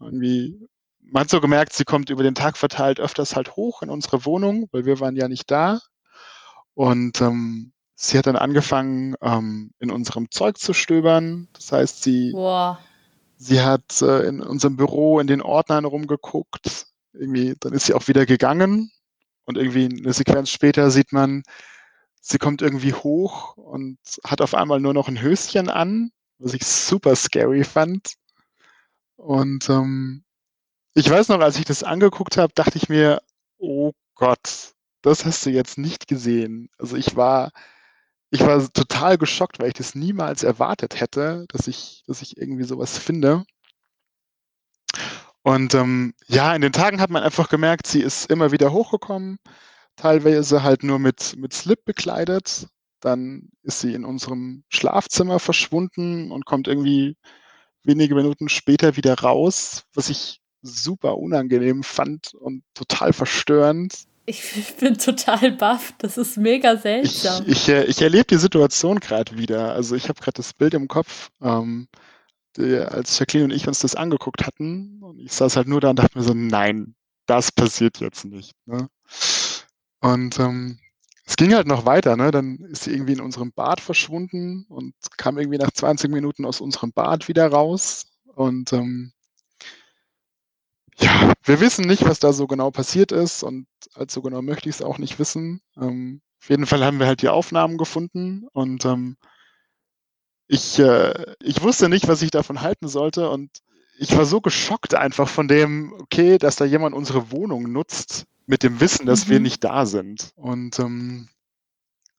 Irgendwie, 0.00 0.60
man 1.00 1.22
hat 1.22 1.30
so 1.30 1.40
gemerkt, 1.40 1.72
sie 1.72 1.84
kommt 1.84 2.10
über 2.10 2.22
den 2.22 2.34
Tag 2.34 2.56
verteilt 2.56 3.00
öfters 3.00 3.36
halt 3.36 3.56
hoch 3.56 3.82
in 3.82 3.90
unsere 3.90 4.24
Wohnung, 4.24 4.68
weil 4.72 4.84
wir 4.84 5.00
waren 5.00 5.16
ja 5.16 5.28
nicht 5.28 5.50
da. 5.50 5.80
Und 6.74 7.20
ähm, 7.20 7.72
sie 7.94 8.18
hat 8.18 8.26
dann 8.26 8.36
angefangen, 8.36 9.14
ähm, 9.22 9.70
in 9.78 9.90
unserem 9.90 10.30
Zeug 10.30 10.58
zu 10.58 10.72
stöbern. 10.72 11.48
Das 11.52 11.72
heißt, 11.72 12.02
sie, 12.02 12.32
Boah. 12.32 12.78
sie 13.36 13.60
hat 13.60 14.02
äh, 14.02 14.26
in 14.26 14.40
unserem 14.40 14.76
Büro 14.76 15.20
in 15.20 15.26
den 15.26 15.42
Ordnern 15.42 15.84
rumgeguckt. 15.84 16.86
Irgendwie, 17.12 17.54
dann 17.60 17.72
ist 17.72 17.86
sie 17.86 17.94
auch 17.94 18.08
wieder 18.08 18.26
gegangen. 18.26 18.90
Und 19.44 19.56
irgendwie 19.56 19.86
eine 19.86 20.12
Sequenz 20.12 20.50
später 20.50 20.90
sieht 20.90 21.12
man, 21.12 21.42
sie 22.20 22.38
kommt 22.38 22.62
irgendwie 22.62 22.94
hoch 22.94 23.56
und 23.56 23.98
hat 24.24 24.40
auf 24.40 24.54
einmal 24.54 24.80
nur 24.80 24.94
noch 24.94 25.08
ein 25.08 25.20
Höschen 25.20 25.68
an, 25.68 26.10
was 26.38 26.54
ich 26.54 26.64
super 26.64 27.14
scary 27.14 27.62
fand. 27.62 28.14
Und 29.16 29.68
ähm, 29.68 30.24
ich 30.94 31.08
weiß 31.08 31.28
noch, 31.28 31.40
als 31.40 31.58
ich 31.58 31.66
das 31.66 31.82
angeguckt 31.82 32.36
habe, 32.36 32.52
dachte 32.54 32.78
ich 32.78 32.88
mir, 32.88 33.20
oh 33.58 33.92
Gott, 34.14 34.74
das 35.04 35.24
hast 35.24 35.44
du 35.46 35.50
jetzt 35.50 35.78
nicht 35.78 36.08
gesehen. 36.08 36.70
Also 36.78 36.96
ich 36.96 37.16
war, 37.16 37.50
ich 38.30 38.40
war 38.40 38.72
total 38.72 39.18
geschockt, 39.18 39.58
weil 39.58 39.68
ich 39.68 39.74
das 39.74 39.94
niemals 39.94 40.42
erwartet 40.42 41.00
hätte, 41.00 41.46
dass 41.48 41.68
ich, 41.68 42.04
dass 42.06 42.22
ich 42.22 42.36
irgendwie 42.36 42.64
sowas 42.64 42.98
finde. 42.98 43.44
Und 45.42 45.74
ähm, 45.74 46.14
ja, 46.26 46.54
in 46.54 46.62
den 46.62 46.72
Tagen 46.72 47.00
hat 47.00 47.10
man 47.10 47.22
einfach 47.22 47.50
gemerkt, 47.50 47.86
sie 47.86 48.00
ist 48.00 48.30
immer 48.30 48.50
wieder 48.50 48.72
hochgekommen, 48.72 49.38
teilweise 49.96 50.62
halt 50.62 50.82
nur 50.82 50.98
mit, 50.98 51.36
mit 51.36 51.52
Slip 51.52 51.84
bekleidet. 51.84 52.66
Dann 53.00 53.50
ist 53.62 53.80
sie 53.80 53.92
in 53.92 54.06
unserem 54.06 54.64
Schlafzimmer 54.70 55.38
verschwunden 55.38 56.32
und 56.32 56.46
kommt 56.46 56.66
irgendwie 56.66 57.16
wenige 57.82 58.14
Minuten 58.14 58.48
später 58.48 58.96
wieder 58.96 59.18
raus, 59.20 59.84
was 59.94 60.08
ich 60.08 60.40
super 60.62 61.18
unangenehm 61.18 61.82
fand 61.82 62.32
und 62.32 62.64
total 62.72 63.12
verstörend. 63.12 64.06
Ich 64.26 64.76
bin 64.76 64.96
total 64.96 65.52
baff. 65.52 65.92
Das 65.98 66.16
ist 66.16 66.36
mega 66.36 66.74
Ich, 66.74 66.80
seltsam. 66.80 67.44
ich, 67.46 67.68
äh, 67.68 67.84
ich 67.84 68.00
erlebe 68.00 68.24
die 68.24 68.38
Situation 68.38 69.00
gerade 69.00 69.36
wieder. 69.36 69.72
Also 69.74 69.94
ich 69.96 70.08
habe 70.08 70.20
gerade 70.20 70.36
das 70.36 70.52
Bild 70.54 70.74
im 70.74 70.88
Kopf, 70.88 71.30
ähm, 71.42 71.88
die, 72.56 72.76
als 72.78 73.18
Jacqueline 73.18 73.46
und 73.52 73.56
ich 73.56 73.68
uns 73.68 73.80
das 73.80 73.94
angeguckt 73.94 74.46
hatten. 74.46 75.02
Und 75.02 75.18
ich 75.20 75.32
saß 75.32 75.56
halt 75.56 75.68
nur 75.68 75.80
da 75.80 75.90
und 75.90 75.98
dachte 75.98 76.18
mir 76.18 76.24
so, 76.24 76.32
nein, 76.34 76.94
das 77.26 77.52
passiert 77.52 78.00
jetzt 78.00 78.24
nicht. 78.24 78.52
Ne? 78.66 78.88
Und 80.00 80.38
ähm, 80.38 80.78
es 81.26 81.36
ging 81.36 81.54
halt 81.54 81.66
noch 81.66 81.84
weiter. 81.86 82.16
Ne? 82.16 82.30
Dann 82.30 82.58
ist 82.70 82.84
sie 82.84 82.92
irgendwie 82.92 83.14
in 83.14 83.20
unserem 83.20 83.52
Bad 83.52 83.80
verschwunden 83.80 84.64
und 84.68 84.94
kam 85.16 85.38
irgendwie 85.38 85.58
nach 85.58 85.70
20 85.70 86.10
Minuten 86.10 86.44
aus 86.44 86.60
unserem 86.60 86.92
Bad 86.92 87.28
wieder 87.28 87.46
raus. 87.48 88.06
Und 88.26 88.72
ähm, 88.72 89.12
ja, 90.98 91.32
wir 91.42 91.60
wissen 91.60 91.86
nicht, 91.86 92.04
was 92.04 92.20
da 92.20 92.32
so 92.32 92.46
genau 92.46 92.70
passiert 92.70 93.12
ist 93.12 93.42
und 93.42 93.66
allzu 93.94 94.22
genau 94.22 94.42
möchte 94.42 94.68
ich 94.68 94.76
es 94.76 94.82
auch 94.82 94.98
nicht 94.98 95.18
wissen. 95.18 95.60
Ähm, 95.76 96.20
auf 96.40 96.50
jeden 96.50 96.66
Fall 96.66 96.84
haben 96.84 96.98
wir 96.98 97.06
halt 97.06 97.22
die 97.22 97.28
Aufnahmen 97.28 97.78
gefunden 97.78 98.46
und 98.52 98.84
ähm, 98.84 99.16
ich, 100.46 100.78
äh, 100.78 101.34
ich 101.42 101.62
wusste 101.62 101.88
nicht, 101.88 102.08
was 102.08 102.22
ich 102.22 102.30
davon 102.30 102.60
halten 102.60 102.88
sollte 102.88 103.30
und 103.30 103.50
ich 103.98 104.16
war 104.16 104.26
so 104.26 104.40
geschockt 104.40 104.94
einfach 104.94 105.28
von 105.28 105.48
dem, 105.48 105.92
okay, 106.00 106.38
dass 106.38 106.56
da 106.56 106.64
jemand 106.64 106.94
unsere 106.94 107.30
Wohnung 107.30 107.70
nutzt 107.72 108.26
mit 108.46 108.62
dem 108.62 108.80
Wissen, 108.80 109.06
dass 109.06 109.28
wir 109.28 109.38
Mhm. 109.38 109.42
nicht 109.44 109.64
da 109.64 109.86
sind. 109.86 110.32
Und 110.36 110.78
ähm, 110.80 111.28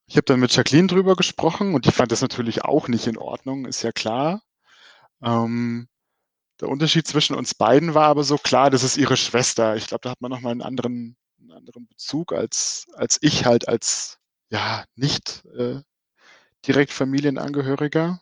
ich 0.08 0.18
habe 0.18 0.26
dann 0.26 0.40
mit 0.40 0.56
Jacqueline 0.56 0.88
drüber 0.88 1.16
gesprochen 1.16 1.74
und 1.76 1.86
die 1.86 1.92
fand 1.92 2.12
das 2.12 2.22
natürlich 2.22 2.64
auch 2.64 2.88
nicht 2.88 3.08
in 3.08 3.18
Ordnung, 3.18 3.66
ist 3.66 3.84
ja 3.84 3.92
klar. 3.92 4.42
Ähm, 5.22 5.88
der 6.62 6.70
Unterschied 6.70 7.08
zwischen 7.08 7.36
uns 7.36 7.54
beiden 7.54 7.94
war 7.94 8.08
aber 8.08 8.24
so 8.24 8.38
klar, 8.38 8.70
das 8.70 8.84
ist 8.84 8.98
ihre 8.98 9.18
Schwester. 9.18 9.76
Ich 9.76 9.88
glaube, 9.88 10.02
da 10.04 10.12
hat 10.12 10.22
man 10.22 10.32
nochmal 10.32 10.52
einen 10.52 10.62
anderen, 10.62 11.18
einen 11.40 11.52
anderen 11.52 11.88
Bezug 11.88 12.34
als, 12.34 12.88
als 12.96 13.18
ich 13.22 13.46
halt 13.46 13.68
als 13.68 14.20
ja 14.50 14.86
nicht 14.96 15.44
äh, 15.58 15.82
direkt 16.66 16.92
Familienangehöriger. 16.92 18.22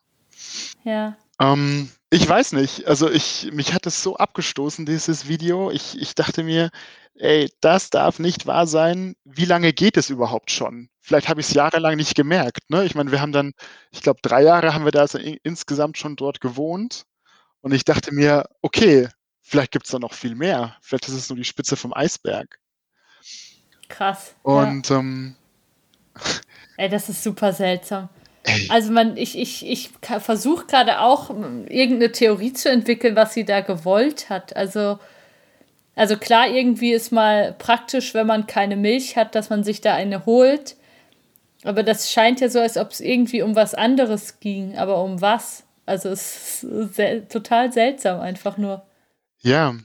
Ja. 0.84 1.17
Ähm, 1.39 1.89
ich 2.10 2.28
weiß 2.28 2.54
nicht. 2.54 2.88
Also 2.88 3.10
ich, 3.10 3.50
mich 3.52 3.74
hat 3.74 3.86
es 3.86 4.04
so 4.04 4.17
abgestoßen, 4.17 4.86
dieses 4.86 5.28
Video. 5.28 5.72
Ich, 5.72 6.00
ich 6.00 6.15
dachte 6.15 6.43
mir, 6.43 6.69
ey, 7.15 7.50
das 7.62 7.89
darf 7.89 8.19
nicht 8.19 8.46
wahr 8.46 8.67
sein. 8.67 9.15
Wie 9.24 9.46
lange 9.46 9.74
geht 9.74 9.98
es 9.98 10.10
überhaupt 10.10 10.52
schon? 10.52 10.89
Vielleicht 11.02 11.30
habe 11.30 11.41
ich 11.41 11.48
es 11.48 11.54
jahrelang 11.54 11.96
nicht 11.96 12.15
gemerkt. 12.15 12.69
Ne? 12.69 12.86
Ich 12.86 12.96
meine, 12.96 13.12
wir 13.12 13.22
haben 13.22 13.32
dann, 13.32 13.54
ich 13.91 14.02
glaube, 14.02 14.19
drei 14.22 14.43
Jahre 14.43 14.74
haben 14.74 14.86
wir 14.86 14.91
da 14.91 15.02
also 15.02 15.17
in, 15.17 15.38
insgesamt 15.43 15.98
schon 15.98 16.15
dort 16.15 16.41
gewohnt. 16.41 17.06
Und 17.63 17.73
ich 17.73 17.86
dachte 17.86 18.13
mir, 18.13 18.49
okay, 18.62 19.08
vielleicht 19.41 19.71
gibt 19.71 19.86
es 19.86 19.91
da 19.91 19.97
noch 19.97 20.13
viel 20.13 20.36
mehr. 20.36 20.76
Vielleicht 20.82 21.08
ist 21.08 21.13
es 21.13 21.30
nur 21.30 21.38
die 21.38 21.45
Spitze 21.45 21.78
vom 21.78 21.93
Eisberg. 21.93 22.60
Krass. 23.88 24.36
Und 24.43 24.91
ähm, 24.91 25.36
ja. 26.13 26.21
Ey, 26.78 26.89
das 26.89 27.08
ist 27.08 27.23
super 27.23 27.54
seltsam. 27.54 28.10
ey, 28.43 28.67
Also 28.69 28.91
man, 28.91 29.15
ich, 29.15 29.38
ich, 29.38 29.65
ich 29.65 29.91
versuche 30.02 30.65
gerade 30.65 30.99
auch 30.99 31.30
irgendeine 31.30 32.12
Theorie 32.12 32.52
zu 32.52 32.69
entwickeln, 32.69 33.15
was 33.15 33.34
sie 33.34 33.45
da 33.45 33.62
gewollt 33.62 34.30
hat. 34.30 34.56
Also, 34.58 34.99
also 35.95 36.17
klar, 36.17 36.49
irgendwie 36.49 36.91
ist 36.91 37.13
mal 37.13 37.54
praktisch, 37.54 38.13
wenn 38.13 38.28
man 38.28 38.45
keine 38.45 38.76
Milch 38.76 39.15
hat, 39.15 39.36
dass 39.36 39.49
man 39.49 39.63
sich 39.63 39.80
da 39.80 39.95
eine 39.95 40.26
holt. 40.26 40.76
Aber 41.63 41.84
das 41.84 42.12
scheint 42.12 42.41
ja 42.41 42.49
so, 42.49 42.60
als 42.60 42.76
ob 42.76 42.91
es 42.91 42.99
irgendwie 42.99 43.41
um 43.41 43.56
was 43.56 43.73
anderes 43.73 44.41
ging. 44.41 44.78
Aber 44.78 45.02
um 45.02 45.21
was? 45.21 45.63
Also 45.86 46.10
es 46.10 46.63
ist 46.63 46.96
sel 46.96 47.28
total 47.28 47.72
seltsam 47.74 48.19
einfach 48.19 48.58
nur. 48.58 48.86
Ja, 49.41 49.76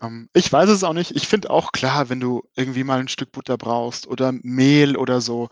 ähm, 0.00 0.28
ich 0.32 0.52
weiß 0.52 0.68
es 0.70 0.84
auch 0.84 0.92
nicht. 0.92 1.10
Ich 1.16 1.26
finde 1.26 1.50
auch 1.50 1.72
klar, 1.72 2.08
wenn 2.08 2.20
du 2.20 2.42
irgendwie 2.54 2.84
mal 2.84 3.00
ein 3.00 3.08
Stück 3.08 3.32
Butter 3.32 3.56
brauchst 3.58 4.06
oder 4.06 4.32
Mehl 4.42 4.96
oder 4.96 5.20
so, 5.20 5.48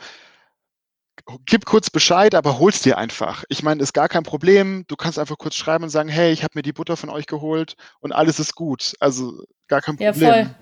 gib 1.47 1.64
kurz 1.64 1.90
Bescheid, 1.90 2.35
aber 2.35 2.59
hol's 2.59 2.83
dir 2.83 2.99
einfach. 2.99 3.45
Ich 3.49 3.62
meine, 3.62 3.83
ist 3.83 3.95
gar 3.95 4.09
kein 4.09 4.23
Problem. 4.23 4.85
Du 4.88 4.97
kannst 4.97 5.19
einfach 5.19 5.38
kurz 5.38 5.57
schreiben 5.57 5.85
und 5.85 5.90
sagen, 5.90 6.09
hey, 6.09 6.33
ich 6.33 6.42
habe 6.45 6.53
mir 6.55 6.62
die 6.62 6.73
Butter 6.73 6.97
von 6.97 7.11
euch 7.11 7.27
geholt 7.27 7.75
und 8.01 8.12
alles 8.12 8.38
ist 8.38 8.55
gut. 8.55 8.95
Also 9.01 9.45
gar 9.69 9.81
kein 9.81 9.97
Ja, 9.99 10.12
Problem. 10.12 10.33
voll. 10.33 10.55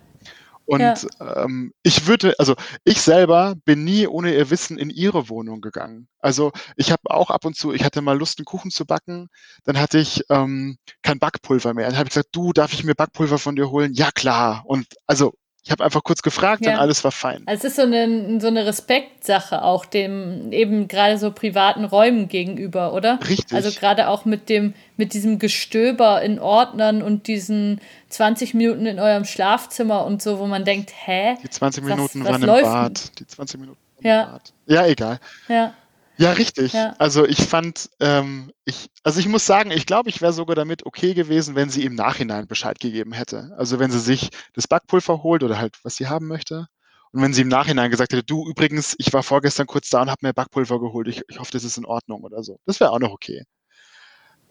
Und 0.67 1.07
Ja. 1.21 1.45
ähm, 1.45 1.73
ich 1.83 2.07
würde, 2.07 2.35
also 2.39 2.55
ich 2.85 3.01
selber 3.03 3.55
bin 3.65 3.85
nie 3.85 4.07
ohne 4.07 4.35
ihr 4.35 4.51
Wissen 4.51 4.79
in 4.79 4.91
ihre 4.91 5.29
Wohnung 5.29 5.61
gegangen. 5.61 6.09
Also 6.21 6.53
ich 6.77 6.91
habe 6.91 7.03
auch 7.11 7.31
ab 7.31 7.45
und 7.45 7.57
zu, 7.57 7.73
ich 7.73 7.85
hatte 7.85 8.01
mal 8.03 8.17
Lust, 8.19 8.39
einen 8.39 8.47
Kuchen 8.47 8.71
zu 8.71 8.87
backen, 8.87 9.29
dann 9.65 9.79
hatte 9.79 9.99
ich 9.99 10.23
ähm, 10.31 10.79
kein 11.03 11.19
Backpulver 11.19 11.75
mehr. 11.75 11.87
Dann 11.89 11.99
habe 11.99 12.09
ich 12.09 12.15
gesagt, 12.15 12.31
du, 12.33 12.53
darf 12.53 12.73
ich 12.73 12.85
mir 12.85 12.95
Backpulver 12.95 13.39
von 13.39 13.57
dir 13.57 13.71
holen? 13.71 13.93
Ja, 13.95 14.11
klar. 14.11 14.63
Und 14.67 14.87
also 15.07 15.35
ich 15.65 15.71
habe 15.71 15.83
einfach 15.83 16.03
kurz 16.05 16.21
gefragt 16.23 16.61
und 16.61 16.73
Ja. 16.73 16.79
alles 16.79 17.03
war 17.05 17.11
fein. 17.11 17.43
Also 17.47 17.67
es 17.67 17.71
ist 17.73 17.77
so 17.77 17.83
eine, 17.83 18.39
so 18.41 18.49
eine 18.49 18.67
Respektsache 18.67 19.63
auch 19.63 19.87
dem 19.87 20.53
eben 20.53 20.89
gerade 20.89 21.17
so 21.17 21.31
privaten 21.31 21.85
Räumen 21.85 22.29
gegenüber, 22.29 22.93
oder? 22.93 23.19
Richtig. 23.27 23.55
Also 23.55 23.71
gerade 23.71 24.09
auch 24.09 24.27
mit 24.27 24.49
dem, 24.51 24.75
mit 24.99 25.15
diesem 25.15 25.39
Gestöber 25.39 26.21
in 26.23 26.39
Ordnern 26.39 27.01
und 27.03 27.27
diesen 27.29 27.81
20 28.11 28.53
Minuten 28.55 28.85
in 28.87 29.01
eurem 29.01 29.25
Schlafzimmer 29.25 30.05
und 30.05 30.21
so, 30.23 30.39
wo 30.39 30.47
man 30.47 30.65
denkt, 30.65 30.93
hä? 31.07 31.37
Die 31.43 31.49
20 31.49 31.83
Was- 31.85 31.91
Minuten 31.91 32.21
was 32.25 32.29
waren 32.33 32.43
im 32.43 32.47
läuft 32.47 32.63
Bad. 32.65 33.19
Die 33.21 33.27
20 33.27 33.61
Minuten 33.61 33.79
waren 34.03 34.07
Ja. 34.07 34.23
im 34.25 34.33
Bad. 34.33 34.53
Ja, 34.67 34.87
egal. 34.87 35.19
Ja, 35.49 35.73
Ja, 36.17 36.33
richtig. 36.33 36.73
Ja. 36.73 36.95
Also 36.99 37.27
ich 37.27 37.43
fand, 37.43 37.91
ähm, 38.01 38.53
ich, 38.65 38.91
also 39.03 39.19
ich 39.19 39.27
muss 39.27 39.47
sagen, 39.47 39.71
ich 39.71 39.87
glaube, 39.87 40.09
ich 40.11 40.23
wäre 40.23 40.33
sogar 40.33 40.55
damit 40.55 40.87
okay 40.87 41.15
gewesen, 41.15 41.55
wenn 41.57 41.71
sie 41.71 41.85
im 41.85 41.95
Nachhinein 41.95 42.47
Bescheid 42.47 42.79
gegeben 42.79 43.13
hätte. 43.13 43.53
Also 43.59 43.79
wenn 43.79 43.91
sie 43.91 43.99
sich 43.99 44.31
das 44.53 44.69
Backpulver 44.69 45.23
holt 45.23 45.43
oder 45.43 45.59
halt, 45.59 45.77
was 45.83 45.97
sie 45.97 46.07
haben 46.07 46.29
möchte. 46.29 46.69
Und 47.11 47.23
wenn 47.23 47.33
sie 47.33 47.43
im 47.43 47.49
Nachhinein 47.49 47.91
gesagt 47.91 48.13
hätte, 48.13 48.25
du 48.25 48.49
übrigens, 48.49 48.95
ich 48.99 49.13
war 49.13 49.23
vorgestern 49.23 49.67
kurz 49.67 49.91
da 49.91 50.03
und 50.03 50.11
habe 50.11 50.27
mir 50.27 50.35
Backpulver 50.35 50.81
geholt, 50.81 51.09
ich, 51.09 51.23
ich 51.29 51.39
hoffe, 51.39 51.53
das 51.53 51.65
ist 51.65 51.79
in 51.79 51.85
Ordnung 51.85 52.23
oder 52.23 52.43
so. 52.43 52.59
Das 52.67 52.81
wäre 52.81 52.91
auch 52.91 52.99
noch 52.99 53.13
okay. 53.13 53.45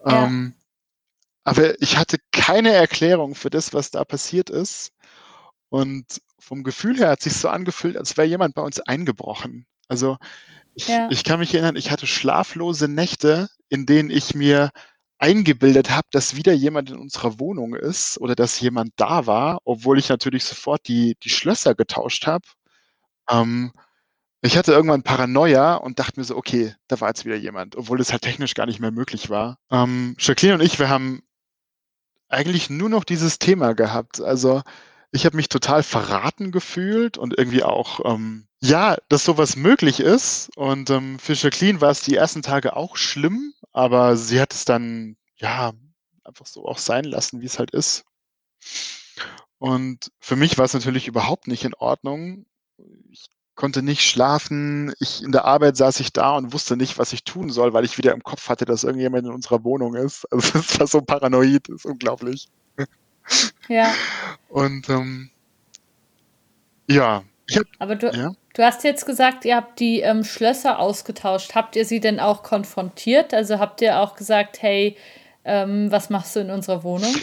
Ja. 0.06 0.24
Ähm, 0.24 0.54
aber 1.44 1.80
ich 1.80 1.98
hatte 1.98 2.18
keine 2.32 2.72
Erklärung 2.72 3.34
für 3.34 3.50
das, 3.50 3.74
was 3.74 3.90
da 3.90 4.04
passiert 4.04 4.50
ist. 4.50 4.92
Und 5.68 6.22
vom 6.38 6.62
Gefühl 6.62 6.98
her 6.98 7.10
hat 7.10 7.22
sich 7.22 7.34
so 7.34 7.48
angefühlt, 7.48 7.96
als 7.96 8.16
wäre 8.16 8.28
jemand 8.28 8.54
bei 8.54 8.62
uns 8.62 8.80
eingebrochen. 8.80 9.66
Also 9.88 10.16
ich, 10.74 10.88
Ja. 10.88 11.08
ich 11.10 11.24
kann 11.24 11.38
mich 11.40 11.54
erinnern, 11.54 11.76
ich 11.76 11.90
hatte 11.90 12.06
schlaflose 12.06 12.88
Nächte, 12.88 13.48
in 13.68 13.86
denen 13.86 14.10
ich 14.10 14.34
mir 14.34 14.70
eingebildet 15.18 15.90
habe, 15.90 16.06
dass 16.10 16.36
wieder 16.36 16.52
jemand 16.52 16.90
in 16.90 16.98
unserer 16.98 17.38
Wohnung 17.38 17.74
ist 17.74 18.18
oder 18.20 18.34
dass 18.34 18.60
jemand 18.60 18.92
da 18.96 19.26
war, 19.26 19.58
obwohl 19.64 19.98
ich 19.98 20.08
natürlich 20.08 20.44
sofort 20.44 20.86
die, 20.88 21.16
die 21.22 21.30
Schlösser 21.30 21.74
getauscht 21.74 22.26
habe. 22.26 22.44
Ähm, 23.30 23.72
ich 24.42 24.58
hatte 24.58 24.72
irgendwann 24.72 25.02
Paranoia 25.02 25.76
und 25.76 25.98
dachte 25.98 26.20
mir 26.20 26.24
so, 26.24 26.36
okay, 26.36 26.74
da 26.88 27.00
war 27.00 27.08
jetzt 27.08 27.24
wieder 27.24 27.36
jemand, 27.36 27.76
obwohl 27.76 28.00
es 28.00 28.12
halt 28.12 28.22
technisch 28.22 28.54
gar 28.54 28.66
nicht 28.66 28.80
mehr 28.80 28.90
möglich 28.90 29.30
war. 29.30 29.56
Ähm, 29.70 30.16
Jacqueline 30.18 30.56
und 30.58 30.60
ich, 30.62 30.78
wir 30.78 30.90
haben 30.90 31.22
eigentlich 32.28 32.68
nur 32.68 32.90
noch 32.90 33.04
dieses 33.04 33.38
Thema 33.38 33.74
gehabt. 33.74 34.20
Also 34.20 34.62
ich 35.14 35.24
habe 35.24 35.36
mich 35.36 35.48
total 35.48 35.84
verraten 35.84 36.50
gefühlt 36.50 37.18
und 37.18 37.38
irgendwie 37.38 37.62
auch, 37.62 38.00
ähm, 38.04 38.48
ja, 38.60 38.96
dass 39.08 39.24
sowas 39.24 39.54
möglich 39.54 40.00
ist. 40.00 40.50
Und 40.56 40.90
ähm, 40.90 41.20
für 41.20 41.34
Jacqueline 41.34 41.80
war 41.80 41.90
es 41.90 42.00
die 42.00 42.16
ersten 42.16 42.42
Tage 42.42 42.74
auch 42.74 42.96
schlimm, 42.96 43.54
aber 43.72 44.16
sie 44.16 44.40
hat 44.40 44.52
es 44.52 44.64
dann, 44.64 45.16
ja, 45.36 45.72
einfach 46.24 46.46
so 46.46 46.66
auch 46.66 46.78
sein 46.78 47.04
lassen, 47.04 47.40
wie 47.40 47.46
es 47.46 47.60
halt 47.60 47.70
ist. 47.70 48.04
Und 49.58 50.10
für 50.18 50.34
mich 50.34 50.58
war 50.58 50.64
es 50.64 50.74
natürlich 50.74 51.06
überhaupt 51.06 51.46
nicht 51.46 51.64
in 51.64 51.74
Ordnung. 51.74 52.46
Ich 53.08 53.26
konnte 53.54 53.82
nicht 53.84 54.02
schlafen. 54.02 54.94
Ich, 54.98 55.22
in 55.22 55.30
der 55.30 55.44
Arbeit 55.44 55.76
saß 55.76 56.00
ich 56.00 56.12
da 56.12 56.36
und 56.36 56.52
wusste 56.52 56.76
nicht, 56.76 56.98
was 56.98 57.12
ich 57.12 57.22
tun 57.22 57.50
soll, 57.50 57.72
weil 57.72 57.84
ich 57.84 57.98
wieder 57.98 58.12
im 58.12 58.24
Kopf 58.24 58.48
hatte, 58.48 58.64
dass 58.64 58.82
irgendjemand 58.82 59.26
in 59.26 59.32
unserer 59.32 59.62
Wohnung 59.62 59.94
ist. 59.94 60.26
Also 60.32 60.58
das 60.58 60.80
war 60.80 60.86
so 60.88 61.02
paranoid, 61.02 61.68
das 61.68 61.76
ist 61.76 61.86
unglaublich. 61.86 62.48
Ja. 63.68 63.92
Und 64.48 64.88
ähm, 64.88 65.30
ja, 66.88 67.24
hab, 67.54 67.64
Aber 67.78 67.96
du, 67.96 68.10
ja, 68.10 68.32
du 68.54 68.62
hast 68.62 68.84
jetzt 68.84 69.06
gesagt, 69.06 69.44
ihr 69.44 69.56
habt 69.56 69.80
die 69.80 70.00
ähm, 70.00 70.24
Schlösser 70.24 70.78
ausgetauscht. 70.78 71.54
Habt 71.54 71.76
ihr 71.76 71.84
sie 71.84 72.00
denn 72.00 72.20
auch 72.20 72.42
konfrontiert? 72.42 73.34
Also 73.34 73.58
habt 73.58 73.80
ihr 73.82 74.00
auch 74.00 74.16
gesagt, 74.16 74.62
hey, 74.62 74.96
ähm, 75.44 75.90
was 75.90 76.10
machst 76.10 76.36
du 76.36 76.40
in 76.40 76.50
unserer 76.50 76.84
Wohnung? 76.84 77.14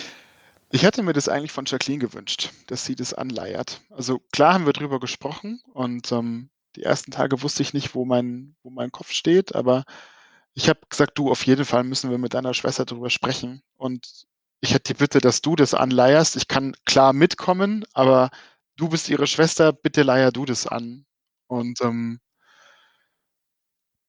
ich 0.72 0.84
hätte 0.84 1.04
mir 1.04 1.14
das 1.14 1.28
eigentlich 1.28 1.52
von 1.52 1.66
Jacqueline 1.66 2.00
gewünscht, 2.00 2.52
dass 2.68 2.86
sie 2.86 2.96
das 2.96 3.14
anleiert. 3.14 3.82
Also 3.90 4.20
klar 4.32 4.54
haben 4.54 4.66
wir 4.66 4.74
drüber 4.74 5.00
gesprochen 5.00 5.62
und 5.74 6.12
ähm, 6.12 6.50
die 6.76 6.84
ersten 6.84 7.12
Tage 7.12 7.42
wusste 7.42 7.64
ich 7.64 7.74
nicht, 7.74 7.96
wo 7.96 8.06
mein, 8.06 8.56
wo 8.64 8.70
mein 8.70 8.92
Kopf 8.92 9.12
steht, 9.12 9.54
aber 9.56 9.84
ich 10.54 10.70
habe 10.70 10.80
gesagt, 10.90 11.18
du, 11.18 11.30
auf 11.30 11.46
jeden 11.46 11.66
Fall 11.66 11.84
müssen 11.84 12.10
wir 12.10 12.18
mit 12.18 12.34
deiner 12.34 12.54
Schwester 12.54 12.86
drüber 12.86 13.10
sprechen. 13.10 13.62
Und 13.78 14.26
ich 14.62 14.74
hätte 14.74 14.94
die 14.94 15.00
Bitte, 15.00 15.20
dass 15.20 15.42
du 15.42 15.56
das 15.56 15.74
anleierst. 15.74 16.36
Ich 16.36 16.48
kann 16.48 16.76
klar 16.86 17.14
mitkommen, 17.14 17.84
aber 17.94 18.30
du 18.78 18.90
bist 18.90 19.10
ihre 19.10 19.28
Schwester, 19.28 19.74
bitte 19.74 20.04
leier 20.04 20.32
du 20.32 20.46
das 20.46 20.68
an. 20.68 21.06
Und 21.48 21.82
ähm, 21.82 22.20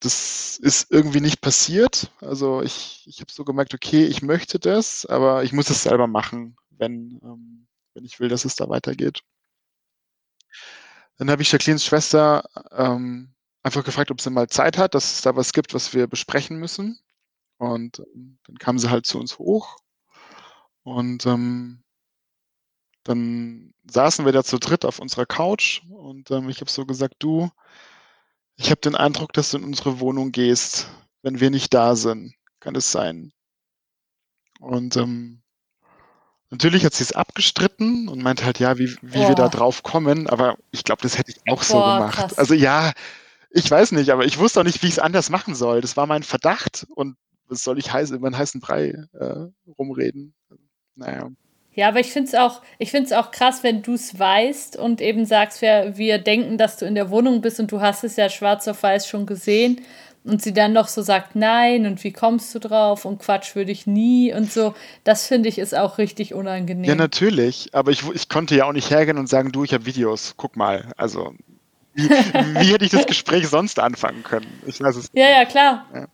das 0.00 0.58
ist 0.58 0.90
irgendwie 0.90 1.20
nicht 1.20 1.40
passiert. 1.40 2.12
Also 2.20 2.62
ich, 2.62 3.04
ich 3.06 3.20
habe 3.20 3.32
so 3.32 3.44
gemerkt, 3.44 3.72
okay, 3.74 4.04
ich 4.04 4.22
möchte 4.22 4.58
das, 4.58 5.06
aber 5.06 5.42
ich 5.42 5.52
muss 5.52 5.70
es 5.70 5.84
selber 5.84 6.06
machen, 6.06 6.56
wenn, 6.70 7.18
ähm, 7.22 7.66
wenn 7.94 8.04
ich 8.04 8.20
will, 8.20 8.28
dass 8.28 8.44
es 8.44 8.54
da 8.54 8.68
weitergeht. 8.68 9.22
Dann 11.16 11.30
habe 11.30 11.42
ich 11.42 11.52
Jacquelines 11.52 11.84
Schwester 11.84 12.44
ähm, 12.72 13.32
einfach 13.62 13.84
gefragt, 13.84 14.10
ob 14.10 14.20
sie 14.20 14.30
mal 14.30 14.48
Zeit 14.48 14.76
hat, 14.76 14.94
dass 14.94 15.14
es 15.14 15.20
da 15.22 15.34
was 15.34 15.52
gibt, 15.52 15.72
was 15.72 15.94
wir 15.94 16.06
besprechen 16.08 16.58
müssen. 16.58 16.98
Und 17.58 18.00
ähm, 18.14 18.38
dann 18.44 18.58
kam 18.58 18.78
sie 18.78 18.90
halt 18.90 19.06
zu 19.06 19.18
uns 19.18 19.38
hoch 19.38 19.78
und 20.84 21.26
ähm, 21.26 21.82
dann 23.04 23.74
saßen 23.90 24.24
wir 24.24 24.32
da 24.32 24.44
zu 24.44 24.58
dritt 24.58 24.84
auf 24.84 24.98
unserer 24.98 25.26
Couch 25.26 25.82
und 25.88 26.30
ähm, 26.30 26.48
ich 26.48 26.60
habe 26.60 26.70
so 26.70 26.86
gesagt, 26.86 27.16
du, 27.18 27.50
ich 28.56 28.70
habe 28.70 28.80
den 28.80 28.94
Eindruck, 28.94 29.32
dass 29.32 29.50
du 29.50 29.58
in 29.58 29.64
unsere 29.64 30.00
Wohnung 30.00 30.32
gehst, 30.32 30.88
wenn 31.22 31.40
wir 31.40 31.50
nicht 31.50 31.74
da 31.74 31.96
sind. 31.96 32.34
Kann 32.60 32.76
es 32.76 32.92
sein? 32.92 33.32
Und 34.60 34.96
ähm, 34.96 35.42
natürlich 36.50 36.84
hat 36.84 36.94
sie 36.94 37.02
es 37.02 37.12
abgestritten 37.12 38.08
und 38.08 38.22
meinte 38.22 38.44
halt, 38.44 38.60
ja, 38.60 38.78
wie, 38.78 38.96
wie 39.02 39.26
wir 39.26 39.34
da 39.34 39.48
drauf 39.48 39.82
kommen, 39.82 40.28
aber 40.28 40.56
ich 40.70 40.84
glaube, 40.84 41.02
das 41.02 41.18
hätte 41.18 41.32
ich 41.32 41.40
auch 41.50 41.64
so 41.64 41.74
Boah, 41.74 41.94
gemacht. 41.94 42.14
krass. 42.14 42.38
Also 42.38 42.54
ja, 42.54 42.92
ich 43.50 43.68
weiß 43.68 43.92
nicht, 43.92 44.10
aber 44.10 44.24
ich 44.24 44.38
wusste 44.38 44.60
auch 44.60 44.64
nicht, 44.64 44.82
wie 44.82 44.86
ich 44.86 44.92
es 44.92 44.98
anders 45.00 45.28
machen 45.28 45.56
soll. 45.56 45.80
Das 45.80 45.96
war 45.96 46.06
mein 46.06 46.22
Verdacht 46.22 46.86
und 46.94 47.16
was 47.48 47.64
soll 47.64 47.78
ich 47.78 47.92
heiß, 47.92 48.12
über 48.12 48.28
einen 48.28 48.38
heißen 48.38 48.60
Brei 48.60 48.94
äh, 49.12 49.46
rumreden? 49.78 50.34
Naja. 50.96 51.30
Ja, 51.74 51.88
aber 51.88 52.00
ich 52.00 52.12
finde 52.12 52.28
es 52.28 52.34
auch, 52.34 52.60
auch 53.16 53.30
krass, 53.30 53.62
wenn 53.62 53.82
du 53.82 53.94
es 53.94 54.18
weißt 54.18 54.76
und 54.76 55.00
eben 55.00 55.24
sagst, 55.24 55.62
wir, 55.62 55.96
wir 55.96 56.18
denken, 56.18 56.58
dass 56.58 56.76
du 56.76 56.84
in 56.84 56.94
der 56.94 57.10
Wohnung 57.10 57.40
bist 57.40 57.60
und 57.60 57.72
du 57.72 57.80
hast 57.80 58.04
es 58.04 58.16
ja 58.16 58.28
schwarz 58.28 58.68
auf 58.68 58.82
weiß 58.82 59.06
schon 59.06 59.24
gesehen 59.24 59.80
und 60.24 60.42
sie 60.42 60.52
dann 60.52 60.74
noch 60.74 60.88
so 60.88 61.00
sagt, 61.00 61.34
nein 61.34 61.86
und 61.86 62.04
wie 62.04 62.12
kommst 62.12 62.54
du 62.54 62.58
drauf 62.58 63.06
und 63.06 63.20
Quatsch 63.20 63.56
würde 63.56 63.72
ich 63.72 63.86
nie 63.86 64.34
und 64.34 64.52
so, 64.52 64.74
das 65.02 65.26
finde 65.26 65.48
ich 65.48 65.58
ist 65.58 65.74
auch 65.74 65.96
richtig 65.96 66.34
unangenehm. 66.34 66.84
Ja, 66.84 66.94
natürlich, 66.94 67.70
aber 67.72 67.90
ich, 67.90 68.02
ich 68.12 68.28
konnte 68.28 68.54
ja 68.54 68.66
auch 68.66 68.72
nicht 68.72 68.90
hergehen 68.90 69.16
und 69.16 69.28
sagen, 69.28 69.50
du, 69.50 69.64
ich 69.64 69.72
habe 69.72 69.86
Videos, 69.86 70.34
guck 70.36 70.56
mal, 70.56 70.92
also 70.98 71.34
wie, 71.94 72.08
wie, 72.08 72.72
hätte 72.72 72.84
ich 72.84 72.90
das 72.90 73.06
Gespräch 73.06 73.48
sonst 73.48 73.78
anfangen 73.78 74.22
können? 74.22 74.46
Ich 74.66 74.78
weiß 74.80 74.96
es 74.96 75.08
Ja, 75.14 75.28
ja, 75.28 75.44
klar. 75.46 75.86
Ja. 75.94 76.06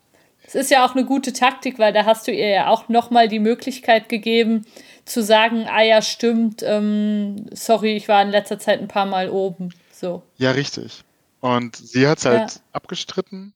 Es 0.49 0.55
ist 0.55 0.71
ja 0.71 0.87
auch 0.87 0.95
eine 0.95 1.05
gute 1.05 1.35
Taktik, 1.35 1.79
weil 1.79 1.93
da 1.93 2.07
hast 2.07 2.27
du 2.27 2.33
ihr 2.33 2.49
ja 2.49 2.69
auch 2.69 2.89
nochmal 2.89 3.29
die 3.29 3.39
Möglichkeit 3.39 4.09
gegeben, 4.09 4.65
zu 5.05 5.23
sagen, 5.23 5.67
ah 5.69 5.83
ja, 5.83 6.01
stimmt, 6.01 6.63
ähm, 6.65 7.45
sorry, 7.53 7.97
ich 7.97 8.09
war 8.09 8.23
in 8.23 8.31
letzter 8.31 8.59
Zeit 8.59 8.81
ein 8.81 8.89
paar 8.89 9.05
Mal 9.05 9.29
oben. 9.29 9.75
So. 9.93 10.23
Ja, 10.39 10.53
richtig. 10.53 11.05
Und 11.41 11.77
sie 11.77 12.09
hat 12.09 12.17
es 12.17 12.25
halt 12.25 12.51
ja. 12.51 12.61
abgestritten. 12.73 13.53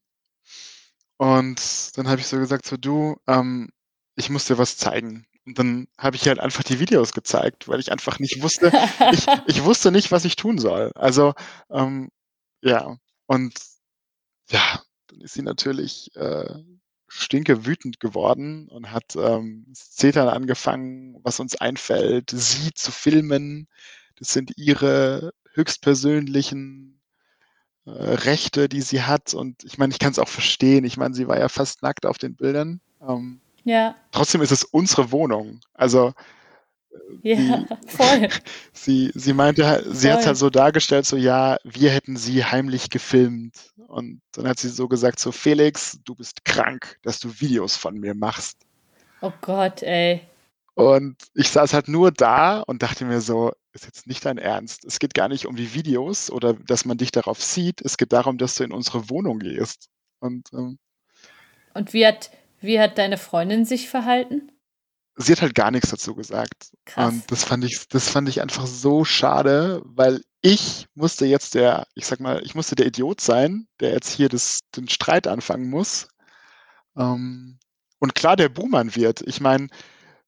Und 1.17 1.97
dann 1.97 2.09
habe 2.09 2.21
ich 2.21 2.27
so 2.27 2.37
gesagt, 2.37 2.67
so 2.67 2.77
du, 2.77 3.17
ähm, 3.27 3.71
ich 4.15 4.29
muss 4.29 4.45
dir 4.45 4.59
was 4.59 4.77
zeigen. 4.77 5.25
Und 5.47 5.59
dann 5.59 5.89
habe 5.97 6.17
ich 6.17 6.29
halt 6.29 6.41
einfach 6.41 6.63
die 6.63 6.79
Videos 6.79 7.13
gezeigt, 7.13 7.69
weil 7.69 7.81
ich 7.81 7.91
einfach 7.91 8.19
nicht 8.19 8.43
wusste, 8.43 8.71
ich, 9.13 9.27
ich 9.47 9.65
wusste 9.65 9.93
nicht, 9.93 10.13
was 10.13 10.27
ich 10.27 10.37
tun 10.37 10.59
soll. 10.59 10.93
Also, 10.95 11.33
ähm, 11.71 12.11
ja, 12.61 12.99
und 13.25 13.55
ja, 14.51 14.83
dann 15.07 15.21
ist 15.23 15.33
sie 15.33 15.43
natürlich 15.43 16.15
äh, 16.17 16.55
stinke 17.15 17.67
wütend 17.67 18.01
geworden 18.01 18.69
und 18.69 18.91
hat 18.91 19.17
ähm, 19.17 19.67
Zetern 19.75 20.29
angefangen, 20.29 21.19
was 21.23 21.41
uns 21.41 21.57
einfällt, 21.57 22.31
sie 22.35 22.73
zu 22.73 22.91
filmen. 22.91 23.69
Das 24.19 24.33
sind 24.33 24.53
ihre 24.57 25.33
höchstpersönlichen 25.55 27.01
äh, 27.85 27.91
Rechte, 27.91 28.69
die 28.69 28.81
sie 28.81 29.03
hat. 29.03 29.35
Und 29.35 29.63
ich 29.65 29.77
meine, 29.77 29.93
ich 29.93 29.99
kann 29.99 30.13
es 30.13 30.19
auch 30.19 30.29
verstehen. 30.29 30.85
Ich 30.85 30.97
meine, 30.97 31.15
sie 31.15 31.29
war 31.29 31.39
ja 31.39 31.49
fast 31.49 31.83
nackt 31.83 32.07
auf 32.07 32.17
den 32.17 32.35
Bildern. 32.35 32.81
Ähm, 33.07 33.41
ja. 33.65 33.95
Trotzdem 34.11 34.41
ist 34.41 34.53
es 34.53 34.65
unsere 34.65 35.13
Wohnung. 35.13 35.61
Also 35.75 36.15
ja, 37.23 37.37
sie, 37.37 37.67
voll. 37.87 38.29
sie, 38.73 39.13
sie 39.15 39.33
meinte, 39.33 39.85
sie 39.93 40.11
hat 40.11 40.21
es 40.21 40.27
halt 40.27 40.37
so 40.37 40.51
dargestellt, 40.51 41.07
so 41.07 41.17
ja, 41.17 41.59
wir 41.65 41.91
hätten 41.91 42.17
sie 42.17 42.45
heimlich 42.45 42.91
gefilmt. 42.91 43.73
Und 43.87 44.21
dann 44.33 44.49
hat 44.49 44.59
sie 44.59 44.69
so 44.69 44.89
gesagt, 44.89 45.19
so 45.19 45.33
Felix, 45.33 45.99
du 46.05 46.15
bist 46.15 46.45
krank, 46.45 46.99
dass 47.03 47.21
du 47.21 47.41
Videos 47.41 47.77
von 47.77 47.99
mir 47.99 48.15
machst. 48.15 48.59
Oh 49.21 49.33
Gott, 49.41 49.83
ey. 49.83 50.23
Und 50.75 51.17
ich 51.35 51.51
saß 51.51 51.75
halt 51.75 51.89
nur 51.89 52.11
da 52.11 52.61
und 52.61 52.83
dachte 52.83 53.05
mir 53.05 53.21
so, 53.21 53.53
ist 53.73 53.85
jetzt 53.85 54.07
nicht 54.07 54.25
dein 54.25 54.39
Ernst. 54.39 54.85
Es 54.85 54.99
geht 54.99 55.15
gar 55.15 55.29
nicht 55.29 55.47
um 55.47 55.57
die 55.57 55.75
Videos 55.75 56.31
oder 56.31 56.55
dass 56.55 56.85
man 56.85 56.97
dich 56.97 57.11
darauf 57.11 57.43
sieht. 57.43 57.81
Es 57.83 57.97
geht 57.97 58.13
darum, 58.13 58.39
dass 58.39 58.55
du 58.55 58.65
in 58.65 58.73
unsere 58.73 59.09
Wohnung 59.11 59.39
gehst. 59.39 59.89
Und, 60.21 60.49
ähm, 60.53 60.79
und 61.75 61.93
wie 61.93 62.07
hat, 62.07 62.31
wie 62.61 62.81
hat 62.81 62.99
deine 62.99 63.19
Freundin 63.19 63.65
sich 63.65 63.89
verhalten? 63.89 64.51
Sie 65.17 65.33
hat 65.33 65.43
halt 65.43 65.55
gar 65.55 65.71
nichts 65.71 65.91
dazu 65.91 66.15
gesagt. 66.15 66.73
Krass. 66.87 67.13
Und 67.13 67.31
das 67.31 67.45
fand 67.45 67.65
ich, 67.65 67.87
das 67.89 68.09
fand 68.09 68.29
ich 68.29 68.41
einfach 68.41 68.67
so 68.67 69.05
schade, 69.05 69.83
weil 69.85 70.23
ich 70.41 70.87
musste 70.95 71.27
jetzt 71.27 71.55
der, 71.55 71.87
ich 71.95 72.07
sag 72.07 72.21
mal, 72.21 72.43
ich 72.45 72.55
musste 72.55 72.75
der 72.75 72.87
Idiot 72.87 73.21
sein, 73.21 73.69
der 73.81 73.93
jetzt 73.93 74.11
hier 74.11 74.29
das, 74.29 74.61
den 74.75 74.89
Streit 74.89 75.27
anfangen 75.27 75.69
muss. 75.69 76.09
Ähm, 76.97 77.59
und 77.99 78.15
klar, 78.15 78.37
der 78.37 78.49
Buhmann 78.49 78.97
wird. 78.97 79.23
Ich 79.23 79.41
meine, 79.41 79.69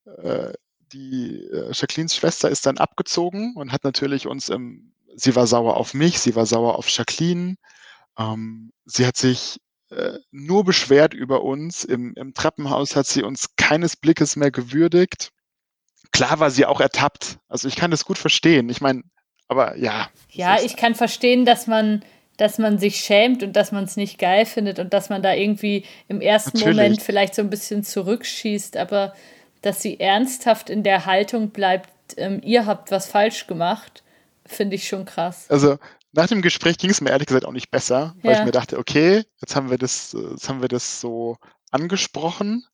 äh, 0.04 0.52
die 0.92 1.44
äh, 1.46 1.72
Jacquelines 1.72 2.14
Schwester 2.14 2.48
ist 2.50 2.66
dann 2.66 2.78
abgezogen 2.78 3.54
und 3.56 3.72
hat 3.72 3.84
natürlich 3.84 4.26
uns 4.26 4.48
im, 4.48 4.92
sie 5.16 5.34
war 5.34 5.46
sauer 5.46 5.76
auf 5.76 5.94
mich, 5.94 6.20
sie 6.20 6.36
war 6.36 6.46
sauer 6.46 6.76
auf 6.78 6.88
Jacqueline. 6.88 7.56
Ähm, 8.18 8.72
sie 8.84 9.06
hat 9.06 9.16
sich 9.16 9.60
äh, 9.94 10.18
nur 10.30 10.64
beschwert 10.64 11.14
über 11.14 11.42
uns. 11.42 11.84
Im, 11.84 12.14
Im 12.14 12.34
Treppenhaus 12.34 12.96
hat 12.96 13.06
sie 13.06 13.22
uns 13.22 13.56
keines 13.56 13.96
Blickes 13.96 14.36
mehr 14.36 14.50
gewürdigt. 14.50 15.30
Klar 16.12 16.40
war 16.40 16.50
sie 16.50 16.66
auch 16.66 16.80
ertappt. 16.80 17.38
Also 17.48 17.68
ich 17.68 17.76
kann 17.76 17.90
das 17.90 18.04
gut 18.04 18.18
verstehen. 18.18 18.68
Ich 18.68 18.80
meine, 18.80 19.02
aber 19.48 19.76
ja. 19.76 20.08
Ja, 20.30 20.58
ich 20.62 20.76
kann 20.76 20.94
verstehen, 20.94 21.44
dass 21.44 21.66
man, 21.66 22.04
dass 22.36 22.58
man 22.58 22.78
sich 22.78 23.00
schämt 23.00 23.42
und 23.42 23.54
dass 23.54 23.72
man 23.72 23.84
es 23.84 23.96
nicht 23.96 24.18
geil 24.18 24.46
findet 24.46 24.78
und 24.78 24.92
dass 24.92 25.10
man 25.10 25.22
da 25.22 25.34
irgendwie 25.34 25.84
im 26.08 26.20
ersten 26.20 26.58
Natürlich. 26.58 26.76
Moment 26.76 27.02
vielleicht 27.02 27.34
so 27.34 27.42
ein 27.42 27.50
bisschen 27.50 27.82
zurückschießt, 27.82 28.76
aber 28.76 29.14
dass 29.62 29.80
sie 29.80 29.98
ernsthaft 29.98 30.70
in 30.70 30.82
der 30.82 31.06
Haltung 31.06 31.50
bleibt, 31.50 31.90
ähm, 32.16 32.40
ihr 32.44 32.66
habt 32.66 32.90
was 32.90 33.08
falsch 33.08 33.46
gemacht, 33.46 34.02
finde 34.46 34.76
ich 34.76 34.86
schon 34.86 35.04
krass. 35.06 35.46
Also 35.48 35.78
nach 36.14 36.28
dem 36.28 36.42
Gespräch 36.42 36.78
ging 36.78 36.90
es 36.90 37.00
mir 37.00 37.10
ehrlich 37.10 37.26
gesagt 37.26 37.44
auch 37.44 37.52
nicht 37.52 37.70
besser, 37.70 38.14
weil 38.22 38.32
ja. 38.32 38.38
ich 38.38 38.44
mir 38.44 38.52
dachte, 38.52 38.78
okay, 38.78 39.24
jetzt 39.40 39.56
haben 39.56 39.70
wir 39.70 39.78
das, 39.78 40.16
jetzt 40.30 40.48
haben 40.48 40.60
wir 40.60 40.68
das 40.68 41.00
so 41.00 41.36
angesprochen. 41.70 42.64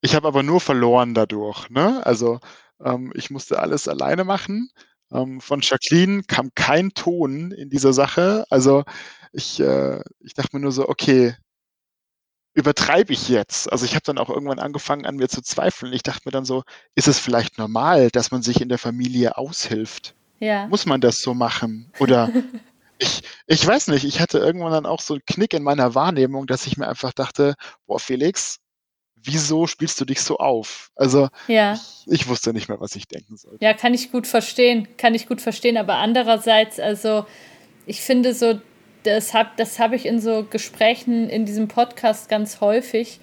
Ich 0.00 0.14
habe 0.14 0.28
aber 0.28 0.42
nur 0.42 0.60
verloren 0.60 1.14
dadurch. 1.14 1.70
Ne? 1.70 2.04
Also 2.04 2.40
ähm, 2.82 3.12
ich 3.14 3.30
musste 3.30 3.60
alles 3.60 3.88
alleine 3.88 4.24
machen. 4.24 4.70
Ähm, 5.12 5.40
von 5.40 5.60
Jacqueline 5.62 6.24
kam 6.24 6.50
kein 6.54 6.90
Ton 6.90 7.52
in 7.52 7.70
dieser 7.70 7.92
Sache. 7.92 8.44
Also 8.50 8.84
ich, 9.32 9.60
äh, 9.60 10.00
ich 10.20 10.34
dachte 10.34 10.56
mir 10.56 10.60
nur 10.60 10.72
so, 10.72 10.88
okay, 10.88 11.36
übertreibe 12.54 13.12
ich 13.12 13.28
jetzt? 13.28 13.70
Also 13.70 13.84
ich 13.84 13.94
habe 13.94 14.04
dann 14.04 14.18
auch 14.18 14.30
irgendwann 14.30 14.58
angefangen 14.58 15.06
an 15.06 15.16
mir 15.16 15.28
zu 15.28 15.40
zweifeln. 15.40 15.92
Ich 15.92 16.02
dachte 16.02 16.22
mir 16.24 16.32
dann 16.32 16.44
so, 16.44 16.64
ist 16.96 17.08
es 17.08 17.18
vielleicht 17.18 17.58
normal, 17.58 18.10
dass 18.10 18.30
man 18.30 18.42
sich 18.42 18.60
in 18.60 18.68
der 18.68 18.78
Familie 18.78 19.36
aushilft? 19.38 20.14
Ja. 20.44 20.66
Muss 20.66 20.84
man 20.84 21.00
das 21.00 21.22
so 21.22 21.32
machen? 21.32 21.90
Oder 21.98 22.30
ich, 22.98 23.22
ich 23.46 23.66
weiß 23.66 23.88
nicht, 23.88 24.04
ich 24.04 24.20
hatte 24.20 24.38
irgendwann 24.38 24.72
dann 24.72 24.86
auch 24.86 25.00
so 25.00 25.14
einen 25.14 25.24
Knick 25.26 25.54
in 25.54 25.62
meiner 25.62 25.94
Wahrnehmung, 25.94 26.46
dass 26.46 26.66
ich 26.66 26.76
mir 26.76 26.86
einfach 26.86 27.12
dachte, 27.12 27.54
boah, 27.86 27.98
Felix, 27.98 28.60
wieso 29.16 29.66
spielst 29.66 29.98
du 30.00 30.04
dich 30.04 30.20
so 30.20 30.36
auf? 30.36 30.90
Also 30.96 31.28
ja. 31.48 31.72
ich, 31.72 32.04
ich, 32.06 32.28
wusste 32.28 32.52
nicht 32.52 32.68
mehr, 32.68 32.78
was 32.80 32.94
ich 32.94 33.08
denken 33.08 33.36
sollte. 33.36 33.64
Ja, 33.64 33.72
kann 33.72 33.94
ich 33.94 34.12
gut 34.12 34.26
verstehen, 34.26 34.86
kann 34.98 35.14
ich 35.14 35.26
gut 35.26 35.40
verstehen. 35.40 35.78
Aber 35.78 35.96
andererseits, 35.96 36.78
also 36.78 37.24
ich 37.86 38.02
finde 38.02 38.34
so, 38.34 38.60
das 39.04 39.32
habe 39.32 39.50
das 39.56 39.78
hab 39.78 39.92
ich 39.92 40.06
in 40.06 40.20
so 40.20 40.44
Gesprächen 40.44 41.28
in 41.30 41.46
diesem 41.46 41.68
Podcast 41.68 42.28
ganz 42.28 42.60
häufig, 42.60 43.20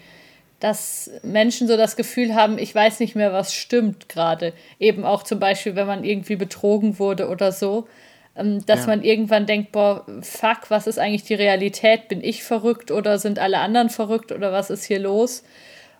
dass 0.62 1.10
Menschen 1.24 1.68
so 1.68 1.76
das 1.76 1.96
Gefühl 1.96 2.36
haben, 2.36 2.60
ich 2.60 2.74
weiß 2.74 3.00
nicht 3.00 3.16
mehr, 3.16 3.34
was 3.34 3.54
stimmt 3.54 4.08
gerade. 4.10 4.54
Eben 4.80 5.04
auch 5.04 5.24
zum 5.24 5.40
Beispiel, 5.40 5.76
wenn 5.76 5.88
man 5.88 6.04
irgendwie 6.04 6.36
betrogen 6.36 7.00
wurde 7.00 7.30
oder 7.30 7.52
so, 7.52 7.88
ähm, 8.36 8.64
dass 8.68 8.82
ja. 8.82 8.88
man 8.88 9.04
irgendwann 9.04 9.48
denkt, 9.48 9.72
boah, 9.72 10.06
fuck, 10.22 10.70
was 10.70 10.86
ist 10.86 11.00
eigentlich 11.00 11.24
die 11.24 11.34
Realität? 11.34 12.08
Bin 12.08 12.24
ich 12.24 12.44
verrückt 12.44 12.92
oder 12.92 13.18
sind 13.18 13.40
alle 13.40 13.58
anderen 13.58 13.90
verrückt 13.90 14.32
oder 14.32 14.54
was 14.54 14.70
ist 14.70 14.84
hier 14.84 15.00
los? 15.00 15.44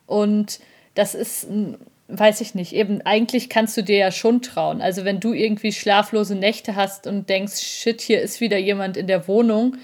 Und 0.06 0.60
das 0.94 1.16
ist, 1.16 1.48
weiß 2.08 2.42
ich 2.42 2.54
nicht, 2.54 2.74
eben 2.74 3.02
eigentlich 3.02 3.50
kannst 3.50 3.76
du 3.78 3.82
dir 3.82 3.98
ja 3.98 4.12
schon 4.12 4.44
trauen. 4.44 4.80
Also 4.80 5.06
wenn 5.06 5.20
du 5.20 5.34
irgendwie 5.34 5.72
schlaflose 5.72 6.36
Nächte 6.36 6.76
hast 6.76 7.08
und 7.08 7.30
denkst, 7.30 7.60
shit, 7.62 8.00
hier 8.00 8.22
ist 8.22 8.42
wieder 8.42 8.60
jemand 8.60 8.96
in 8.96 9.08
der 9.08 9.28
Wohnung, 9.28 9.78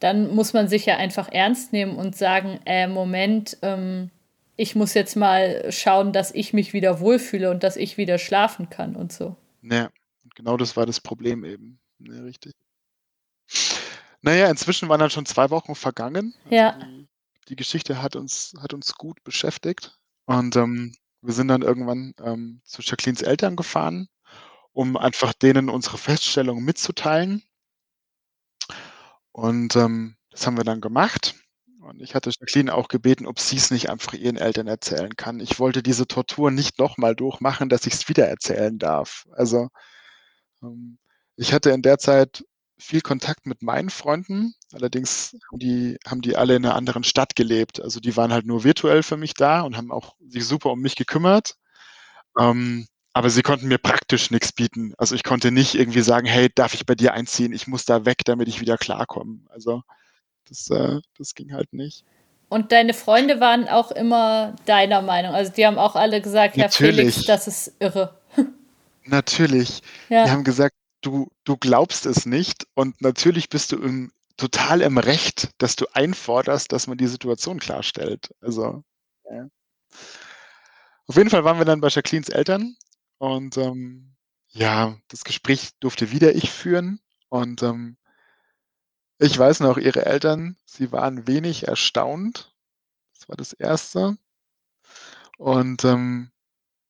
dann 0.00 0.34
muss 0.34 0.52
man 0.54 0.66
sich 0.66 0.86
ja 0.86 0.96
einfach 0.96 1.30
ernst 1.30 1.72
nehmen 1.72 1.94
und 1.94 2.16
sagen, 2.16 2.58
äh, 2.66 2.88
Moment, 2.88 3.58
ähm, 3.62 4.10
ich 4.56 4.74
muss 4.74 4.94
jetzt 4.94 5.16
mal 5.16 5.70
schauen, 5.72 6.12
dass 6.12 6.32
ich 6.32 6.52
mich 6.52 6.72
wieder 6.72 7.00
wohlfühle 7.00 7.50
und 7.50 7.62
dass 7.62 7.76
ich 7.76 7.96
wieder 7.96 8.18
schlafen 8.18 8.70
kann 8.70 8.96
und 8.96 9.12
so. 9.12 9.36
Ja, 9.62 9.90
genau 10.34 10.56
das 10.56 10.76
war 10.76 10.86
das 10.86 11.00
Problem 11.00 11.44
eben. 11.44 11.80
Ja, 11.98 12.20
richtig. 12.22 12.52
Naja, 14.22 14.48
inzwischen 14.48 14.88
waren 14.88 15.00
dann 15.00 15.10
schon 15.10 15.26
zwei 15.26 15.50
Wochen 15.50 15.74
vergangen. 15.74 16.34
Also 16.44 16.56
ja. 16.56 16.72
Die, 16.72 17.08
die, 17.48 17.56
Geschichte 17.56 18.00
hat 18.00 18.16
uns, 18.16 18.54
hat 18.60 18.72
uns 18.72 18.94
gut 18.94 19.22
beschäftigt. 19.24 19.98
Und 20.26 20.56
ähm, 20.56 20.94
wir 21.20 21.34
sind 21.34 21.48
dann 21.48 21.62
irgendwann 21.62 22.14
ähm, 22.22 22.60
zu 22.64 22.80
Jacquelines 22.82 23.22
Eltern 23.22 23.56
gefahren, 23.56 24.08
um 24.72 24.96
einfach 24.96 25.32
denen 25.34 25.68
unsere 25.68 25.98
Feststellung 25.98 26.64
mitzuteilen. 26.64 27.42
Und 29.32 29.76
ähm, 29.76 30.16
das 30.30 30.46
haben 30.46 30.56
wir 30.56 30.64
dann 30.64 30.80
gemacht. 30.80 31.34
Und 31.84 32.00
ich 32.00 32.14
hatte 32.14 32.30
Jacqueline 32.30 32.74
auch 32.74 32.88
gebeten, 32.88 33.26
ob 33.26 33.38
sie 33.38 33.56
es 33.56 33.70
nicht 33.70 33.90
einfach 33.90 34.14
ihren 34.14 34.36
Eltern 34.36 34.66
erzählen 34.66 35.14
kann. 35.16 35.38
Ich 35.38 35.58
wollte 35.58 35.82
diese 35.82 36.06
Tortur 36.06 36.50
nicht 36.50 36.78
nochmal 36.78 37.14
durchmachen, 37.14 37.68
dass 37.68 37.86
ich 37.86 37.94
es 37.94 38.08
wieder 38.08 38.26
erzählen 38.26 38.78
darf. 38.78 39.26
Also 39.32 39.68
ähm, 40.62 40.98
ich 41.36 41.52
hatte 41.52 41.70
in 41.70 41.82
der 41.82 41.98
Zeit 41.98 42.44
viel 42.78 43.02
Kontakt 43.02 43.46
mit 43.46 43.62
meinen 43.62 43.90
Freunden. 43.90 44.54
Allerdings 44.72 45.36
haben 45.50 45.58
die, 45.58 45.98
haben 46.06 46.22
die 46.22 46.36
alle 46.36 46.56
in 46.56 46.64
einer 46.64 46.74
anderen 46.74 47.04
Stadt 47.04 47.36
gelebt. 47.36 47.80
Also 47.80 48.00
die 48.00 48.16
waren 48.16 48.32
halt 48.32 48.46
nur 48.46 48.64
virtuell 48.64 49.02
für 49.02 49.18
mich 49.18 49.34
da 49.34 49.60
und 49.60 49.76
haben 49.76 49.92
auch 49.92 50.16
sich 50.26 50.46
super 50.46 50.70
um 50.72 50.80
mich 50.80 50.96
gekümmert. 50.96 51.56
Ähm, 52.38 52.86
aber 53.12 53.30
sie 53.30 53.42
konnten 53.42 53.68
mir 53.68 53.78
praktisch 53.78 54.30
nichts 54.30 54.52
bieten. 54.52 54.94
Also 54.98 55.14
ich 55.14 55.22
konnte 55.22 55.52
nicht 55.52 55.74
irgendwie 55.74 56.02
sagen, 56.02 56.26
hey, 56.26 56.48
darf 56.54 56.74
ich 56.74 56.86
bei 56.86 56.94
dir 56.94 57.12
einziehen? 57.12 57.52
Ich 57.52 57.66
muss 57.66 57.84
da 57.84 58.06
weg, 58.06 58.22
damit 58.24 58.48
ich 58.48 58.60
wieder 58.60 58.78
klarkomme. 58.78 59.40
Also 59.50 59.82
das, 60.48 60.70
äh, 60.70 61.00
das 61.16 61.34
ging 61.34 61.52
halt 61.52 61.72
nicht. 61.72 62.04
Und 62.48 62.72
deine 62.72 62.94
Freunde 62.94 63.40
waren 63.40 63.68
auch 63.68 63.90
immer 63.90 64.54
deiner 64.66 65.02
Meinung. 65.02 65.34
Also 65.34 65.50
die 65.52 65.66
haben 65.66 65.78
auch 65.78 65.96
alle 65.96 66.20
gesagt, 66.20 66.56
Natürlich. 66.56 66.96
ja, 66.96 67.10
Felix, 67.10 67.26
das 67.26 67.48
ist 67.48 67.74
irre. 67.80 68.18
Natürlich. 69.04 69.82
Ja. 70.08 70.24
Die 70.24 70.30
haben 70.30 70.44
gesagt, 70.44 70.76
du, 71.00 71.28
du 71.44 71.56
glaubst 71.56 72.06
es 72.06 72.26
nicht 72.26 72.66
und 72.74 73.00
natürlich 73.00 73.48
bist 73.48 73.72
du 73.72 73.76
im, 73.76 74.12
total 74.36 74.80
im 74.80 74.98
Recht, 74.98 75.50
dass 75.58 75.76
du 75.76 75.86
einforderst, 75.92 76.72
dass 76.72 76.86
man 76.86 76.96
die 76.96 77.06
Situation 77.06 77.58
klarstellt. 77.58 78.30
Also, 78.40 78.82
ja. 79.30 79.46
Auf 81.06 81.16
jeden 81.16 81.30
Fall 81.30 81.44
waren 81.44 81.58
wir 81.58 81.66
dann 81.66 81.80
bei 81.80 81.88
Jacquelines 81.88 82.30
Eltern 82.30 82.76
und 83.18 83.56
ähm, 83.58 84.14
ja, 84.48 84.96
das 85.08 85.24
Gespräch 85.24 85.70
durfte 85.80 86.12
wieder 86.12 86.34
ich 86.34 86.50
führen 86.50 87.00
und 87.28 87.62
ähm, 87.62 87.96
ich 89.18 89.38
weiß 89.38 89.60
noch, 89.60 89.78
ihre 89.78 90.06
Eltern, 90.06 90.56
sie 90.64 90.92
waren 90.92 91.26
wenig 91.26 91.68
erstaunt. 91.68 92.54
Das 93.14 93.28
war 93.28 93.36
das 93.36 93.52
Erste. 93.52 94.16
Und 95.38 95.84
ähm, 95.84 96.30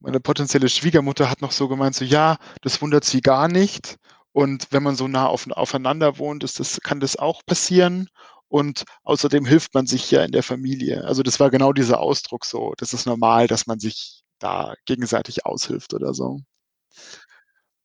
meine 0.01 0.21
potenzielle 0.21 0.69
Schwiegermutter 0.69 1.31
hat 1.31 1.41
noch 1.41 1.53
so 1.53 1.69
gemeint, 1.69 1.95
so 1.95 2.05
ja, 2.05 2.39
das 2.63 2.81
wundert 2.83 3.05
sie 3.05 3.21
gar 3.21 3.49
nicht. 3.49 3.97
Und 4.33 4.69
wenn 4.71 4.83
man 4.83 4.97
so 4.97 5.09
nah 5.09 5.27
auf, 5.27 5.49
aufeinander 5.51 6.19
wohnt, 6.19 6.45
ist 6.45 6.61
das, 6.61 6.81
kann 6.83 7.01
das 7.01 7.17
auch 7.17 7.43
passieren. 7.47 8.09
Und 8.49 8.85
außerdem 9.03 9.47
hilft 9.47 9.75
man 9.75 9.87
sich 9.87 10.11
ja 10.11 10.25
in 10.25 10.33
der 10.33 10.43
Familie. 10.43 11.05
Also 11.05 11.23
das 11.23 11.41
war 11.41 11.51
genau 11.51 11.73
dieser 11.73 12.01
Ausdruck 12.01 12.45
so. 12.45 12.75
Das 12.79 12.93
ist 12.93 13.07
normal, 13.07 13.47
dass 13.47 13.67
man 13.67 13.79
sich 13.81 14.23
da 14.39 14.75
gegenseitig 14.87 15.47
aushilft 15.47 15.95
oder 15.95 16.15
so. 16.15 16.41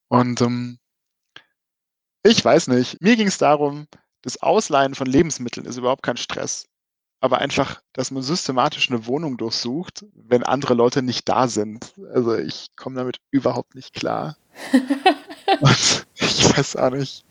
Und 0.09 0.41
ähm, 0.41 0.79
ich 2.23 2.43
weiß 2.43 2.67
nicht, 2.67 3.01
mir 3.01 3.15
ging 3.15 3.27
es 3.27 3.37
darum, 3.37 3.87
das 4.21 4.41
Ausleihen 4.41 4.95
von 4.95 5.07
Lebensmitteln 5.07 5.65
ist 5.65 5.77
überhaupt 5.77 6.03
kein 6.03 6.17
Stress. 6.17 6.67
Aber 7.21 7.39
einfach, 7.39 7.81
dass 7.93 8.11
man 8.11 8.23
systematisch 8.23 8.89
eine 8.89 9.05
Wohnung 9.05 9.37
durchsucht, 9.37 10.05
wenn 10.13 10.43
andere 10.43 10.73
Leute 10.73 11.01
nicht 11.01 11.27
da 11.27 11.47
sind. 11.47 11.93
Also 12.13 12.35
ich 12.35 12.67
komme 12.77 12.95
damit 12.95 13.17
überhaupt 13.29 13.75
nicht 13.75 13.93
klar. 13.93 14.37
Und 15.61 16.07
ich 16.15 16.57
weiß 16.57 16.77
auch 16.77 16.91
nicht. 16.91 17.25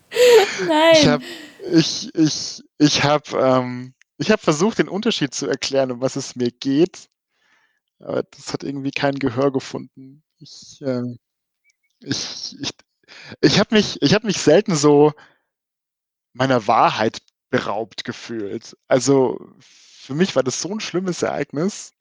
Nein. 0.67 0.95
Ich 0.95 1.07
habe 1.07 1.25
ich, 1.73 2.15
ich, 2.15 2.63
ich 2.79 3.05
hab, 3.05 3.33
ähm, 3.33 3.95
ich 4.19 4.31
hab 4.31 4.41
versucht, 4.41 4.79
den 4.79 4.89
Unterschied 4.89 5.35
zu 5.35 5.47
erklären, 5.47 5.91
um 5.93 6.01
was 6.01 6.17
es 6.17 6.37
mir 6.37 6.51
geht. 6.51 7.09
Aber 8.01 8.23
das 8.23 8.53
hat 8.53 8.63
irgendwie 8.65 8.91
kein 8.91 9.19
Gehör 9.19 9.53
gefunden. 9.53 10.23
Ich, 10.39 10.81
äh, 10.83 11.03
ich, 12.01 12.57
ich, 12.61 12.71
ich 13.41 13.59
habe 13.59 13.75
mich, 13.75 14.01
ich 14.03 14.15
hab 14.15 14.25
mich 14.25 14.39
selten 14.39 14.77
so 14.77 15.13
meiner 16.39 16.67
Wahrheit 16.67 17.19
beraubt 17.51 18.05
gefühlt. 18.05 18.77
Also 18.87 19.39
für 19.59 20.15
mich 20.15 20.37
war 20.37 20.43
das 20.43 20.61
so 20.61 20.71
ein 20.71 20.81
schlimmes 20.81 21.23
Ereignis. 21.23 21.93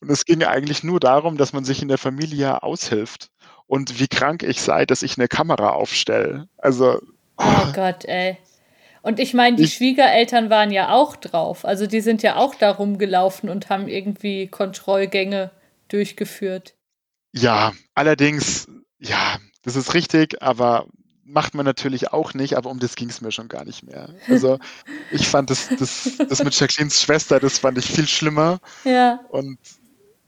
Und 0.00 0.10
es 0.10 0.24
ging 0.24 0.42
eigentlich 0.42 0.82
nur 0.82 1.00
darum, 1.00 1.36
dass 1.36 1.52
man 1.52 1.64
sich 1.64 1.80
in 1.80 1.88
der 1.88 1.98
Familie 1.98 2.62
aushilft. 2.62 3.30
Und 3.66 4.00
wie 4.00 4.08
krank 4.08 4.42
ich 4.42 4.60
sei, 4.60 4.84
dass 4.86 5.02
ich 5.02 5.16
eine 5.16 5.28
Kamera 5.28 5.70
aufstelle. 5.70 6.48
Also. 6.58 7.00
Oh, 7.38 7.44
oh 7.44 7.72
Gott, 7.72 8.04
ey. 8.04 8.38
Und 9.02 9.20
ich 9.20 9.34
meine, 9.34 9.56
die 9.56 9.64
ich, 9.64 9.74
Schwiegereltern 9.74 10.50
waren 10.50 10.70
ja 10.70 10.90
auch 10.90 11.16
drauf. 11.16 11.64
Also 11.64 11.86
die 11.86 12.00
sind 12.00 12.22
ja 12.22 12.36
auch 12.36 12.54
da 12.54 12.70
rumgelaufen 12.70 13.48
und 13.48 13.68
haben 13.68 13.86
irgendwie 13.86 14.48
Kontrollgänge 14.48 15.50
durchgeführt. 15.88 16.74
Ja, 17.32 17.72
allerdings, 17.94 18.66
ja, 18.98 19.38
das 19.62 19.76
ist 19.76 19.94
richtig, 19.94 20.42
aber 20.42 20.86
macht 21.24 21.54
man 21.54 21.64
natürlich 21.64 22.12
auch 22.12 22.34
nicht, 22.34 22.56
aber 22.56 22.70
um 22.70 22.78
das 22.78 22.96
ging 22.96 23.08
es 23.08 23.20
mir 23.20 23.32
schon 23.32 23.48
gar 23.48 23.64
nicht 23.64 23.82
mehr. 23.82 24.14
Also 24.28 24.58
ich 25.10 25.28
fand 25.28 25.50
das, 25.50 25.68
das, 25.78 26.10
das 26.28 26.44
mit 26.44 26.58
Jacquelines 26.58 27.00
Schwester, 27.00 27.40
das 27.40 27.58
fand 27.58 27.78
ich 27.78 27.86
viel 27.86 28.06
schlimmer. 28.06 28.60
Ja. 28.84 29.20
Und 29.30 29.58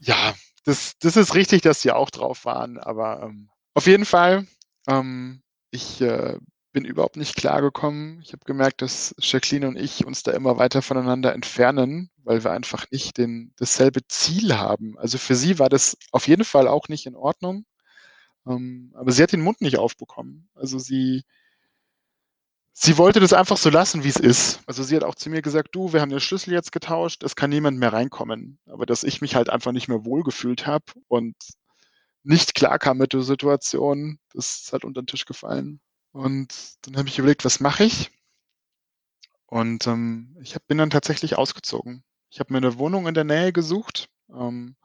ja, 0.01 0.34
das, 0.64 0.94
das 0.99 1.16
ist 1.16 1.34
richtig, 1.34 1.62
dass 1.62 1.82
sie 1.82 1.92
auch 1.92 2.11
drauf 2.11 2.44
waren, 2.44 2.78
aber 2.78 3.22
ähm, 3.22 3.51
auf 3.74 3.86
jeden 3.86 4.05
Fall, 4.05 4.47
ähm, 4.88 5.42
ich 5.70 6.01
äh, 6.01 6.38
bin 6.72 6.84
überhaupt 6.84 7.16
nicht 7.16 7.36
klargekommen. 7.36 8.20
Ich 8.22 8.34
habe 8.34 8.44
gemerkt, 8.44 8.82
dass 8.82 9.14
Jacqueline 9.18 9.66
und 9.66 9.76
ich 9.76 10.05
uns 10.05 10.22
da 10.22 10.32
immer 10.32 10.59
weiter 10.59 10.82
voneinander 10.82 11.32
entfernen, 11.32 12.11
weil 12.22 12.44
wir 12.44 12.51
einfach 12.51 12.84
nicht 12.90 13.16
den, 13.16 13.55
dasselbe 13.57 14.07
Ziel 14.09 14.59
haben. 14.59 14.99
Also 14.99 15.16
für 15.16 15.34
sie 15.34 15.59
war 15.59 15.70
das 15.70 15.97
auf 16.12 16.28
jeden 16.28 16.44
Fall 16.44 16.68
auch 16.68 16.88
nicht 16.88 17.07
in 17.07 17.14
Ordnung. 17.14 17.64
Ähm, 18.47 18.92
aber 18.94 19.12
sie 19.12 19.22
hat 19.22 19.32
den 19.32 19.40
Mund 19.42 19.61
nicht 19.61 19.78
aufbekommen. 19.78 20.49
Also 20.55 20.78
sie, 20.78 21.24
sie 22.72 22.99
wollte 22.99 23.20
das 23.20 23.32
einfach 23.32 23.57
so 23.57 23.70
lassen, 23.70 24.05
wie 24.05 24.09
es 24.09 24.16
ist. 24.16 24.61
Also 24.66 24.82
sie 24.82 24.97
hat 24.97 25.05
auch 25.05 25.14
zu 25.14 25.30
mir 25.30 25.42
gesagt, 25.42 25.74
du, 25.74 25.92
wir 25.92 26.01
haben 26.01 26.11
den 26.11 26.20
Schlüssel 26.20 26.53
jetzt 26.53 26.72
getauscht, 26.72 27.22
es 27.22 27.36
kann 27.36 27.51
niemand 27.51 27.78
mehr 27.78 27.92
reinkommen. 27.92 28.59
Aber 28.66 28.86
dass 28.86 29.05
ich 29.05 29.20
mich 29.20 29.34
halt 29.34 29.51
einfach 29.51 29.72
nicht 29.72 29.88
mehr 29.88 30.05
wohlgefühlt 30.05 30.66
habe 30.66 30.84
und 31.09 31.34
nicht 32.22 32.55
klar 32.55 32.78
kam 32.78 32.99
mit 32.99 33.12
der 33.12 33.22
Situation, 33.22 34.18
das 34.32 34.62
ist 34.62 34.72
halt 34.72 34.84
unter 34.84 35.03
den 35.03 35.07
Tisch 35.07 35.26
gefallen. 35.26 35.80
Und 36.12 36.76
dann 36.82 36.97
habe 36.97 37.09
ich 37.09 37.18
überlegt, 37.18 37.44
was 37.44 37.61
mache 37.61 37.84
ich? 37.84 38.11
Und 39.47 39.86
ähm, 39.86 40.36
ich 40.40 40.55
hab, 40.55 40.66
bin 40.66 40.78
dann 40.78 40.90
tatsächlich 40.90 41.38
ausgezogen. 41.38 42.05
Ich 42.30 42.40
habe 42.40 42.53
mir 42.53 42.59
eine 42.59 42.78
Wohnung 42.78 43.07
in 43.07 43.14
der 43.14 43.24
Nähe 43.24 43.53
gesucht. 43.53 44.09
Ähm, 44.28 44.76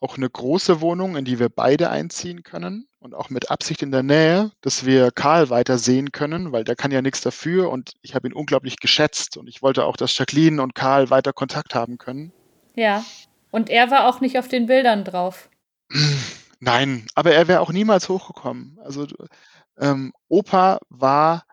auch 0.00 0.16
eine 0.16 0.30
große 0.30 0.80
Wohnung, 0.80 1.16
in 1.16 1.24
die 1.24 1.38
wir 1.38 1.48
beide 1.48 1.90
einziehen 1.90 2.42
können 2.42 2.88
und 3.00 3.14
auch 3.14 3.30
mit 3.30 3.50
Absicht 3.50 3.82
in 3.82 3.90
der 3.90 4.02
Nähe, 4.02 4.52
dass 4.60 4.86
wir 4.86 5.10
Karl 5.10 5.50
weiter 5.50 5.78
sehen 5.78 6.12
können, 6.12 6.52
weil 6.52 6.64
der 6.64 6.76
kann 6.76 6.90
ja 6.90 7.02
nichts 7.02 7.20
dafür 7.20 7.70
und 7.70 7.92
ich 8.02 8.14
habe 8.14 8.28
ihn 8.28 8.32
unglaublich 8.32 8.78
geschätzt 8.78 9.36
und 9.36 9.48
ich 9.48 9.62
wollte 9.62 9.84
auch, 9.84 9.96
dass 9.96 10.16
Jacqueline 10.16 10.62
und 10.62 10.74
Karl 10.74 11.10
weiter 11.10 11.32
Kontakt 11.32 11.74
haben 11.74 11.98
können. 11.98 12.32
Ja, 12.74 13.04
und 13.50 13.70
er 13.70 13.90
war 13.90 14.06
auch 14.06 14.20
nicht 14.20 14.38
auf 14.38 14.48
den 14.48 14.66
Bildern 14.66 15.04
drauf. 15.04 15.48
Nein, 16.60 17.06
aber 17.14 17.32
er 17.32 17.48
wäre 17.48 17.60
auch 17.60 17.72
niemals 17.72 18.08
hochgekommen. 18.08 18.78
Also 18.82 19.06
ähm, 19.78 20.12
Opa 20.28 20.80
war 20.88 21.44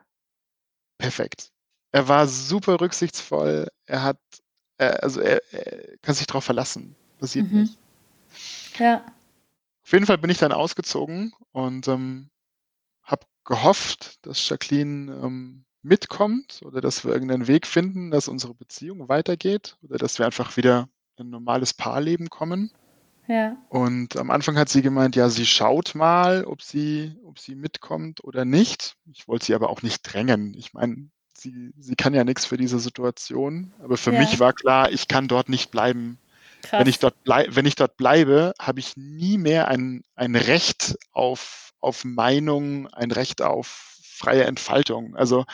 perfekt. 0.97 1.51
Er 1.91 2.07
war 2.07 2.27
super 2.27 2.81
rücksichtsvoll. 2.81 3.69
Er 3.85 4.03
hat, 4.03 4.17
äh, 4.77 4.85
also 4.85 5.21
er, 5.21 5.41
er, 5.53 5.97
kann 6.01 6.15
sich 6.15 6.27
darauf 6.27 6.43
verlassen. 6.43 6.95
Passiert 7.19 7.51
mhm. 7.51 7.61
nicht. 7.61 7.77
Ja. 8.79 9.05
Auf 9.83 9.91
jeden 9.91 10.05
Fall 10.05 10.17
bin 10.17 10.29
ich 10.29 10.37
dann 10.37 10.51
ausgezogen 10.51 11.33
und 11.51 11.87
ähm, 11.87 12.29
habe 13.03 13.25
gehofft, 13.43 14.25
dass 14.25 14.47
Jacqueline 14.49 15.11
ähm, 15.23 15.65
mitkommt 15.83 16.61
oder 16.65 16.81
dass 16.81 17.05
wir 17.05 17.13
irgendeinen 17.13 17.47
Weg 17.47 17.67
finden, 17.67 18.09
dass 18.09 18.27
unsere 18.27 18.55
Beziehung 18.55 19.07
weitergeht 19.07 19.77
oder 19.83 19.97
dass 19.97 20.17
wir 20.17 20.25
einfach 20.25 20.57
wieder 20.57 20.89
in 21.17 21.27
ein 21.27 21.29
normales 21.29 21.73
Paarleben 21.73 22.29
kommen. 22.29 22.71
Ja. 23.27 23.57
Und 23.69 24.17
am 24.17 24.29
Anfang 24.29 24.57
hat 24.57 24.69
sie 24.69 24.81
gemeint, 24.81 25.15
ja, 25.15 25.29
sie 25.29 25.45
schaut 25.45 25.95
mal, 25.95 26.45
ob 26.45 26.61
sie, 26.61 27.15
ob 27.25 27.39
sie 27.39 27.55
mitkommt 27.55 28.23
oder 28.23 28.45
nicht. 28.45 28.97
Ich 29.11 29.27
wollte 29.27 29.45
sie 29.45 29.55
aber 29.55 29.69
auch 29.69 29.81
nicht 29.81 30.01
drängen. 30.01 30.53
Ich 30.55 30.73
meine, 30.73 31.09
sie, 31.33 31.71
sie 31.77 31.95
kann 31.95 32.13
ja 32.13 32.23
nichts 32.23 32.45
für 32.45 32.57
diese 32.57 32.79
Situation. 32.79 33.73
Aber 33.79 33.97
für 33.97 34.13
ja. 34.13 34.19
mich 34.19 34.39
war 34.39 34.53
klar, 34.53 34.91
ich 34.91 35.07
kann 35.07 35.27
dort 35.27 35.49
nicht 35.49 35.71
bleiben. 35.71 36.19
Krass. 36.65 36.79
Wenn 36.79 36.87
ich 36.87 36.99
dort, 36.99 37.23
blei 37.23 37.47
wenn 37.49 37.65
ich 37.65 37.75
dort 37.75 37.97
bleibe, 37.97 38.53
habe 38.59 38.79
ich 38.79 38.97
nie 38.97 39.37
mehr 39.37 39.67
ein, 39.67 40.03
ein 40.15 40.35
Recht 40.35 40.97
auf, 41.11 41.73
auf 41.79 42.03
Meinung, 42.03 42.87
ein 42.87 43.11
Recht 43.11 43.41
auf 43.41 43.97
freie 44.01 44.45
Entfaltung. 44.45 45.15
Also 45.15 45.45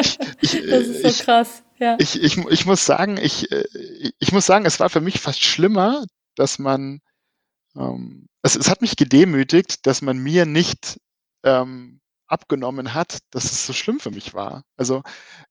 ich, 0.00 0.18
ich, 0.40 0.52
das 0.70 0.86
ist 0.86 1.02
so 1.02 1.08
ich, 1.08 1.18
krass. 1.20 1.62
Ja. 1.78 1.96
Ich, 1.98 2.22
ich, 2.22 2.38
ich 2.38 2.66
muss 2.66 2.86
sagen, 2.86 3.18
ich, 3.18 3.48
ich 4.18 4.32
muss 4.32 4.46
sagen, 4.46 4.64
es 4.64 4.80
war 4.80 4.90
für 4.90 5.00
mich 5.00 5.20
fast 5.20 5.42
schlimmer, 5.42 6.04
dass 6.34 6.58
man, 6.58 7.00
ähm, 7.76 8.28
es, 8.42 8.56
es 8.56 8.70
hat 8.70 8.80
mich 8.80 8.96
gedemütigt, 8.96 9.86
dass 9.86 10.02
man 10.02 10.18
mir 10.18 10.46
nicht 10.46 10.98
ähm, 11.44 12.00
abgenommen 12.28 12.94
hat, 12.94 13.18
dass 13.30 13.44
es 13.44 13.66
so 13.66 13.72
schlimm 13.72 14.00
für 14.00 14.10
mich 14.10 14.34
war. 14.34 14.64
Also 14.76 15.02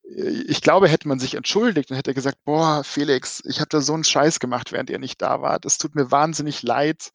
äh, 0.03 0.43
ich 0.47 0.61
glaube, 0.61 0.87
hätte 0.87 1.07
man 1.07 1.19
sich 1.19 1.35
entschuldigt 1.35 1.91
und 1.91 1.97
hätte 1.97 2.13
gesagt, 2.13 2.39
boah, 2.43 2.83
Felix, 2.83 3.41
ich 3.45 3.59
habe 3.59 3.69
da 3.69 3.81
so 3.81 3.93
einen 3.93 4.03
Scheiß 4.03 4.39
gemacht, 4.39 4.71
während 4.71 4.89
ihr 4.89 4.99
nicht 4.99 5.21
da 5.21 5.41
wart. 5.41 5.65
Es 5.65 5.77
tut 5.77 5.95
mir 5.95 6.11
wahnsinnig 6.11 6.63
leid. 6.63 7.11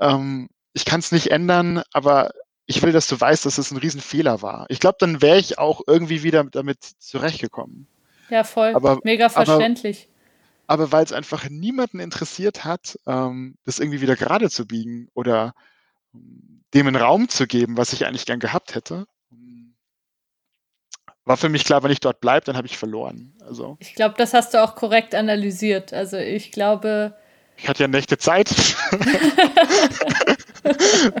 Ähm, 0.00 0.48
ich 0.72 0.84
kann 0.84 1.00
es 1.00 1.12
nicht 1.12 1.30
ändern, 1.30 1.82
aber 1.92 2.30
ich 2.66 2.82
will, 2.82 2.92
dass 2.92 3.06
du 3.06 3.18
weißt, 3.18 3.46
dass 3.46 3.58
es 3.58 3.70
ein 3.70 3.78
Riesenfehler 3.78 4.42
war. 4.42 4.66
Ich 4.68 4.78
glaube, 4.78 4.96
dann 5.00 5.22
wäre 5.22 5.38
ich 5.38 5.58
auch 5.58 5.80
irgendwie 5.86 6.22
wieder 6.22 6.44
damit 6.44 6.84
zurechtgekommen. 6.98 7.88
Ja, 8.28 8.44
voll. 8.44 8.74
Aber, 8.74 9.00
Mega 9.04 9.30
verständlich. 9.30 10.08
Aber, 10.66 10.84
aber 10.84 10.92
weil 10.92 11.04
es 11.04 11.12
einfach 11.12 11.48
niemanden 11.48 11.98
interessiert 11.98 12.64
hat, 12.64 12.98
ähm, 13.06 13.56
das 13.64 13.78
irgendwie 13.78 14.02
wieder 14.02 14.16
gerade 14.16 14.50
zu 14.50 14.66
biegen 14.66 15.08
oder 15.14 15.54
dem 16.74 16.86
einen 16.86 16.96
Raum 16.96 17.28
zu 17.28 17.46
geben, 17.46 17.76
was 17.76 17.92
ich 17.92 18.06
eigentlich 18.06 18.26
gern 18.26 18.40
gehabt 18.40 18.74
hätte. 18.74 19.06
War 21.24 21.36
für 21.36 21.48
mich 21.50 21.64
klar, 21.64 21.82
wenn 21.82 21.90
ich 21.90 22.00
dort 22.00 22.20
bleibe, 22.20 22.46
dann 22.46 22.56
habe 22.56 22.66
ich 22.66 22.78
verloren. 22.78 23.34
Also. 23.46 23.76
Ich 23.80 23.94
glaube, 23.94 24.14
das 24.16 24.32
hast 24.32 24.54
du 24.54 24.62
auch 24.62 24.74
korrekt 24.74 25.14
analysiert. 25.14 25.92
Also 25.92 26.16
ich 26.16 26.52
glaube. 26.52 27.14
Ich 27.58 27.68
hatte 27.68 27.82
ja 27.82 27.88
Nächte 27.88 28.16
Zeit. 28.16 28.48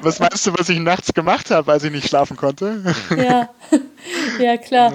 was 0.02 0.18
meinst 0.18 0.46
du, 0.46 0.54
was 0.56 0.68
ich 0.70 0.78
nachts 0.78 1.12
gemacht 1.12 1.50
habe, 1.50 1.72
als 1.72 1.84
ich 1.84 1.90
nicht 1.92 2.08
schlafen 2.08 2.38
konnte? 2.38 2.94
ja, 3.16 3.50
ja 4.38 4.56
klar. 4.56 4.94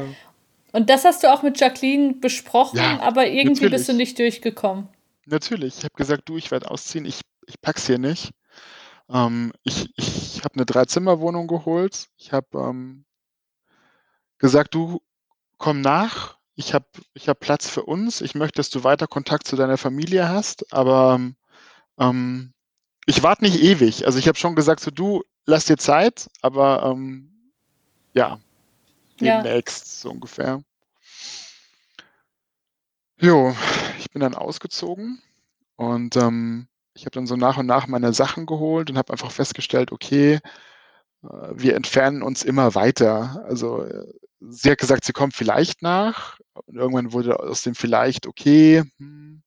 Und 0.72 0.90
das 0.90 1.06
hast 1.06 1.24
du 1.24 1.32
auch 1.32 1.44
mit 1.44 1.60
Jacqueline 1.60 2.16
besprochen, 2.16 2.80
Ja, 2.80 3.00
aber 3.02 3.28
irgendwie 3.28 3.70
bist 3.70 3.88
du 3.88 3.92
natürlich. 3.94 4.10
nicht 4.10 4.18
durchgekommen. 4.20 4.88
Natürlich. 5.28 5.78
Ich 5.78 5.84
habe 5.84 5.94
gesagt, 5.96 6.24
du, 6.28 6.38
ich 6.38 6.50
werde 6.50 6.72
ausziehen, 6.72 7.06
ich, 7.06 7.22
ich 7.46 7.62
pack's 7.62 7.86
hier 7.86 8.00
nicht. 8.00 8.32
Ähm, 9.10 9.54
ich 9.64 9.92
ich 9.98 10.44
habe 10.44 10.56
eine 10.56 10.66
Dreizimmerwohnung 10.66 11.48
geholt. 11.48 12.10
Ich 12.18 12.34
habe 12.34 12.48
ähm, 12.60 13.06
gesagt, 14.38 14.74
du 14.76 15.02
komm 15.58 15.82
nach. 15.82 16.38
Ich 16.56 16.74
habe 16.74 16.86
ich 17.14 17.30
hab 17.30 17.40
Platz 17.40 17.70
für 17.70 17.84
uns. 17.84 18.22
Ich 18.22 18.36
möchte, 18.36 18.58
dass 18.58 18.70
du 18.70 18.84
weiter 18.84 19.08
Kontakt 19.08 19.48
zu 19.48 19.56
deiner 19.56 19.78
Familie 19.78 20.30
hast, 20.30 20.72
aber 20.74 21.20
ähm, 22.00 22.54
ich 23.06 23.24
warte 23.24 23.44
nicht 23.44 23.62
ewig. 23.62 24.06
Also 24.06 24.20
ich 24.20 24.28
habe 24.28 24.38
schon 24.38 24.56
gesagt, 24.56 24.82
so 24.82 24.92
du 24.92 25.24
lass 25.46 25.66
dir 25.66 25.78
Zeit, 25.78 26.30
aber 26.42 26.84
ähm, 26.84 27.52
ja, 28.14 28.40
Ja, 29.20 29.42
demnächst 29.44 30.02
so 30.02 30.12
ungefähr. 30.12 30.64
Jo, 33.20 33.56
ich 34.00 34.10
bin 34.12 34.20
dann 34.22 34.36
ausgezogen 34.36 35.22
und 35.76 36.16
ähm, 36.18 36.68
ich 36.94 37.06
habe 37.06 37.12
dann 37.12 37.28
so 37.28 37.36
nach 37.36 37.58
und 37.58 37.66
nach 37.66 37.88
meine 37.88 38.14
Sachen 38.14 38.46
geholt 38.46 38.90
und 38.90 38.98
habe 38.98 39.12
einfach 39.12 39.32
festgestellt, 39.32 39.92
okay, 39.92 40.40
äh, 41.24 41.28
wir 41.54 41.76
entfernen 41.76 42.22
uns 42.22 42.44
immer 42.44 42.76
weiter. 42.76 43.44
Also 43.48 43.84
äh, 43.84 44.06
sie 44.40 44.72
hat 44.72 44.78
gesagt, 44.78 45.06
sie 45.06 45.14
kommt 45.14 45.34
vielleicht 45.34 45.82
nach 45.82 46.40
und 46.66 46.76
irgendwann 46.76 47.14
wurde 47.14 47.40
aus 47.40 47.64
dem 47.64 47.76
vielleicht 47.76 48.28
okay. 48.28 48.84
Hm, 48.98 49.42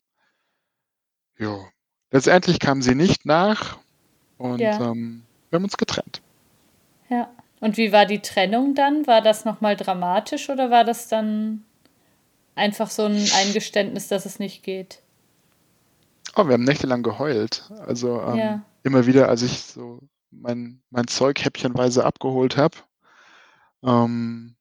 jo. 1.38 1.66
Letztendlich 2.10 2.60
kam 2.60 2.82
sie 2.82 2.94
nicht 2.94 3.26
nach 3.26 3.78
und 4.38 4.60
ja, 4.60 4.80
ähm, 4.80 5.22
wir 5.50 5.58
haben 5.58 5.64
uns 5.64 5.76
getrennt. 5.76 6.22
ja. 7.08 7.30
Und 7.58 7.78
wie 7.78 7.90
war 7.90 8.04
die 8.04 8.20
Trennung 8.20 8.74
dann? 8.74 9.06
War 9.06 9.22
das 9.22 9.46
nochmal 9.46 9.76
dramatisch 9.76 10.50
oder 10.50 10.70
war 10.70 10.84
das 10.84 11.08
dann 11.08 11.64
einfach 12.54 12.90
so 12.90 13.06
ein 13.06 13.16
Eingeständnis, 13.34 14.08
dass 14.08 14.26
es 14.26 14.38
nicht 14.38 14.62
geht? 14.62 15.00
Oh, 16.36 16.46
wir 16.46 16.54
haben 16.54 16.64
nächtelang 16.64 17.02
geheult. 17.02 17.70
Also 17.80 18.20
ähm, 18.22 18.36
Ja, 18.36 18.64
immer 18.82 19.06
wieder, 19.06 19.28
als 19.28 19.42
ich 19.42 19.62
so 19.62 20.00
mein, 20.30 20.82
mein 20.90 21.08
Zeug 21.08 21.44
häppchenweise 21.44 22.04
abgeholt 22.04 22.56
habe, 22.56 22.76
ähm, 23.82 24.56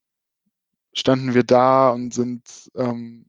standen 0.92 1.34
wir 1.34 1.44
da 1.44 1.90
und 1.90 2.14
sind, 2.14 2.70
ähm, 2.76 3.26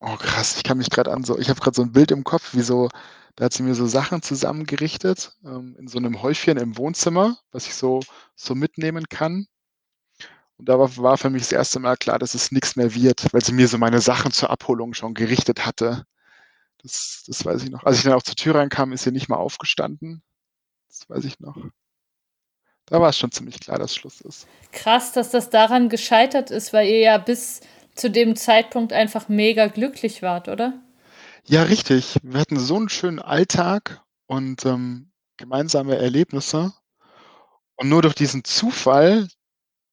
oh 0.00 0.16
krass, 0.16 0.56
ich 0.56 0.62
kann 0.64 0.78
mich 0.78 0.90
gerade 0.90 1.12
an 1.12 1.24
so, 1.24 1.38
ich 1.38 1.48
habe 1.50 1.60
gerade 1.60 1.74
so 1.76 1.82
ein 1.82 1.92
Bild 1.92 2.10
im 2.10 2.24
Kopf, 2.24 2.54
wie 2.54 2.62
so, 2.62 2.88
da 3.36 3.44
hat 3.46 3.52
sie 3.52 3.62
mir 3.62 3.74
so 3.74 3.86
Sachen 3.86 4.22
zusammengerichtet, 4.22 5.36
ähm, 5.44 5.76
in 5.78 5.88
so 5.88 5.98
einem 5.98 6.22
Häufchen 6.22 6.56
im 6.58 6.76
Wohnzimmer, 6.76 7.38
was 7.52 7.66
ich 7.66 7.74
so, 7.74 8.00
so 8.34 8.54
mitnehmen 8.54 9.04
kann. 9.08 9.46
Und 10.58 10.68
da 10.68 10.78
war, 10.78 10.94
war 10.98 11.18
für 11.18 11.30
mich 11.30 11.42
das 11.42 11.52
erste 11.52 11.80
Mal 11.80 11.96
klar, 11.96 12.18
dass 12.18 12.34
es 12.34 12.52
nichts 12.52 12.76
mehr 12.76 12.94
wird, 12.94 13.32
weil 13.32 13.42
sie 13.44 13.52
mir 13.52 13.66
so 13.68 13.78
meine 13.78 14.00
Sachen 14.00 14.30
zur 14.32 14.50
Abholung 14.50 14.94
schon 14.94 15.14
gerichtet 15.14 15.64
hatte. 15.66 16.04
Das, 16.82 17.24
das 17.26 17.44
weiß 17.44 17.62
ich 17.62 17.70
noch. 17.70 17.84
Als 17.84 17.98
ich 17.98 18.04
dann 18.04 18.14
auch 18.14 18.22
zur 18.22 18.36
Tür 18.36 18.54
reinkam, 18.54 18.92
ist 18.92 19.04
sie 19.04 19.12
nicht 19.12 19.28
mal 19.28 19.36
aufgestanden. 19.36 20.22
Das 20.88 21.08
weiß 21.08 21.24
ich 21.24 21.40
noch. 21.40 21.56
Da 22.86 23.00
war 23.00 23.10
es 23.10 23.18
schon 23.18 23.30
ziemlich 23.30 23.60
klar, 23.60 23.78
dass 23.78 23.94
Schluss 23.94 24.20
ist. 24.20 24.48
krass, 24.72 25.12
dass 25.12 25.30
das 25.30 25.50
daran 25.50 25.88
gescheitert 25.88 26.50
ist, 26.50 26.72
weil 26.72 26.88
ihr 26.88 26.98
ja 26.98 27.18
bis 27.18 27.60
zu 27.94 28.10
dem 28.10 28.34
Zeitpunkt 28.34 28.92
einfach 28.92 29.28
mega 29.28 29.68
glücklich 29.68 30.22
wart, 30.22 30.48
oder? 30.48 30.80
Ja, 31.46 31.62
richtig. 31.62 32.16
Wir 32.22 32.40
hatten 32.40 32.58
so 32.58 32.76
einen 32.76 32.88
schönen 32.88 33.18
Alltag 33.20 34.02
und 34.26 34.64
ähm, 34.66 35.12
gemeinsame 35.36 35.96
Erlebnisse. 35.96 36.72
Und 37.76 37.88
nur 37.88 38.02
durch 38.02 38.14
diesen 38.14 38.44
Zufall, 38.44 39.28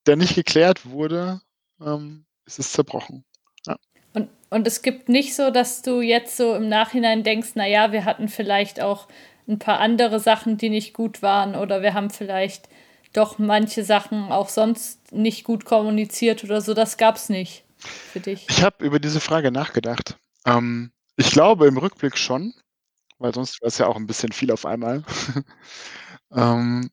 der 0.06 0.16
nicht 0.16 0.36
geklärt 0.36 0.86
wurde, 0.86 1.42
ähm, 1.80 2.26
ist 2.46 2.60
es 2.60 2.72
zerbrochen. 2.72 3.26
Und, 4.50 4.68
es 4.68 4.82
gibt 4.82 5.10
nicht 5.10 5.36
so, 5.36 5.52
dass 5.52 5.82
du 5.82 6.02
jetzt 6.02 6.38
so 6.38 6.56
im 6.56 6.70
Nachhinein 6.70 7.24
denkst, 7.24 7.56
naja, 7.56 7.92
wir 7.92 8.06
hatten 8.06 8.30
vielleicht 8.30 8.82
auch 8.82 9.08
ein 9.48 9.60
paar 9.60 9.80
andere 9.80 10.20
Sachen, 10.20 10.58
die 10.58 10.70
nicht 10.70 10.94
gut 10.94 11.22
waren, 11.22 11.56
oder 11.56 11.82
wir 11.82 11.94
haben 11.94 12.10
vielleicht 12.10 12.70
doch 13.14 13.40
manche 13.40 13.84
Sachen 13.84 14.32
auch 14.32 14.50
sonst 14.50 15.12
nicht 15.12 15.44
gut 15.44 15.66
kommuniziert 15.66 16.44
oder 16.44 16.62
so. 16.62 16.74
Das 16.74 16.98
gab's 16.98 17.30
nicht 17.30 17.64
für 17.78 18.20
dich. 18.20 18.46
Ich 18.50 18.64
habe 18.64 18.86
über 18.86 19.00
diese 19.00 19.20
Frage 19.20 19.52
nachgedacht. 19.52 20.18
Ähm, 20.46 20.92
ich 21.16 21.32
glaube 21.32 21.68
im 21.68 21.78
Rückblick 21.78 22.18
schon, 22.18 22.54
weil 23.18 23.34
sonst 23.34 23.62
wäre 23.62 23.70
es 23.70 23.78
ja 23.78 23.88
auch 23.88 23.96
ein 23.96 24.08
bisschen 24.08 24.32
viel 24.32 24.52
auf 24.52 24.66
einmal. 24.66 25.04
ähm, 26.36 26.90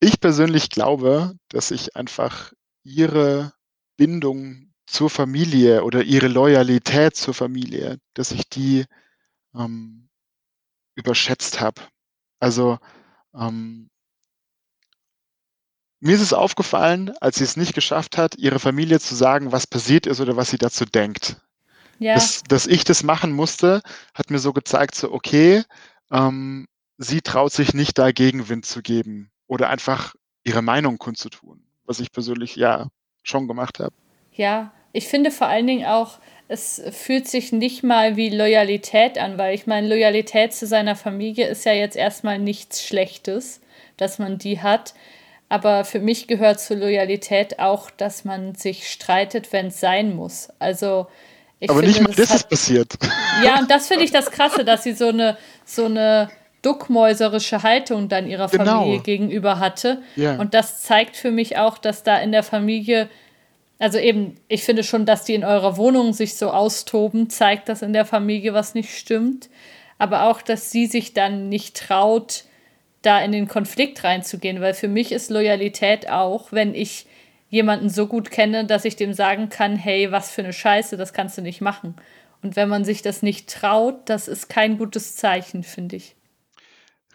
ich 0.00 0.20
persönlich 0.20 0.68
glaube, 0.68 1.34
dass 1.48 1.70
ich 1.70 1.96
einfach 1.96 2.52
ihre 2.82 3.54
Bindung 3.96 4.63
zur 4.86 5.10
Familie 5.10 5.84
oder 5.84 6.02
ihre 6.02 6.28
Loyalität 6.28 7.16
zur 7.16 7.34
Familie, 7.34 7.98
dass 8.14 8.32
ich 8.32 8.48
die 8.48 8.84
ähm, 9.54 10.08
überschätzt 10.94 11.60
habe. 11.60 11.80
Also 12.40 12.78
ähm, 13.34 13.90
mir 16.00 16.14
ist 16.14 16.20
es 16.20 16.32
aufgefallen, 16.32 17.14
als 17.20 17.36
sie 17.36 17.44
es 17.44 17.56
nicht 17.56 17.74
geschafft 17.74 18.18
hat, 18.18 18.36
ihrer 18.36 18.58
Familie 18.58 19.00
zu 19.00 19.14
sagen, 19.14 19.52
was 19.52 19.66
passiert 19.66 20.06
ist 20.06 20.20
oder 20.20 20.36
was 20.36 20.50
sie 20.50 20.58
dazu 20.58 20.84
denkt. 20.84 21.40
Ja, 21.98 22.14
Dass, 22.14 22.42
dass 22.42 22.66
ich 22.66 22.84
das 22.84 23.02
machen 23.02 23.32
musste, 23.32 23.80
hat 24.12 24.30
mir 24.30 24.38
so 24.38 24.52
gezeigt, 24.52 24.96
so 24.96 25.12
okay, 25.12 25.64
ähm, 26.10 26.66
sie 26.98 27.22
traut 27.22 27.52
sich 27.52 27.72
nicht 27.72 27.98
da 27.98 28.12
Gegenwind 28.12 28.66
zu 28.66 28.82
geben 28.82 29.30
oder 29.46 29.70
einfach 29.70 30.14
ihre 30.42 30.60
Meinung 30.60 30.98
kundzutun, 30.98 31.64
was 31.84 32.00
ich 32.00 32.12
persönlich 32.12 32.56
ja 32.56 32.88
schon 33.22 33.48
gemacht 33.48 33.80
habe. 33.80 33.94
Ja. 34.34 34.72
Ich 34.92 35.08
finde 35.08 35.30
vor 35.30 35.48
allen 35.48 35.66
Dingen 35.66 35.86
auch, 35.86 36.18
es 36.46 36.82
fühlt 36.92 37.26
sich 37.26 37.52
nicht 37.52 37.82
mal 37.82 38.16
wie 38.16 38.28
Loyalität 38.30 39.18
an, 39.18 39.38
weil 39.38 39.54
ich 39.54 39.66
meine, 39.66 39.88
Loyalität 39.88 40.52
zu 40.52 40.66
seiner 40.66 40.94
Familie 40.94 41.46
ist 41.48 41.64
ja 41.64 41.72
jetzt 41.72 41.96
erstmal 41.96 42.38
nichts 42.38 42.84
Schlechtes, 42.86 43.60
dass 43.96 44.18
man 44.18 44.38
die 44.38 44.60
hat. 44.60 44.94
Aber 45.48 45.84
für 45.84 46.00
mich 46.00 46.26
gehört 46.26 46.60
zur 46.60 46.76
Loyalität 46.76 47.58
auch, 47.58 47.90
dass 47.90 48.24
man 48.24 48.54
sich 48.54 48.88
streitet, 48.90 49.52
wenn 49.52 49.66
es 49.68 49.80
sein 49.80 50.14
muss. 50.14 50.48
Also 50.58 51.06
ich 51.60 51.70
Aber 51.70 51.80
nicht 51.80 51.96
finde, 51.96 52.10
mal 52.10 52.16
das 52.16 52.28
das 52.28 52.36
ist 52.42 52.48
passiert. 52.50 52.92
Ja, 53.42 53.58
und 53.58 53.70
das 53.70 53.88
finde 53.88 54.04
ich 54.04 54.10
das 54.10 54.30
Krasse, 54.30 54.64
dass 54.64 54.82
sie 54.84 54.92
so 54.92 55.08
eine, 55.08 55.36
so 55.64 55.86
eine 55.86 56.28
duckmäuserische 56.62 57.62
Haltung 57.62 58.08
dann 58.08 58.26
ihrer 58.26 58.48
Familie 58.48 58.92
Genau. 58.92 59.02
gegenüber 59.02 59.58
hatte. 59.58 60.02
Ja. 60.16 60.36
Und 60.36 60.54
das 60.54 60.82
zeigt 60.82 61.16
für 61.16 61.30
mich 61.30 61.56
auch, 61.58 61.78
dass 61.78 62.02
da 62.02 62.18
in 62.18 62.32
der 62.32 62.42
Familie, 62.42 63.08
also 63.84 63.98
eben, 63.98 64.36
ich 64.48 64.64
finde 64.64 64.82
schon, 64.82 65.04
dass 65.04 65.26
die 65.26 65.34
in 65.34 65.44
eurer 65.44 65.76
Wohnung 65.76 66.14
sich 66.14 66.36
so 66.36 66.50
austoben, 66.50 67.28
zeigt, 67.28 67.68
dass 67.68 67.82
in 67.82 67.92
der 67.92 68.06
Familie 68.06 68.54
was 68.54 68.72
nicht 68.72 68.96
stimmt. 68.96 69.50
Aber 69.98 70.22
auch, 70.22 70.40
dass 70.40 70.70
sie 70.70 70.86
sich 70.86 71.12
dann 71.12 71.50
nicht 71.50 71.76
traut, 71.76 72.44
da 73.02 73.22
in 73.22 73.30
den 73.30 73.46
Konflikt 73.46 74.02
reinzugehen, 74.02 74.62
weil 74.62 74.72
für 74.72 74.88
mich 74.88 75.12
ist 75.12 75.30
Loyalität 75.30 76.08
auch, 76.08 76.50
wenn 76.50 76.74
ich 76.74 77.04
jemanden 77.50 77.90
so 77.90 78.06
gut 78.06 78.30
kenne, 78.30 78.64
dass 78.64 78.86
ich 78.86 78.96
dem 78.96 79.12
sagen 79.12 79.50
kann, 79.50 79.76
hey, 79.76 80.10
was 80.10 80.30
für 80.30 80.42
eine 80.42 80.54
Scheiße, 80.54 80.96
das 80.96 81.12
kannst 81.12 81.36
du 81.36 81.42
nicht 81.42 81.60
machen. 81.60 81.94
Und 82.42 82.56
wenn 82.56 82.70
man 82.70 82.86
sich 82.86 83.02
das 83.02 83.20
nicht 83.20 83.50
traut, 83.50 83.96
das 84.06 84.28
ist 84.28 84.48
kein 84.48 84.78
gutes 84.78 85.14
Zeichen, 85.14 85.62
finde 85.62 85.96
ich. 85.96 86.16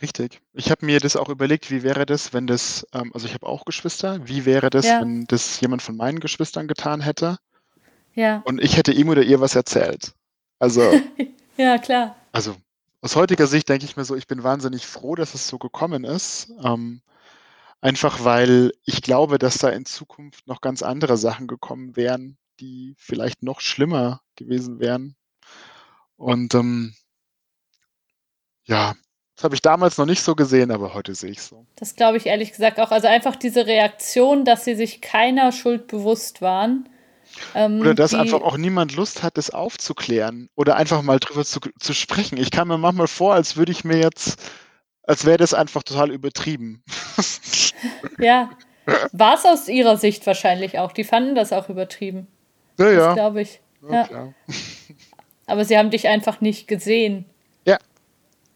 Richtig. 0.02 0.42
Ich 0.54 0.72
habe 0.72 0.86
mir 0.86 1.00
das 1.00 1.16
auch 1.16 1.30
überlegt, 1.30 1.72
wie 1.72 1.84
wäre 1.84 2.06
das, 2.06 2.34
wenn 2.34 2.48
das, 2.48 2.88
ähm, 2.94 3.12
also 3.14 3.28
ich 3.28 3.34
habe 3.34 3.46
auch 3.48 3.66
Geschwister, 3.66 4.26
wie 4.28 4.46
wäre 4.46 4.70
das, 4.70 4.86
Ja, 4.86 5.02
wenn 5.02 5.26
das 5.26 5.60
jemand 5.60 5.82
von 5.82 5.98
meinen 5.98 6.20
Geschwistern 6.20 6.68
getan 6.68 7.02
hätte 7.02 7.38
ja, 8.16 8.42
und 8.46 8.62
ich 8.62 8.78
hätte 8.78 8.92
ihm 8.92 9.10
oder 9.10 9.24
ihr 9.24 9.40
was 9.40 9.56
erzählt. 9.56 10.14
Also, 10.60 10.82
ja, 11.58 11.78
klar. 11.78 12.16
also 12.32 12.56
aus 13.02 13.16
heutiger 13.16 13.48
Sicht 13.48 13.70
denke 13.70 13.86
ich 13.86 13.96
mir 13.96 14.04
so, 14.04 14.16
ich 14.16 14.28
bin 14.28 14.44
wahnsinnig 14.44 14.86
froh, 14.86 15.16
dass 15.16 15.36
es 15.36 15.48
so 15.48 15.58
gekommen 15.58 16.04
ist. 16.04 16.52
Ähm, 16.62 17.02
einfach 17.80 18.26
weil 18.26 18.74
ich 18.84 19.02
glaube, 19.02 19.40
dass 19.40 19.58
da 19.58 19.70
in 19.70 19.86
Zukunft 19.86 20.48
noch 20.48 20.60
ganz 20.60 20.84
andere 20.84 21.18
Sachen 21.18 21.48
gekommen 21.48 21.96
wären, 21.96 22.38
die 22.60 22.94
vielleicht 22.98 23.42
noch 23.42 23.62
schlimmer 23.62 24.22
gewesen 24.36 24.80
wären. 24.80 25.16
Und 26.18 26.54
ähm, 26.56 26.94
ja, 28.66 28.96
das 29.40 29.46
habe 29.46 29.56
ich 29.56 29.62
damals 29.62 29.98
noch 29.98 30.06
nicht 30.06 30.22
so 30.22 30.36
gesehen, 30.36 30.70
aber 30.70 30.94
heute 30.94 31.16
sehe 31.16 31.32
ich 31.32 31.42
so. 31.42 31.66
Das 31.78 31.96
glaube 31.96 32.18
ich 32.18 32.26
ehrlich 32.26 32.52
gesagt 32.52 32.78
auch. 32.78 32.92
Also 32.92 33.08
einfach 33.08 33.38
diese 33.38 33.68
Reaktion, 33.68 34.44
dass 34.44 34.66
sie 34.66 34.76
sich 34.76 35.00
keiner 35.00 35.54
Schuld 35.54 35.88
bewusst 35.88 36.42
waren, 36.42 36.90
Oder 37.54 37.66
ähm, 37.66 37.96
dass 37.96 38.14
einfach 38.14 38.42
auch 38.42 38.58
niemand 38.58 38.98
Lust 38.98 39.24
hat, 39.24 39.38
das 39.38 39.50
aufzuklären 39.50 40.50
oder 40.56 40.76
einfach 40.76 41.02
mal 41.04 41.20
drüber 41.20 41.46
zu, 41.46 41.62
zu 41.80 41.94
sprechen. 41.94 42.38
Ich 42.38 42.52
kam 42.52 42.68
mir 42.68 42.78
manchmal 42.78 43.08
vor, 43.08 43.34
als 43.34 43.56
würde 43.56 43.72
ich 43.72 43.86
mir 43.86 43.98
jetzt, 43.98 44.42
als 45.04 45.24
wäre 45.24 45.38
das 45.38 45.54
einfach 45.54 45.84
total 45.84 46.12
übertrieben. 46.12 46.84
ja, 48.20 48.50
war 49.14 49.36
es 49.36 49.46
aus 49.46 49.70
ihrer 49.70 49.96
Sicht 49.96 50.28
wahrscheinlich 50.28 50.80
auch. 50.80 50.92
Die 50.92 51.06
fanden 51.06 51.34
das 51.34 51.54
auch 51.54 51.70
übertrieben. 51.70 52.28
Ja, 52.78 52.86
Das 52.88 52.94
ja, 52.94 53.14
glaube 53.14 53.42
ich. 53.44 53.62
ja, 53.90 54.06
Ja, 54.12 54.34
aber 55.46 55.64
sie 55.64 55.78
haben 55.78 55.92
dich 55.92 56.10
einfach 56.10 56.42
nicht 56.42 56.68
gesehen 56.68 57.24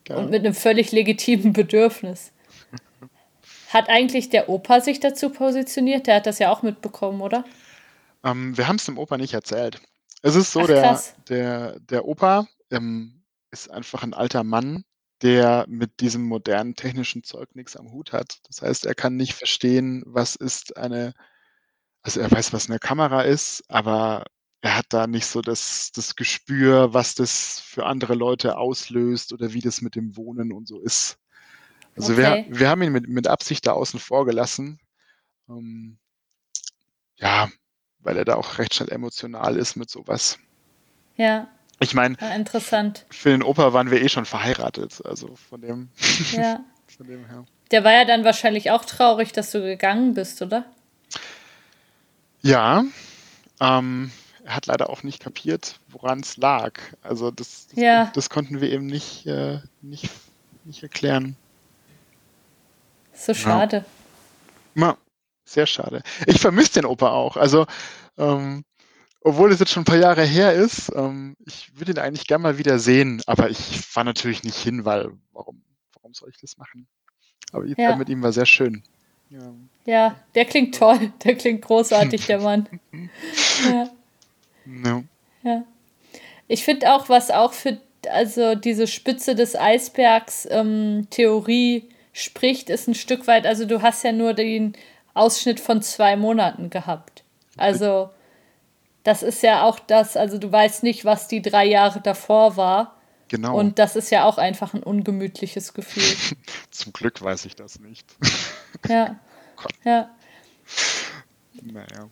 Ja, 0.08 0.18
und 0.18 0.30
mit 0.30 0.45
einem 0.45 0.54
völlig 0.54 0.91
legitimen 0.91 1.54
Bedürfnis. 1.54 2.32
Hat 3.70 3.89
eigentlich 3.89 4.30
der 4.30 4.49
Opa 4.49 4.82
sich 4.82 4.99
dazu 4.99 5.30
positioniert? 5.30 6.08
Der 6.08 6.18
hat 6.18 6.28
das 6.28 6.39
ja 6.39 6.51
auch 6.51 6.62
mitbekommen, 6.62 7.22
oder? 7.22 7.43
Ähm, 8.24 8.56
wir 8.58 8.68
haben 8.68 8.76
es 8.76 8.86
dem 8.86 8.97
Opa 8.97 9.18
nicht 9.18 9.34
erzählt. 9.34 9.82
Es 10.22 10.36
ist 10.36 10.51
so, 10.51 10.62
Ach, 10.62 10.68
der, 10.68 11.01
der, 11.28 11.80
der 11.80 12.06
Opa 12.06 12.47
ähm, 12.72 13.24
ist 13.51 13.72
einfach 13.72 14.04
ein 14.04 14.14
alter 14.14 14.43
Mann, 14.43 14.84
der 15.22 15.66
mit 15.68 16.01
diesem 16.01 16.24
modernen 16.24 16.76
technischen 16.76 17.24
Zeug 17.24 17.56
nichts 17.56 17.76
am 17.76 17.91
Hut 17.91 18.14
hat. 18.14 18.39
Das 18.47 18.62
heißt, 18.62 18.86
er 18.86 18.95
kann 18.95 19.16
nicht 19.16 19.34
verstehen, 19.34 20.04
was 20.06 20.36
ist 20.36 20.78
eine, 20.78 21.14
also 22.01 22.20
er 22.20 22.30
weiß, 22.30 22.54
was 22.54 22.70
eine 22.70 22.80
Kamera 22.80 23.22
ist, 23.22 23.64
aber 23.70 24.26
er 24.64 24.78
hat 24.78 24.86
da 24.89 25.07
nicht 25.07 25.26
so 25.26 25.41
das, 25.41 25.91
das 25.93 26.16
Gespür, 26.16 26.93
was 26.93 27.16
das 27.16 27.59
für 27.59 27.86
andere 27.86 28.16
Leute 28.16 28.57
auslöst 28.57 29.34
oder 29.34 29.51
wie 29.53 29.59
das 29.59 29.82
mit 29.82 29.95
dem 29.95 30.16
Wohnen 30.16 30.53
und 30.53 30.70
so 30.70 30.80
ist. 30.80 31.18
Also 31.97 32.14
Okay. 32.14 32.45
wir, 32.49 32.59
wir 32.59 32.70
haben 32.70 32.82
ihn 32.82 32.93
mit, 32.93 33.09
mit 33.09 33.28
Absicht 33.28 33.68
da 33.68 33.74
außen 33.74 33.99
vor 33.99 34.26
gelassen. 34.26 34.80
Ähm, 35.49 35.97
ja, 37.18 37.49
weil 37.99 38.18
er 38.18 38.24
da 38.24 38.36
auch 38.36 38.57
recht 38.57 38.74
schnell 38.74 38.89
emotional 38.89 39.57
ist 39.57 39.76
mit 39.76 39.89
sowas. 39.89 40.39
Ja, 41.18 41.49
Ich 41.82 41.93
meine, 41.93 42.16
ja, 42.22 42.34
interessant. 42.34 43.05
für 43.09 43.30
den 43.32 43.43
Opa 43.43 43.74
waren 43.74 43.91
wir 43.91 44.01
eh 44.01 44.07
schon 44.07 44.26
verheiratet, 44.26 45.01
also 45.05 45.36
von 45.36 45.59
dem, 45.59 45.89
Ja. 46.32 46.64
von 46.97 47.05
dem 47.05 47.26
her. 47.28 47.43
Der 47.72 47.84
war 47.84 47.91
ja 47.91 48.05
dann 48.05 48.24
wahrscheinlich 48.24 48.72
auch 48.72 48.86
traurig, 48.86 49.34
dass 49.34 49.51
du 49.51 49.61
gegangen 49.61 50.14
bist, 50.14 50.41
oder? 50.41 50.66
Ja, 52.41 52.86
ähm, 53.59 54.11
hat 54.46 54.66
leider 54.66 54.89
auch 54.89 55.04
nicht 55.04 55.22
kapiert, 55.22 55.80
woran 55.88 56.20
es 56.20 56.38
lag. 56.38 56.74
Also 57.02 57.32
das, 57.32 57.68
das, 57.68 57.80
Ja. 57.80 58.12
das 58.14 58.30
konnten 58.30 58.62
wir 58.62 58.70
eben 58.72 58.86
nicht, 58.86 59.26
äh, 59.26 59.60
nicht, 59.82 60.10
nicht 60.66 60.84
erklären. 60.84 61.36
So 63.14 63.34
schade. 63.34 63.86
Ma, 64.74 64.98
sehr 65.46 65.68
schade. 65.68 66.02
Ich 66.26 66.39
vermisse 66.41 66.74
den 66.74 66.86
Opa 66.86 67.12
auch. 67.12 67.38
Also, 67.38 67.66
ähm, 68.18 68.64
obwohl 69.22 69.52
es 69.52 69.60
jetzt 69.60 69.72
schon 69.72 69.84
ein 69.84 69.86
paar 69.86 69.98
Jahre 69.98 70.24
her 70.26 70.54
ist, 70.54 70.91
ähm, 70.96 71.36
ich 71.46 71.72
würde 71.78 71.91
ihn 71.94 72.00
eigentlich 72.00 72.28
gern 72.28 72.41
mal 72.41 72.58
wieder 72.58 72.80
sehen, 72.80 73.22
aber 73.28 73.50
ich 73.50 73.58
fahre 73.86 74.06
natürlich 74.06 74.44
nicht 74.44 74.58
hin, 74.58 74.84
weil 74.84 75.12
warum, 75.32 75.62
warum 75.94 76.14
soll 76.14 76.30
ich 76.30 76.38
das 76.41 76.58
machen? 76.58 76.88
Aber 77.52 77.66
die 77.66 77.76
Ja. 77.78 77.89
Zeit 77.91 78.00
mit 78.00 78.10
ihm 78.10 78.22
war 78.24 78.34
sehr 78.34 78.46
schön. 78.48 78.84
Ja. 79.30 79.54
Ja, 79.86 80.16
der 80.36 80.46
klingt 80.46 80.76
toll. 80.76 81.12
Der 81.24 81.36
klingt 81.36 81.62
großartig, 81.62 82.26
der 82.26 82.39
Mann. 82.41 82.68
Ja. 83.70 83.89
Ja. 84.66 85.03
Ja. 85.43 85.64
Ich 86.47 86.64
finde 86.64 86.93
auch, 86.93 87.09
was 87.09 87.32
auch 87.32 87.53
für 87.53 87.80
also 88.09 88.55
diese 88.55 88.88
Spitze 88.88 89.36
des 89.36 89.55
Eisbergs 89.55 90.47
ähm, 90.51 91.07
Theorie 91.09 91.89
spricht, 92.11 92.70
ist 92.70 92.88
ein 92.88 92.95
Stück 92.95 93.28
weit, 93.28 93.45
also 93.45 93.66
du 93.66 93.82
hast 93.82 94.03
ja 94.03 94.11
nur 94.11 94.34
den 94.34 94.74
Ausschnitt 95.14 95.59
von 95.59 95.82
zwei 95.82 96.16
Monaten 96.16 96.70
gehabt. 96.70 97.24
Also 97.57 98.09
das 99.03 99.24
ist 99.24 99.43
ja 99.43 99.64
auch 99.64 99.80
das, 99.80 100.18
also 100.18 100.38
du 100.38 100.51
weißt 100.51 100.84
nicht, 100.84 101.05
was 101.05 101.28
die 101.28 101.41
drei 101.41 101.66
Jahre 101.66 102.01
davor 102.01 102.57
war. 102.57 102.99
Genau. 103.28 103.57
Und 103.57 103.80
das 103.80 103.95
ist 103.95 104.11
ja 104.11 104.26
auch 104.26 104.38
einfach 104.38 104.74
ein 104.74 104.84
ungemütliches 104.84 105.74
Gefühl. 105.74 106.03
Zum 106.72 106.93
Glück 106.93 107.22
weiß 107.22 107.45
ich 107.45 107.55
das 107.55 107.80
nicht. 107.80 108.05
Ja. 108.88 109.20
Gott. 109.55 109.74
Ja. 109.84 110.09
naja. 111.61 112.09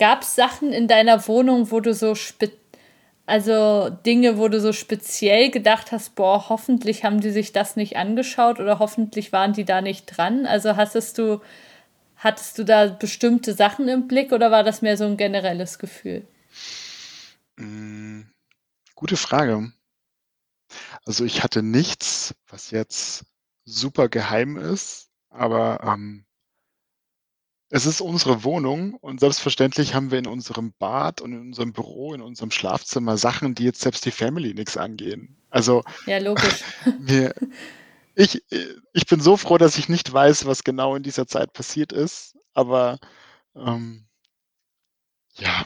Gab 0.00 0.22
es 0.22 0.34
Sachen 0.34 0.72
in 0.72 0.88
deiner 0.88 1.28
Wohnung, 1.28 1.70
wo 1.70 1.80
du 1.80 1.92
so 1.92 2.16
also 3.26 3.90
Dinge, 3.90 4.38
wo 4.38 4.48
du 4.48 4.58
so 4.58 4.72
speziell 4.72 5.50
gedacht 5.50 5.92
hast, 5.92 6.14
boah, 6.14 6.48
hoffentlich 6.48 7.04
haben 7.04 7.20
die 7.20 7.30
sich 7.30 7.52
das 7.52 7.76
nicht 7.76 7.96
angeschaut 7.96 8.58
oder 8.58 8.78
hoffentlich 8.78 9.30
waren 9.30 9.52
die 9.52 9.66
da 9.66 9.82
nicht 9.82 10.06
dran? 10.06 10.46
Also 10.46 10.76
hattest 10.76 11.18
du, 11.18 11.42
hattest 12.16 12.58
du 12.58 12.64
da 12.64 12.86
bestimmte 12.86 13.52
Sachen 13.52 13.88
im 13.88 14.08
Blick 14.08 14.32
oder 14.32 14.50
war 14.50 14.64
das 14.64 14.80
mehr 14.80 14.96
so 14.96 15.04
ein 15.04 15.18
generelles 15.18 15.78
Gefühl? 15.78 16.26
Mm, 17.56 18.22
Gute 18.94 19.16
Frage. 19.16 19.70
Also 21.04 21.24
ich 21.24 21.42
hatte 21.42 21.62
nichts, 21.62 22.34
was 22.48 22.70
jetzt 22.70 23.26
super 23.64 24.08
geheim 24.08 24.56
ist, 24.56 25.10
aber 25.28 25.80
ähm, 25.82 26.24
es 27.70 27.86
ist 27.86 28.00
unsere 28.00 28.42
Wohnung 28.42 28.94
und 28.94 29.20
selbstverständlich 29.20 29.94
haben 29.94 30.10
wir 30.10 30.18
in 30.18 30.26
unserem 30.26 30.72
Bad 30.78 31.20
und 31.20 31.32
in 31.32 31.40
unserem 31.40 31.72
Büro, 31.72 32.12
in 32.14 32.20
unserem 32.20 32.50
Schlafzimmer 32.50 33.16
Sachen, 33.16 33.54
die 33.54 33.64
jetzt 33.64 33.80
selbst 33.80 34.04
die 34.04 34.10
Family 34.10 34.54
nichts 34.54 34.76
angehen. 34.76 35.36
Also 35.50 35.84
Ja, 36.06 36.18
logisch. 36.18 36.64
mir, 36.98 37.32
ich, 38.16 38.42
ich 38.92 39.06
bin 39.06 39.20
so 39.20 39.36
froh, 39.36 39.56
dass 39.56 39.78
ich 39.78 39.88
nicht 39.88 40.12
weiß, 40.12 40.46
was 40.46 40.64
genau 40.64 40.96
in 40.96 41.04
dieser 41.04 41.28
Zeit 41.28 41.52
passiert 41.52 41.92
ist, 41.92 42.36
aber 42.54 42.98
ähm, 43.54 44.04
ja, 45.34 45.64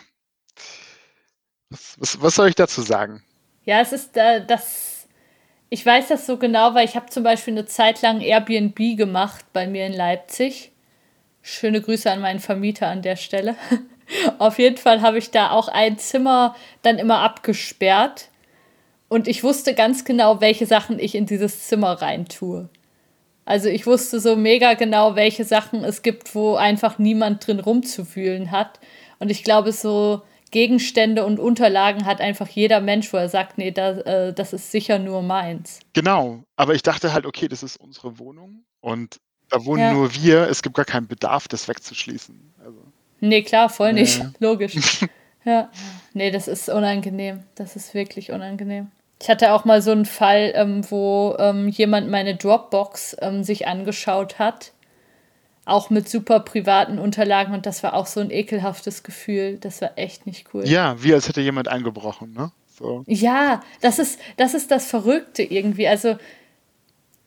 was, 1.70 1.96
was, 1.98 2.20
was 2.20 2.34
soll 2.34 2.48
ich 2.48 2.54
dazu 2.54 2.82
sagen? 2.82 3.24
Ja, 3.64 3.80
es 3.80 3.92
ist 3.92 4.16
äh, 4.16 4.44
das. 4.44 5.08
Ich 5.70 5.84
weiß 5.84 6.08
das 6.08 6.26
so 6.26 6.36
genau, 6.36 6.74
weil 6.74 6.84
ich 6.84 6.94
habe 6.94 7.06
zum 7.06 7.24
Beispiel 7.24 7.54
eine 7.54 7.66
Zeit 7.66 8.02
lang 8.02 8.20
Airbnb 8.20 8.96
gemacht 8.96 9.46
bei 9.52 9.66
mir 9.66 9.86
in 9.86 9.94
Leipzig. 9.94 10.73
Schöne 11.46 11.82
Grüße 11.82 12.10
an 12.10 12.22
meinen 12.22 12.40
Vermieter 12.40 12.88
an 12.88 13.02
der 13.02 13.16
Stelle. 13.16 13.54
Auf 14.38 14.58
jeden 14.58 14.78
Fall 14.78 15.02
habe 15.02 15.18
ich 15.18 15.30
da 15.30 15.50
auch 15.50 15.68
ein 15.68 15.98
Zimmer 15.98 16.56
dann 16.80 16.98
immer 16.98 17.18
abgesperrt. 17.18 18.30
Und 19.08 19.28
ich 19.28 19.44
wusste 19.44 19.74
ganz 19.74 20.06
genau, 20.06 20.40
welche 20.40 20.64
Sachen 20.64 20.98
ich 20.98 21.14
in 21.14 21.26
dieses 21.26 21.68
Zimmer 21.68 22.00
reintue. 22.00 22.70
Also 23.44 23.68
ich 23.68 23.86
wusste 23.86 24.20
so 24.20 24.36
mega 24.36 24.72
genau, 24.72 25.16
welche 25.16 25.44
Sachen 25.44 25.84
es 25.84 26.00
gibt, 26.00 26.34
wo 26.34 26.54
einfach 26.54 26.98
niemand 26.98 27.46
drin 27.46 27.60
rumzuwühlen 27.60 28.50
hat. 28.50 28.80
Und 29.18 29.28
ich 29.28 29.44
glaube, 29.44 29.72
so 29.72 30.22
Gegenstände 30.50 31.26
und 31.26 31.38
Unterlagen 31.38 32.06
hat 32.06 32.22
einfach 32.22 32.48
jeder 32.48 32.80
Mensch, 32.80 33.12
wo 33.12 33.18
er 33.18 33.28
sagt, 33.28 33.58
nee, 33.58 33.70
da, 33.70 33.90
äh, 33.98 34.32
das 34.32 34.54
ist 34.54 34.70
sicher 34.70 34.98
nur 34.98 35.20
meins. 35.20 35.80
Genau, 35.92 36.42
aber 36.56 36.74
ich 36.74 36.82
dachte 36.82 37.12
halt, 37.12 37.26
okay, 37.26 37.48
das 37.48 37.62
ist 37.62 37.76
unsere 37.76 38.18
Wohnung 38.18 38.64
und 38.80 39.18
da 39.54 39.64
wohnen 39.64 39.80
Ja. 39.80 39.92
nur 39.92 40.14
wir, 40.14 40.48
es 40.48 40.62
gibt 40.62 40.74
gar 40.76 40.84
keinen 40.84 41.06
Bedarf, 41.06 41.48
das 41.48 41.68
wegzuschließen. 41.68 42.34
Also, 42.64 42.78
Nee, 43.20 43.42
klar, 43.42 43.68
voll 43.68 43.92
nicht. 43.92 44.22
Logisch. 44.40 44.74
Ja. 45.46 45.68
Nee, 46.14 46.30
das 46.30 46.48
ist 46.48 46.70
unangenehm. 46.70 47.42
Das 47.54 47.76
ist 47.76 47.92
wirklich 47.92 48.30
unangenehm. 48.32 48.90
Ich 49.20 49.28
hatte 49.28 49.52
auch 49.52 49.66
mal 49.66 49.82
so 49.82 49.90
einen 49.90 50.06
Fall, 50.06 50.52
ähm, 50.54 50.90
wo 50.90 51.36
ähm, 51.38 51.68
jemand 51.68 52.08
meine 52.08 52.34
Dropbox 52.34 53.18
ähm, 53.20 53.44
sich 53.44 53.68
angeschaut 53.68 54.38
hat. 54.38 54.72
Auch 55.66 55.90
mit 55.90 56.08
super 56.08 56.40
privaten 56.40 56.98
Unterlagen 56.98 57.52
und 57.52 57.66
das 57.66 57.82
war 57.82 57.92
auch 57.92 58.06
so 58.06 58.20
ein 58.20 58.30
ekelhaftes 58.30 59.02
Gefühl. 59.02 59.58
Das 59.60 59.82
war 59.82 59.90
echt 59.96 60.24
nicht 60.26 60.46
cool. 60.54 60.66
ja, 60.66 61.02
wie 61.02 61.12
als 61.12 61.28
hätte 61.28 61.42
jemand 61.42 61.68
eingebrochen, 61.68 62.32
ne? 62.32 62.50
So. 62.78 63.04
Ja, 63.06 63.62
das 63.82 63.98
ist, 63.98 64.18
das 64.38 64.54
ist 64.54 64.70
das 64.70 64.86
Verrückte 64.86 65.42
irgendwie. 65.42 65.86
Also 65.86 66.16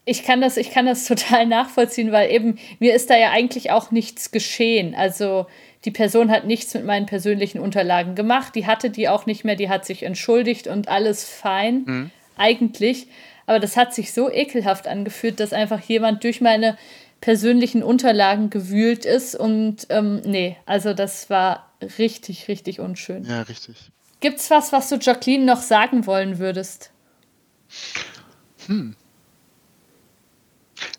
ich 0.07 0.23
kann 0.23 0.41
das, 0.41 0.57
ich 0.57 0.71
kann 0.71 0.85
das 0.85 1.05
total 1.07 1.45
nachvollziehen, 1.45 2.11
weil 2.11 2.31
eben 2.31 2.57
mir 2.79 2.95
ist 2.95 3.09
da 3.09 3.17
ja 3.17 3.31
eigentlich 3.31 3.71
auch 3.71 3.91
nichts 3.91 4.31
geschehen. 4.31 4.95
Also 4.95 5.45
die 5.85 5.91
Person 5.91 6.31
hat 6.31 6.45
nichts 6.45 6.73
mit 6.73 6.85
meinen 6.85 7.05
persönlichen 7.05 7.59
Unterlagen 7.59 8.15
gemacht, 8.15 8.55
die 8.55 8.65
hatte 8.65 8.89
die 8.89 9.09
auch 9.09 9.25
nicht 9.25 9.43
mehr, 9.43 9.55
die 9.55 9.69
hat 9.69 9.85
sich 9.85 10.03
entschuldigt 10.03 10.67
und 10.67 10.87
alles 10.87 11.23
fein, 11.23 12.11
eigentlich. 12.37 13.07
Aber 13.45 13.59
das 13.59 13.77
hat 13.77 13.93
sich 13.93 14.13
so 14.13 14.29
ekelhaft 14.31 14.87
angefühlt, 14.87 15.39
dass 15.39 15.53
einfach 15.53 15.81
jemand 15.81 16.23
durch 16.23 16.41
meine 16.41 16.77
persönlichen 17.21 17.83
Unterlagen 17.83 18.49
gewühlt 18.49 19.05
ist 19.05 19.35
und 19.35 19.87
ähm, 19.89 20.21
nee, 20.25 20.57
also 20.65 20.93
das 20.93 21.29
war 21.29 21.71
richtig, 21.97 22.47
richtig 22.47 22.79
unschön. 22.79 23.23
Ja, 23.23 23.43
richtig. 23.43 23.91
Gibt's 24.19 24.49
was, 24.49 24.71
was 24.71 24.89
du 24.89 24.97
Jacqueline 24.97 25.45
noch 25.45 25.61
sagen 25.61 26.05
wollen 26.05 26.39
würdest? 26.39 26.91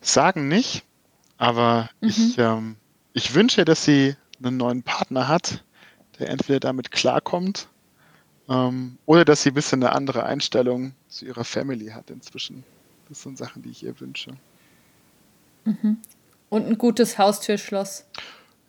Sagen 0.00 0.48
nicht, 0.48 0.84
aber 1.36 1.90
ich, 2.00 2.38
ähm, 2.38 2.76
ich 3.12 3.34
wünsche, 3.34 3.64
dass 3.64 3.84
sie 3.84 4.16
einen 4.42 4.56
neuen 4.56 4.82
Partner 4.82 5.28
hat, 5.28 5.64
der 6.18 6.30
entweder 6.30 6.60
damit 6.60 6.90
klarkommt 6.90 7.68
ähm, 8.48 8.98
oder 9.06 9.24
dass 9.24 9.42
sie 9.42 9.50
ein 9.50 9.54
bisschen 9.54 9.82
eine 9.82 9.94
andere 9.94 10.24
Einstellung 10.24 10.94
zu 11.08 11.26
ihrer 11.26 11.44
Family 11.44 11.88
hat 11.88 12.10
inzwischen. 12.10 12.64
Das 13.08 13.22
sind 13.22 13.38
Sachen, 13.38 13.62
die 13.62 13.70
ich 13.70 13.82
ihr 13.82 13.98
wünsche. 14.00 14.32
Und 16.50 16.66
ein 16.66 16.78
gutes 16.78 17.18
Haustürschloss. 17.18 18.04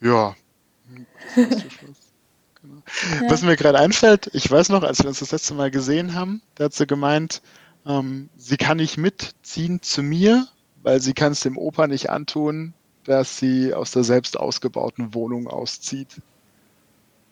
Ja. 0.02 0.36
genau. 1.36 2.84
Was 3.28 3.42
mir 3.42 3.56
gerade 3.56 3.80
einfällt, 3.80 4.30
ich 4.34 4.50
weiß 4.50 4.70
noch, 4.70 4.84
als 4.84 5.00
wir 5.00 5.08
uns 5.08 5.20
das 5.20 5.32
letzte 5.32 5.54
Mal 5.54 5.72
gesehen 5.72 6.14
haben, 6.14 6.42
da 6.56 6.66
hat 6.66 6.74
sie 6.74 6.88
gemeint, 6.88 7.42
ähm, 7.86 8.30
sie 8.36 8.58
kann 8.58 8.78
nicht 8.78 8.98
mitziehen 8.98 9.82
zu 9.82 10.04
mir, 10.04 10.48
weil 10.90 11.02
sie 11.02 11.14
kann 11.14 11.34
es 11.34 11.42
dem 11.42 11.56
Opa 11.56 11.86
nicht 11.86 12.10
antun, 12.10 12.74
dass 13.04 13.38
sie 13.38 13.76
aus 13.76 13.92
der 13.92 14.04
selbst 14.04 14.40
ausgebauten 14.40 15.14
Wohnung 15.14 15.48
auszieht. 15.48 16.20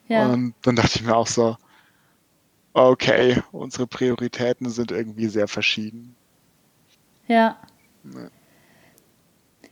Ja. 0.07 0.31
Und 0.31 0.53
dann 0.61 0.75
dachte 0.75 0.99
ich 0.99 1.03
mir 1.03 1.15
auch 1.15 1.25
so, 1.25 1.57
okay, 2.73 3.41
unsere 3.51 3.87
Prioritäten 3.87 4.69
sind 4.69 4.91
irgendwie 4.91 5.25
sehr 5.25 5.47
verschieden. 5.47 6.15
Ja. 7.27 7.57
Ja. 8.13 8.29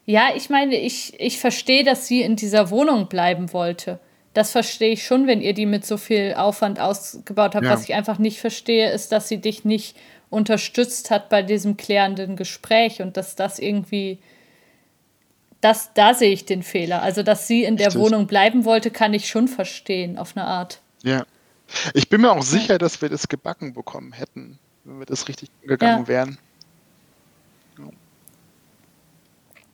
Ja, 0.08 0.30
ich 0.36 0.50
meine, 0.50 0.78
ich, 0.78 1.20
ich 1.20 1.40
verstehe, 1.40 1.84
dass 1.84 2.08
sie 2.08 2.24
in 2.24 2.36
dieser 2.36 2.72
Wohnung 2.72 3.08
bleiben 3.08 3.54
wollte. 3.54 4.00
das 4.34 4.52
verstehe 4.52 4.92
ich 4.94 5.06
schon, 5.06 5.28
wenn 5.28 5.42
ihr 5.42 5.54
die 5.54 5.66
mit 5.66 5.86
so 5.86 5.98
viel 5.98 6.34
Aufwand 6.36 6.80
ausgebaut 6.80 7.54
habt. 7.54 7.66
Ja. 7.66 7.72
Was 7.72 7.84
ich 7.84 7.94
einfach 7.94 8.18
nicht 8.18 8.40
verstehe, 8.40 8.92
ist, 8.92 9.12
dass 9.12 9.30
sie 9.30 9.40
dich 9.40 9.64
nicht 9.64 9.96
unterstützt 10.30 11.12
hat 11.12 11.30
bei 11.30 11.42
diesem 11.44 11.78
klärenden 11.78 12.36
Gespräch 12.36 13.02
und 13.02 13.18
dass 13.18 13.36
das 13.36 13.60
irgendwie, 13.60 14.20
das, 15.62 15.94
da 15.94 16.14
sehe 16.14 16.32
ich 16.32 16.46
den 16.46 16.64
Fehler. 16.64 17.02
Also, 17.02 17.24
dass 17.24 17.48
sie 17.48 17.64
in 17.64 17.78
der 17.78 17.88
Richtig. 17.88 18.02
Wohnung 18.02 18.28
bleiben 18.28 18.66
wollte, 18.66 18.92
kann 18.92 19.14
ich 19.14 19.28
schon 19.30 19.48
verstehen, 19.48 20.18
auf 20.18 20.36
eine 20.36 20.46
Art. 20.46 20.82
Ja. 21.04 21.26
Ich 21.94 22.10
bin 22.10 22.22
mir 22.22 22.32
auch 22.32 22.44
sicher, 22.44 22.78
dass 22.78 23.02
wir 23.02 23.10
das 23.10 23.28
gebacken 23.28 23.74
bekommen 23.74 24.12
hätten, 24.12 24.60
wenn 24.84 25.00
wir 25.00 25.06
das 25.06 25.28
richtig 25.28 25.50
angegangen 25.64 26.04
Ja. 26.04 26.08
wären. 26.08 26.38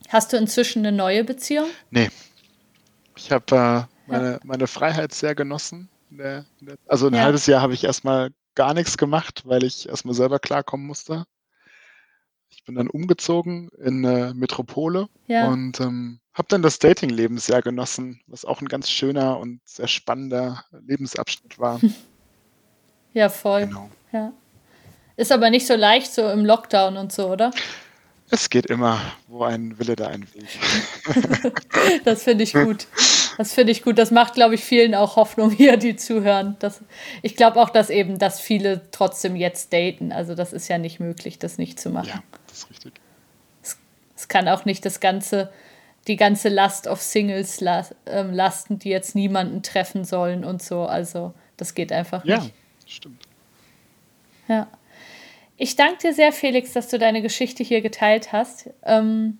Hast 0.08 0.32
du 0.32 0.36
inzwischen 0.36 0.80
eine 0.86 0.94
neue 0.94 1.24
Beziehung? 1.24 1.68
Nee. 1.90 2.10
Ich 3.16 3.30
habe 3.32 3.86
äh, 4.06 4.10
meine, 4.10 4.40
meine 4.44 4.66
Freiheit 4.66 5.12
sehr 5.14 5.34
genossen. 5.34 5.88
Also 6.86 7.06
ein 7.06 7.14
Ja. 7.14 7.22
halbes 7.22 7.46
Jahr 7.46 7.62
habe 7.62 7.72
ich 7.72 7.84
erstmal 7.84 8.30
gar 8.54 8.74
nichts 8.74 8.96
gemacht, 8.98 9.42
weil 9.44 9.64
ich 9.64 9.88
erstmal 9.88 10.14
selber 10.14 10.38
klarkommen 10.38 10.86
musste. 10.86 11.24
Ich 12.50 12.64
bin 12.64 12.74
dann 12.74 12.88
umgezogen 12.88 13.70
in 13.78 14.04
eine 14.04 14.34
Metropole 14.34 15.08
Ja. 15.26 15.48
und 15.48 15.80
ähm, 15.80 16.20
habe 16.34 16.48
dann 16.48 16.62
das 16.62 16.78
Datingleben 16.78 17.38
sehr 17.38 17.62
genossen, 17.62 18.20
was 18.26 18.44
auch 18.44 18.60
ein 18.60 18.68
ganz 18.68 18.90
schöner 18.90 19.38
und 19.38 19.60
sehr 19.64 19.88
spannender 19.88 20.64
Lebensabschnitt 20.86 21.58
war. 21.58 21.80
Ja, 23.14 23.28
voll. 23.28 23.66
Genau. 23.66 23.90
Ja. 24.10 24.32
Ist 25.16 25.32
aber 25.32 25.50
nicht 25.50 25.66
so 25.66 25.74
leicht 25.74 26.10
so 26.14 26.30
im 26.30 26.46
Lockdown 26.46 26.96
und 26.96 27.12
so, 27.12 27.28
oder? 27.30 27.50
Es 28.30 28.48
geht 28.48 28.64
immer, 28.64 29.02
wo 29.28 29.44
ein 29.44 29.78
Wille, 29.78 29.96
da 29.96 30.06
ein 30.08 30.26
Weg. 30.32 30.48
Das 32.04 32.22
finde 32.22 32.44
ich 32.44 32.54
gut. 32.54 32.86
Das 33.42 33.54
finde 33.54 33.72
ich 33.72 33.82
gut. 33.82 33.98
Das 33.98 34.12
macht, 34.12 34.34
glaube 34.34 34.54
ich, 34.54 34.62
vielen 34.62 34.94
auch 34.94 35.16
Hoffnung 35.16 35.50
hier, 35.56 35.76
die 35.76 35.96
zuhören. 35.96 36.54
Das, 36.60 36.80
ich 37.22 37.34
glaube 37.34 37.60
auch, 37.60 37.70
dass 37.70 37.90
eben, 37.90 38.16
dass 38.20 38.40
viele 38.40 38.82
trotzdem 38.92 39.34
jetzt 39.34 39.72
daten. 39.72 40.12
Also 40.12 40.36
das 40.36 40.52
ist 40.52 40.68
ja 40.68 40.78
nicht 40.78 41.00
möglich, 41.00 41.40
das 41.40 41.58
nicht 41.58 41.80
zu 41.80 41.90
machen. 41.90 42.06
Ja, 42.08 42.22
das 42.46 42.58
ist 42.58 42.70
richtig. 42.70 42.92
Es 44.14 44.28
kann 44.28 44.48
auch 44.48 44.64
nicht 44.64 44.86
das 44.86 45.00
ganze, 45.00 45.50
die 46.06 46.14
ganze 46.14 46.50
Last 46.50 46.86
auf 46.86 47.02
Singles 47.02 47.60
la 47.60 47.84
ähm, 48.06 48.32
lasten, 48.32 48.78
die 48.78 48.90
jetzt 48.90 49.16
niemanden 49.16 49.64
treffen 49.64 50.04
sollen 50.04 50.44
und 50.44 50.62
so. 50.62 50.82
Also 50.84 51.34
das 51.56 51.74
geht 51.74 51.90
einfach 51.90 52.24
Ja, 52.24 52.38
nicht. 52.38 52.54
stimmt. 52.86 53.24
Ja. 54.46 54.68
Ich 55.56 55.74
danke 55.74 55.98
dir 55.98 56.14
sehr, 56.14 56.30
Felix, 56.30 56.72
dass 56.74 56.86
du 56.86 56.98
deine 57.00 57.22
Geschichte 57.22 57.64
hier 57.64 57.80
geteilt 57.80 58.30
hast. 58.32 58.70
Ähm, 58.84 59.38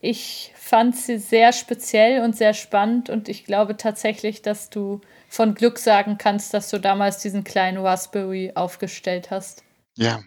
ich 0.00 0.52
fand 0.56 0.96
sie 0.96 1.18
sehr 1.18 1.52
speziell 1.52 2.22
und 2.22 2.36
sehr 2.36 2.54
spannend 2.54 3.10
und 3.10 3.28
ich 3.28 3.44
glaube 3.44 3.76
tatsächlich, 3.76 4.42
dass 4.42 4.70
du 4.70 5.00
von 5.28 5.54
Glück 5.54 5.78
sagen 5.78 6.16
kannst, 6.18 6.54
dass 6.54 6.70
du 6.70 6.78
damals 6.78 7.18
diesen 7.18 7.44
kleinen 7.44 7.78
Raspberry 7.78 8.52
aufgestellt 8.54 9.30
hast. 9.30 9.62
Ja, 9.96 10.22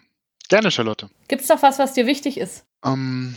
gerne, 0.48 0.70
Charlotte. 0.70 1.10
Gibt 1.28 1.42
es 1.42 1.48
noch 1.48 1.62
was, 1.62 1.78
was 1.78 1.94
dir 1.94 2.06
wichtig 2.06 2.38
ist? 2.38 2.64
Ähm, 2.84 3.36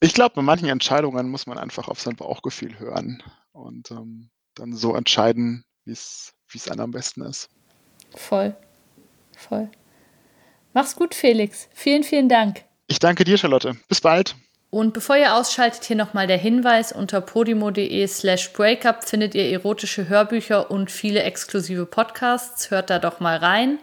ich 0.00 0.14
glaube, 0.14 0.36
bei 0.36 0.42
manchen 0.42 0.68
Entscheidungen 0.68 1.28
muss 1.28 1.46
man 1.46 1.58
einfach 1.58 1.88
auf 1.88 2.00
sein 2.00 2.16
Bauchgefühl 2.16 2.78
hören 2.78 3.22
und 3.52 3.90
ähm, 3.90 4.30
dann 4.54 4.72
so 4.72 4.94
entscheiden, 4.94 5.64
wie 5.84 5.92
es 5.92 6.32
wie 6.48 6.58
es 6.58 6.68
einem 6.68 6.80
am 6.80 6.90
besten 6.90 7.22
ist. 7.22 7.48
Voll. 8.14 8.56
Voll. 9.36 9.70
Mach's 10.72 10.96
gut, 10.96 11.14
Felix. 11.14 11.68
Vielen, 11.72 12.02
vielen 12.02 12.28
Dank. 12.28 12.64
Ich 12.86 12.98
danke 12.98 13.24
dir, 13.24 13.38
Charlotte. 13.38 13.76
Bis 13.88 14.00
bald. 14.00 14.36
Und 14.70 14.92
bevor 14.92 15.16
ihr 15.16 15.34
ausschaltet, 15.34 15.84
hier 15.84 15.96
nochmal 15.96 16.28
der 16.28 16.38
Hinweis, 16.38 16.92
unter 16.92 17.20
podimo.de 17.20 18.06
slash 18.06 18.52
breakup 18.52 19.02
findet 19.04 19.34
ihr 19.34 19.50
erotische 19.50 20.08
Hörbücher 20.08 20.70
und 20.70 20.92
viele 20.92 21.24
exklusive 21.24 21.86
Podcasts. 21.86 22.70
Hört 22.70 22.88
da 22.88 23.00
doch 23.00 23.18
mal 23.18 23.36
rein. 23.36 23.78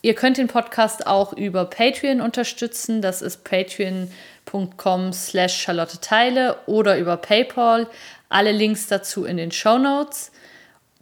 Ihr 0.00 0.14
könnt 0.14 0.36
den 0.36 0.48
Podcast 0.48 1.06
auch 1.06 1.32
über 1.32 1.64
Patreon 1.64 2.20
unterstützen. 2.20 3.02
Das 3.02 3.22
ist 3.22 3.44
patreon.com 3.44 5.12
slash 5.12 5.62
Charlotte 5.62 6.00
Teile 6.00 6.56
oder 6.66 6.98
über 6.98 7.16
PayPal. 7.16 7.86
Alle 8.28 8.50
Links 8.50 8.88
dazu 8.88 9.24
in 9.24 9.36
den 9.36 9.52
Show 9.52 9.78
Notes. 9.78 10.31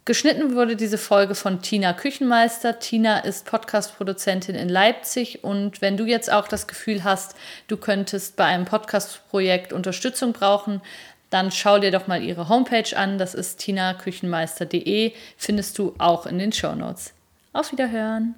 Geschnitten 0.03 0.55
wurde 0.55 0.75
diese 0.75 0.97
Folge 0.97 1.35
von 1.35 1.61
Tina 1.61 1.93
Küchenmeister. 1.93 2.79
Tina 2.79 3.19
ist 3.19 3.45
Podcast-Produzentin 3.45 4.55
in 4.55 4.67
Leipzig 4.67 5.43
und 5.43 5.79
wenn 5.81 5.95
du 5.95 6.05
jetzt 6.05 6.31
auch 6.31 6.47
das 6.47 6.67
Gefühl 6.67 7.03
hast, 7.03 7.35
du 7.67 7.77
könntest 7.77 8.35
bei 8.35 8.45
einem 8.45 8.65
Podcast-Projekt 8.65 9.73
Unterstützung 9.73 10.33
brauchen, 10.33 10.81
dann 11.29 11.51
schau 11.51 11.77
dir 11.77 11.91
doch 11.91 12.07
mal 12.07 12.23
ihre 12.23 12.49
Homepage 12.49 12.97
an. 12.97 13.19
Das 13.19 13.35
ist 13.35 13.59
tinaküchenmeister.de. 13.59 15.13
Findest 15.37 15.77
du 15.77 15.93
auch 15.99 16.25
in 16.25 16.39
den 16.39 16.51
Show 16.51 16.73
Notes. 16.73 17.13
Auf 17.53 17.71
Wiederhören! 17.71 18.35